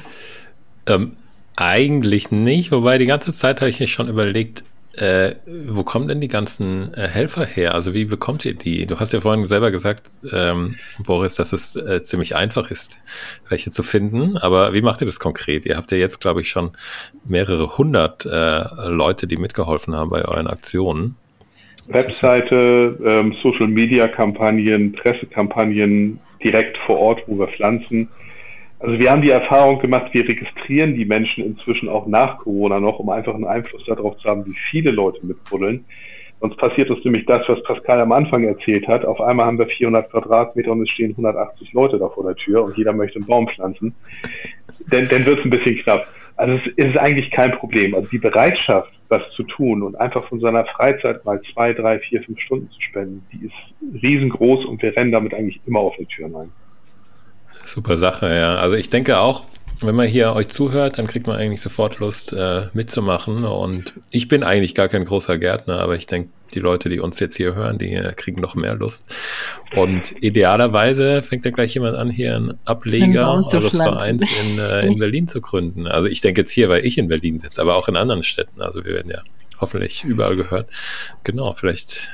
Ähm, 0.86 1.12
eigentlich 1.54 2.32
nicht, 2.32 2.72
wobei 2.72 2.98
die 2.98 3.06
ganze 3.06 3.32
Zeit 3.32 3.60
habe 3.60 3.70
ich 3.70 3.78
mir 3.78 3.86
schon 3.86 4.08
überlegt, 4.08 4.64
äh, 4.94 5.36
wo 5.46 5.84
kommen 5.84 6.08
denn 6.08 6.20
die 6.20 6.26
ganzen 6.26 6.92
äh, 6.94 7.06
Helfer 7.06 7.44
her? 7.44 7.74
Also 7.74 7.94
wie 7.94 8.06
bekommt 8.06 8.44
ihr 8.44 8.54
die? 8.54 8.86
Du 8.86 8.98
hast 8.98 9.12
ja 9.12 9.20
vorhin 9.20 9.46
selber 9.46 9.70
gesagt, 9.70 10.10
ähm, 10.32 10.74
Boris, 10.98 11.36
dass 11.36 11.52
es 11.52 11.76
äh, 11.76 12.02
ziemlich 12.02 12.34
einfach 12.34 12.72
ist, 12.72 12.98
welche 13.48 13.70
zu 13.70 13.84
finden. 13.84 14.36
Aber 14.36 14.72
wie 14.72 14.82
macht 14.82 15.00
ihr 15.00 15.06
das 15.06 15.20
konkret? 15.20 15.64
Ihr 15.64 15.76
habt 15.76 15.92
ja 15.92 15.98
jetzt, 15.98 16.20
glaube 16.20 16.40
ich, 16.40 16.48
schon 16.48 16.72
mehrere 17.24 17.78
hundert 17.78 18.26
äh, 18.26 18.64
Leute, 18.88 19.28
die 19.28 19.36
mitgeholfen 19.36 19.94
haben 19.94 20.10
bei 20.10 20.24
euren 20.24 20.48
Aktionen. 20.48 21.14
Webseite, 21.88 22.98
ähm, 23.04 23.34
Social-Media-Kampagnen, 23.42 24.92
Pressekampagnen 24.92 26.18
direkt 26.42 26.78
vor 26.78 26.98
Ort, 26.98 27.22
wo 27.26 27.38
wir 27.38 27.48
pflanzen. 27.48 28.08
Also 28.78 28.98
wir 28.98 29.10
haben 29.10 29.22
die 29.22 29.30
Erfahrung 29.30 29.78
gemacht, 29.78 30.12
wir 30.12 30.28
registrieren 30.28 30.94
die 30.94 31.06
Menschen 31.06 31.44
inzwischen 31.44 31.88
auch 31.88 32.06
nach 32.06 32.38
Corona 32.38 32.78
noch, 32.78 32.98
um 32.98 33.08
einfach 33.08 33.34
einen 33.34 33.46
Einfluss 33.46 33.84
darauf 33.86 34.18
zu 34.18 34.28
haben, 34.28 34.44
wie 34.46 34.56
viele 34.70 34.90
Leute 34.90 35.24
mitbuddeln. 35.24 35.84
Sonst 36.40 36.58
passiert 36.58 36.90
uns 36.90 37.02
nämlich 37.02 37.24
das, 37.24 37.42
was 37.48 37.62
Pascal 37.62 38.00
am 38.00 38.12
Anfang 38.12 38.44
erzählt 38.44 38.86
hat. 38.86 39.06
Auf 39.06 39.20
einmal 39.20 39.46
haben 39.46 39.58
wir 39.58 39.66
400 39.66 40.10
Quadratmeter 40.10 40.72
und 40.72 40.82
es 40.82 40.90
stehen 40.90 41.12
180 41.12 41.72
Leute 41.72 41.98
da 41.98 42.10
vor 42.10 42.24
der 42.24 42.36
Tür 42.36 42.64
und 42.64 42.76
jeder 42.76 42.92
möchte 42.92 43.18
einen 43.18 43.26
Baum 43.26 43.48
pflanzen. 43.48 43.94
Denn, 44.92 45.08
dann 45.08 45.24
wird 45.24 45.38
es 45.38 45.44
ein 45.44 45.50
bisschen 45.50 45.78
knapp. 45.78 46.06
Also 46.36 46.56
es 46.56 46.72
ist 46.76 46.96
eigentlich 46.98 47.30
kein 47.30 47.52
Problem. 47.52 47.94
Also 47.94 48.08
die 48.08 48.18
Bereitschaft, 48.18 48.90
was 49.08 49.22
zu 49.34 49.42
tun 49.44 49.82
und 49.82 49.94
einfach 49.96 50.28
von 50.28 50.40
seiner 50.40 50.64
Freizeit 50.66 51.24
mal 51.24 51.40
zwei, 51.52 51.72
drei, 51.72 51.98
vier, 51.98 52.22
fünf 52.22 52.40
Stunden 52.40 52.70
zu 52.70 52.80
spenden, 52.80 53.24
die 53.32 53.46
ist 53.46 54.02
riesengroß 54.02 54.64
und 54.66 54.82
wir 54.82 54.96
rennen 54.96 55.12
damit 55.12 55.32
eigentlich 55.32 55.60
immer 55.66 55.80
auf 55.80 55.94
die 55.98 56.06
Tür 56.06 56.34
rein. 56.34 56.50
Super 57.64 57.98
Sache, 57.98 58.34
ja. 58.34 58.56
Also 58.56 58.76
ich 58.76 58.90
denke 58.90 59.18
auch, 59.18 59.44
wenn 59.80 59.94
man 59.94 60.06
hier 60.06 60.34
euch 60.34 60.48
zuhört, 60.48 60.98
dann 60.98 61.06
kriegt 61.06 61.26
man 61.26 61.36
eigentlich 61.36 61.60
sofort 61.60 61.98
Lust 61.98 62.32
äh, 62.32 62.62
mitzumachen. 62.72 63.44
Und 63.44 63.94
ich 64.10 64.28
bin 64.28 64.42
eigentlich 64.42 64.74
gar 64.74 64.88
kein 64.88 65.04
großer 65.04 65.38
Gärtner, 65.38 65.80
aber 65.80 65.96
ich 65.96 66.06
denke, 66.06 66.30
die 66.54 66.60
Leute, 66.60 66.88
die 66.88 67.00
uns 67.00 67.18
jetzt 67.18 67.36
hier 67.36 67.54
hören, 67.54 67.78
die 67.78 67.92
äh, 67.92 68.12
kriegen 68.14 68.40
noch 68.40 68.54
mehr 68.54 68.74
Lust. 68.74 69.12
Und 69.74 70.14
idealerweise 70.22 71.22
fängt 71.22 71.44
ja 71.44 71.50
gleich 71.50 71.74
jemand 71.74 71.96
an, 71.96 72.10
hier 72.10 72.36
einen 72.36 72.58
Ableger 72.64 73.32
eures 73.32 73.76
Vereins 73.76 74.24
in, 74.42 74.58
äh, 74.58 74.86
in 74.86 74.98
Berlin 74.98 75.26
zu 75.26 75.40
gründen. 75.40 75.86
Also 75.86 76.08
ich 76.08 76.20
denke 76.20 76.42
jetzt 76.42 76.50
hier, 76.50 76.68
weil 76.68 76.84
ich 76.84 76.98
in 76.98 77.08
Berlin 77.08 77.40
sitze, 77.40 77.60
aber 77.60 77.76
auch 77.76 77.88
in 77.88 77.96
anderen 77.96 78.22
Städten. 78.22 78.62
Also 78.62 78.84
wir 78.84 78.94
werden 78.94 79.10
ja 79.10 79.22
hoffentlich 79.60 80.04
überall 80.04 80.36
gehört. 80.36 80.68
Genau, 81.24 81.52
vielleicht 81.54 82.08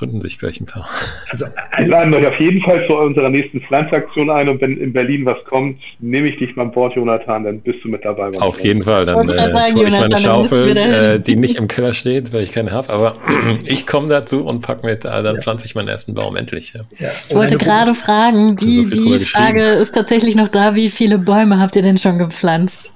gründen 0.00 0.20
sich 0.22 0.38
gleich 0.38 0.58
ein 0.60 0.64
paar. 0.64 0.88
Also 1.28 1.44
wir 1.76 1.86
laden 1.86 2.14
euch 2.14 2.26
auf 2.26 2.40
jeden 2.40 2.62
Fall 2.62 2.86
zu 2.86 2.96
unserer 2.96 3.28
nächsten 3.28 3.60
Pflanzaktion 3.60 4.30
ein 4.30 4.48
und 4.48 4.58
wenn 4.62 4.78
in 4.78 4.94
Berlin 4.94 5.26
was 5.26 5.36
kommt, 5.44 5.78
nehme 5.98 6.28
ich 6.28 6.38
dich 6.38 6.56
mal 6.56 6.62
an 6.62 6.72
Bord, 6.72 6.96
Jonathan, 6.96 7.44
dann 7.44 7.60
bist 7.60 7.84
du 7.84 7.88
mit 7.88 8.02
dabei. 8.02 8.30
Auf 8.40 8.58
jeden 8.60 8.82
Fall, 8.82 9.04
dann 9.04 9.28
äh, 9.28 9.52
sagen, 9.52 9.74
tue 9.74 9.88
ich 9.88 10.00
meine 10.00 10.18
Schaufel, 10.18 10.76
äh, 10.76 11.20
die 11.20 11.36
nicht 11.36 11.56
im 11.56 11.68
Keller 11.68 11.92
steht, 11.92 12.32
weil 12.32 12.42
ich 12.42 12.52
keine 12.52 12.70
habe, 12.70 12.90
aber 12.90 13.16
ich 13.66 13.86
komme 13.86 14.08
dazu 14.08 14.46
und 14.46 14.62
pack 14.62 14.82
mit, 14.82 15.04
äh, 15.04 15.22
dann 15.22 15.36
ja. 15.36 15.42
pflanze 15.42 15.66
ich 15.66 15.74
meinen 15.74 15.88
ersten 15.88 16.14
Baum 16.14 16.34
endlich. 16.34 16.72
Ja. 16.72 16.80
Ja. 16.98 17.10
Ich 17.28 17.34
wollte 17.34 17.58
gerade 17.58 17.94
fragen, 17.94 18.56
die, 18.56 18.86
so 18.86 18.94
die 18.94 19.18
Frage 19.18 19.62
ist 19.62 19.94
tatsächlich 19.94 20.34
noch 20.34 20.48
da, 20.48 20.74
wie 20.74 20.88
viele 20.88 21.18
Bäume 21.18 21.60
habt 21.60 21.76
ihr 21.76 21.82
denn 21.82 21.98
schon 21.98 22.16
gepflanzt? 22.16 22.90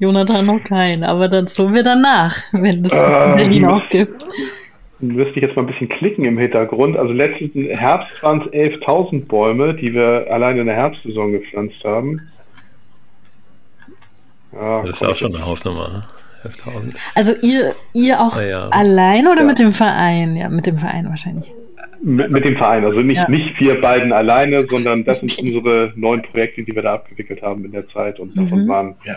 Jonathan 0.00 0.44
noch 0.44 0.62
keinen, 0.64 1.04
aber 1.04 1.28
dazu 1.28 1.72
wir 1.72 1.84
danach, 1.84 2.36
wenn 2.50 2.84
es 2.84 2.92
ähm, 2.92 3.30
in 3.30 3.36
Berlin 3.36 3.64
auch 3.66 3.88
gibt 3.88 4.26
müsste 5.00 5.34
ich 5.36 5.42
jetzt 5.42 5.56
mal 5.56 5.62
ein 5.62 5.66
bisschen 5.66 5.88
klicken 5.88 6.24
im 6.24 6.38
Hintergrund. 6.38 6.96
Also 6.96 7.12
letzten 7.12 7.66
Herbst 7.66 8.22
waren 8.22 8.42
es 8.42 8.46
11.000 8.52 9.26
Bäume, 9.26 9.74
die 9.74 9.92
wir 9.92 10.26
alleine 10.30 10.60
in 10.60 10.66
der 10.66 10.76
Herbstsaison 10.76 11.32
gepflanzt 11.32 11.82
haben. 11.84 12.20
Ja, 14.52 14.82
das 14.82 15.02
ist 15.02 15.04
auch 15.04 15.16
schon 15.16 15.34
eine 15.34 15.44
Hausnummer. 15.44 16.06
11.000. 16.44 16.96
Also 17.14 17.34
ihr, 17.42 17.74
ihr 17.92 18.20
auch 18.20 18.40
ja. 18.40 18.68
allein 18.68 19.26
oder 19.26 19.40
ja. 19.40 19.46
mit 19.46 19.58
dem 19.58 19.72
Verein? 19.72 20.36
Ja, 20.36 20.48
mit 20.48 20.66
dem 20.66 20.78
Verein 20.78 21.08
wahrscheinlich. 21.08 21.52
Mit, 22.02 22.30
mit 22.30 22.44
dem 22.44 22.56
Verein, 22.56 22.84
also 22.84 23.00
nicht, 23.00 23.16
ja. 23.16 23.28
nicht 23.28 23.58
wir 23.58 23.80
beiden 23.80 24.12
alleine, 24.12 24.66
sondern 24.68 25.04
das 25.04 25.18
okay. 25.18 25.28
sind 25.28 25.46
unsere 25.46 25.92
neun 25.96 26.22
Projekte, 26.22 26.62
die 26.62 26.74
wir 26.74 26.82
da 26.82 26.92
abgewickelt 26.92 27.42
haben 27.42 27.64
in 27.64 27.72
der 27.72 27.88
Zeit 27.88 28.20
und 28.20 28.36
davon 28.36 28.64
mhm. 28.64 28.68
waren 28.68 28.94
ja. 29.04 29.16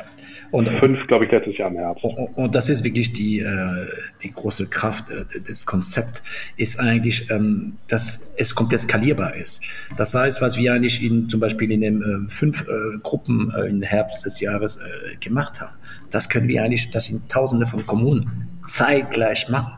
Und 0.51 0.67
fünf, 0.79 1.05
glaube 1.07 1.25
ich, 1.25 1.31
letztes 1.31 1.57
Jahr 1.57 1.69
im 1.69 1.77
Herbst. 1.77 2.03
Und, 2.03 2.27
und 2.35 2.55
das 2.55 2.69
ist 2.69 2.83
wirklich 2.83 3.13
die, 3.13 3.39
äh, 3.39 3.87
die 4.23 4.31
große 4.31 4.67
Kraft 4.67 5.09
äh, 5.11 5.25
des 5.41 5.65
Konzepts, 5.65 6.23
ist 6.57 6.79
eigentlich, 6.79 7.29
ähm, 7.29 7.77
dass 7.87 8.31
es 8.35 8.55
komplett 8.55 8.81
skalierbar 8.81 9.35
ist. 9.35 9.61
Das 9.97 10.15
heißt, 10.15 10.41
was 10.41 10.57
wir 10.57 10.73
eigentlich 10.73 11.03
in, 11.03 11.29
zum 11.29 11.39
Beispiel 11.39 11.71
in 11.71 11.81
den 11.81 12.01
äh, 12.01 12.29
fünf 12.29 12.63
äh, 12.63 12.97
Gruppen 13.03 13.53
äh, 13.55 13.67
im 13.67 13.81
Herbst 13.83 14.25
des 14.25 14.39
Jahres 14.39 14.77
äh, 14.77 15.15
gemacht 15.17 15.61
haben, 15.61 15.75
das 16.09 16.29
können 16.29 16.47
wir 16.47 16.63
eigentlich, 16.63 16.89
das 16.89 17.09
in 17.09 17.27
Tausende 17.27 17.65
von 17.65 17.85
Kommunen 17.85 18.47
zeitgleich 18.65 19.49
machen. 19.49 19.73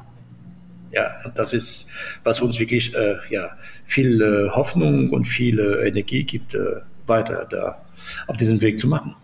Ja, 0.93 1.09
das 1.35 1.53
ist, 1.53 1.87
was 2.23 2.41
uns 2.41 2.59
wirklich 2.59 2.95
äh, 2.95 3.15
ja, 3.29 3.51
viel 3.85 4.21
äh, 4.21 4.49
Hoffnung 4.49 5.09
und 5.09 5.25
viel 5.25 5.59
äh, 5.59 5.87
Energie 5.87 6.23
gibt, 6.23 6.53
äh, 6.53 6.81
weiter 7.07 7.45
da 7.49 7.81
auf 8.27 8.37
diesem 8.37 8.61
Weg 8.61 8.77
zu 8.77 8.87
machen. 8.87 9.15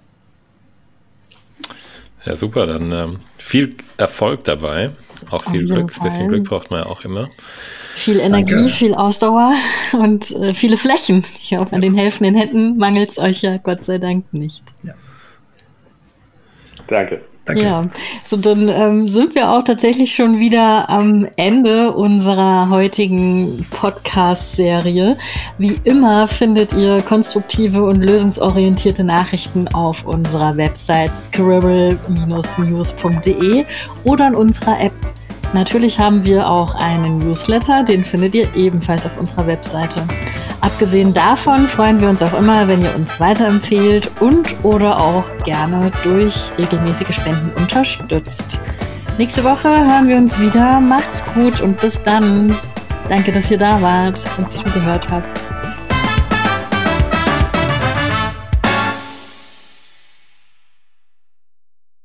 Ja, 2.28 2.36
super. 2.36 2.68
Dann 2.68 2.92
ähm, 2.92 3.20
viel 3.38 3.76
Erfolg 3.96 4.44
dabei. 4.44 4.92
Auch 5.30 5.44
viel 5.50 5.66
Glück. 5.66 5.94
Ein 5.98 6.04
bisschen 6.04 6.28
Glück 6.28 6.44
braucht 6.44 6.72
man 6.72 6.82
ja 6.82 6.86
auch 6.88 7.06
immer. 7.06 7.30
Viel 7.96 8.20
Energie, 8.20 8.54
Danke. 8.54 8.70
viel 8.70 8.94
Ausdauer 8.94 9.54
und 9.94 10.32
äh, 10.32 10.54
viele 10.54 10.76
Flächen. 10.76 11.26
Ich 11.42 11.50
glaube, 11.50 11.74
an 11.74 11.82
den 11.82 11.96
helfenden 11.96 12.36
Händen 12.36 12.78
mangelt 12.78 13.12
es 13.12 13.18
euch 13.18 13.42
ja 13.44 13.56
Gott 13.58 13.86
sei 13.86 13.98
Dank 13.98 14.34
nicht. 14.34 14.64
Ja. 14.84 14.94
Danke. 16.88 17.22
Danke. 17.48 17.64
Ja, 17.64 17.86
so 18.24 18.38
dann 18.38 18.70
ähm, 18.70 19.08
sind 19.08 19.36
wir 19.36 19.52
auch 19.52 19.64
tatsächlich 19.64 20.14
schon 20.14 20.40
wieder 20.40 20.90
am 20.90 21.26
Ende 21.38 21.94
unserer 21.94 22.70
heutigen 22.70 23.66
Podcast-Serie. 23.70 25.16
Wie 25.58 25.80
immer 25.86 26.28
findet 26.28 26.74
ihr 26.74 27.02
konstruktive 27.02 27.84
und 27.84 28.02
lösungsorientierte 28.02 29.06
Nachrichten 29.06 29.70
auf 29.70 30.06
unserer 30.06 30.58
Website 30.58 31.16
scribble-news.de 31.16 33.64
oder 34.04 34.28
in 34.28 34.36
unserer 34.36 34.82
App 34.82 34.92
Natürlich 35.54 36.00
haben 36.00 36.26
wir 36.26 36.50
auch 36.50 36.76
einen 36.76 37.20
Newsletter, 37.20 37.84
den 37.84 38.04
findet 38.04 38.36
ihr 38.36 38.54
ebenfalls 38.56 39.06
auf 39.06 39.18
unserer 39.18 39.48
Webseite. 39.48 40.06
Abgesehen 40.62 41.14
davon 41.14 41.68
freuen 41.68 42.00
wir 42.00 42.10
uns 42.10 42.22
auch 42.22 42.38
immer, 42.38 42.68
wenn 42.68 42.82
ihr 42.82 42.96
uns 42.96 43.20
weiterempfehlt 43.20 44.10
und 44.20 44.48
oder 44.64 45.00
auch 45.00 45.26
gerne 45.44 45.92
durch 46.04 46.52
regelmäßige 46.58 47.14
Spenden 47.14 47.52
unterstützt. 47.56 48.60
Nächste 49.18 49.44
Woche 49.44 49.70
hören 49.70 50.08
wir 50.08 50.18
uns 50.18 50.40
wieder. 50.40 50.80
Macht's 50.80 51.24
gut 51.34 51.62
und 51.62 51.80
bis 51.80 52.02
dann. 52.02 52.56
Danke, 53.10 53.32
dass 53.32 53.50
ihr 53.50 53.58
da 53.58 53.82
wart 53.82 54.22
und 54.38 54.52
zugehört 54.52 55.08
habt. 55.10 55.42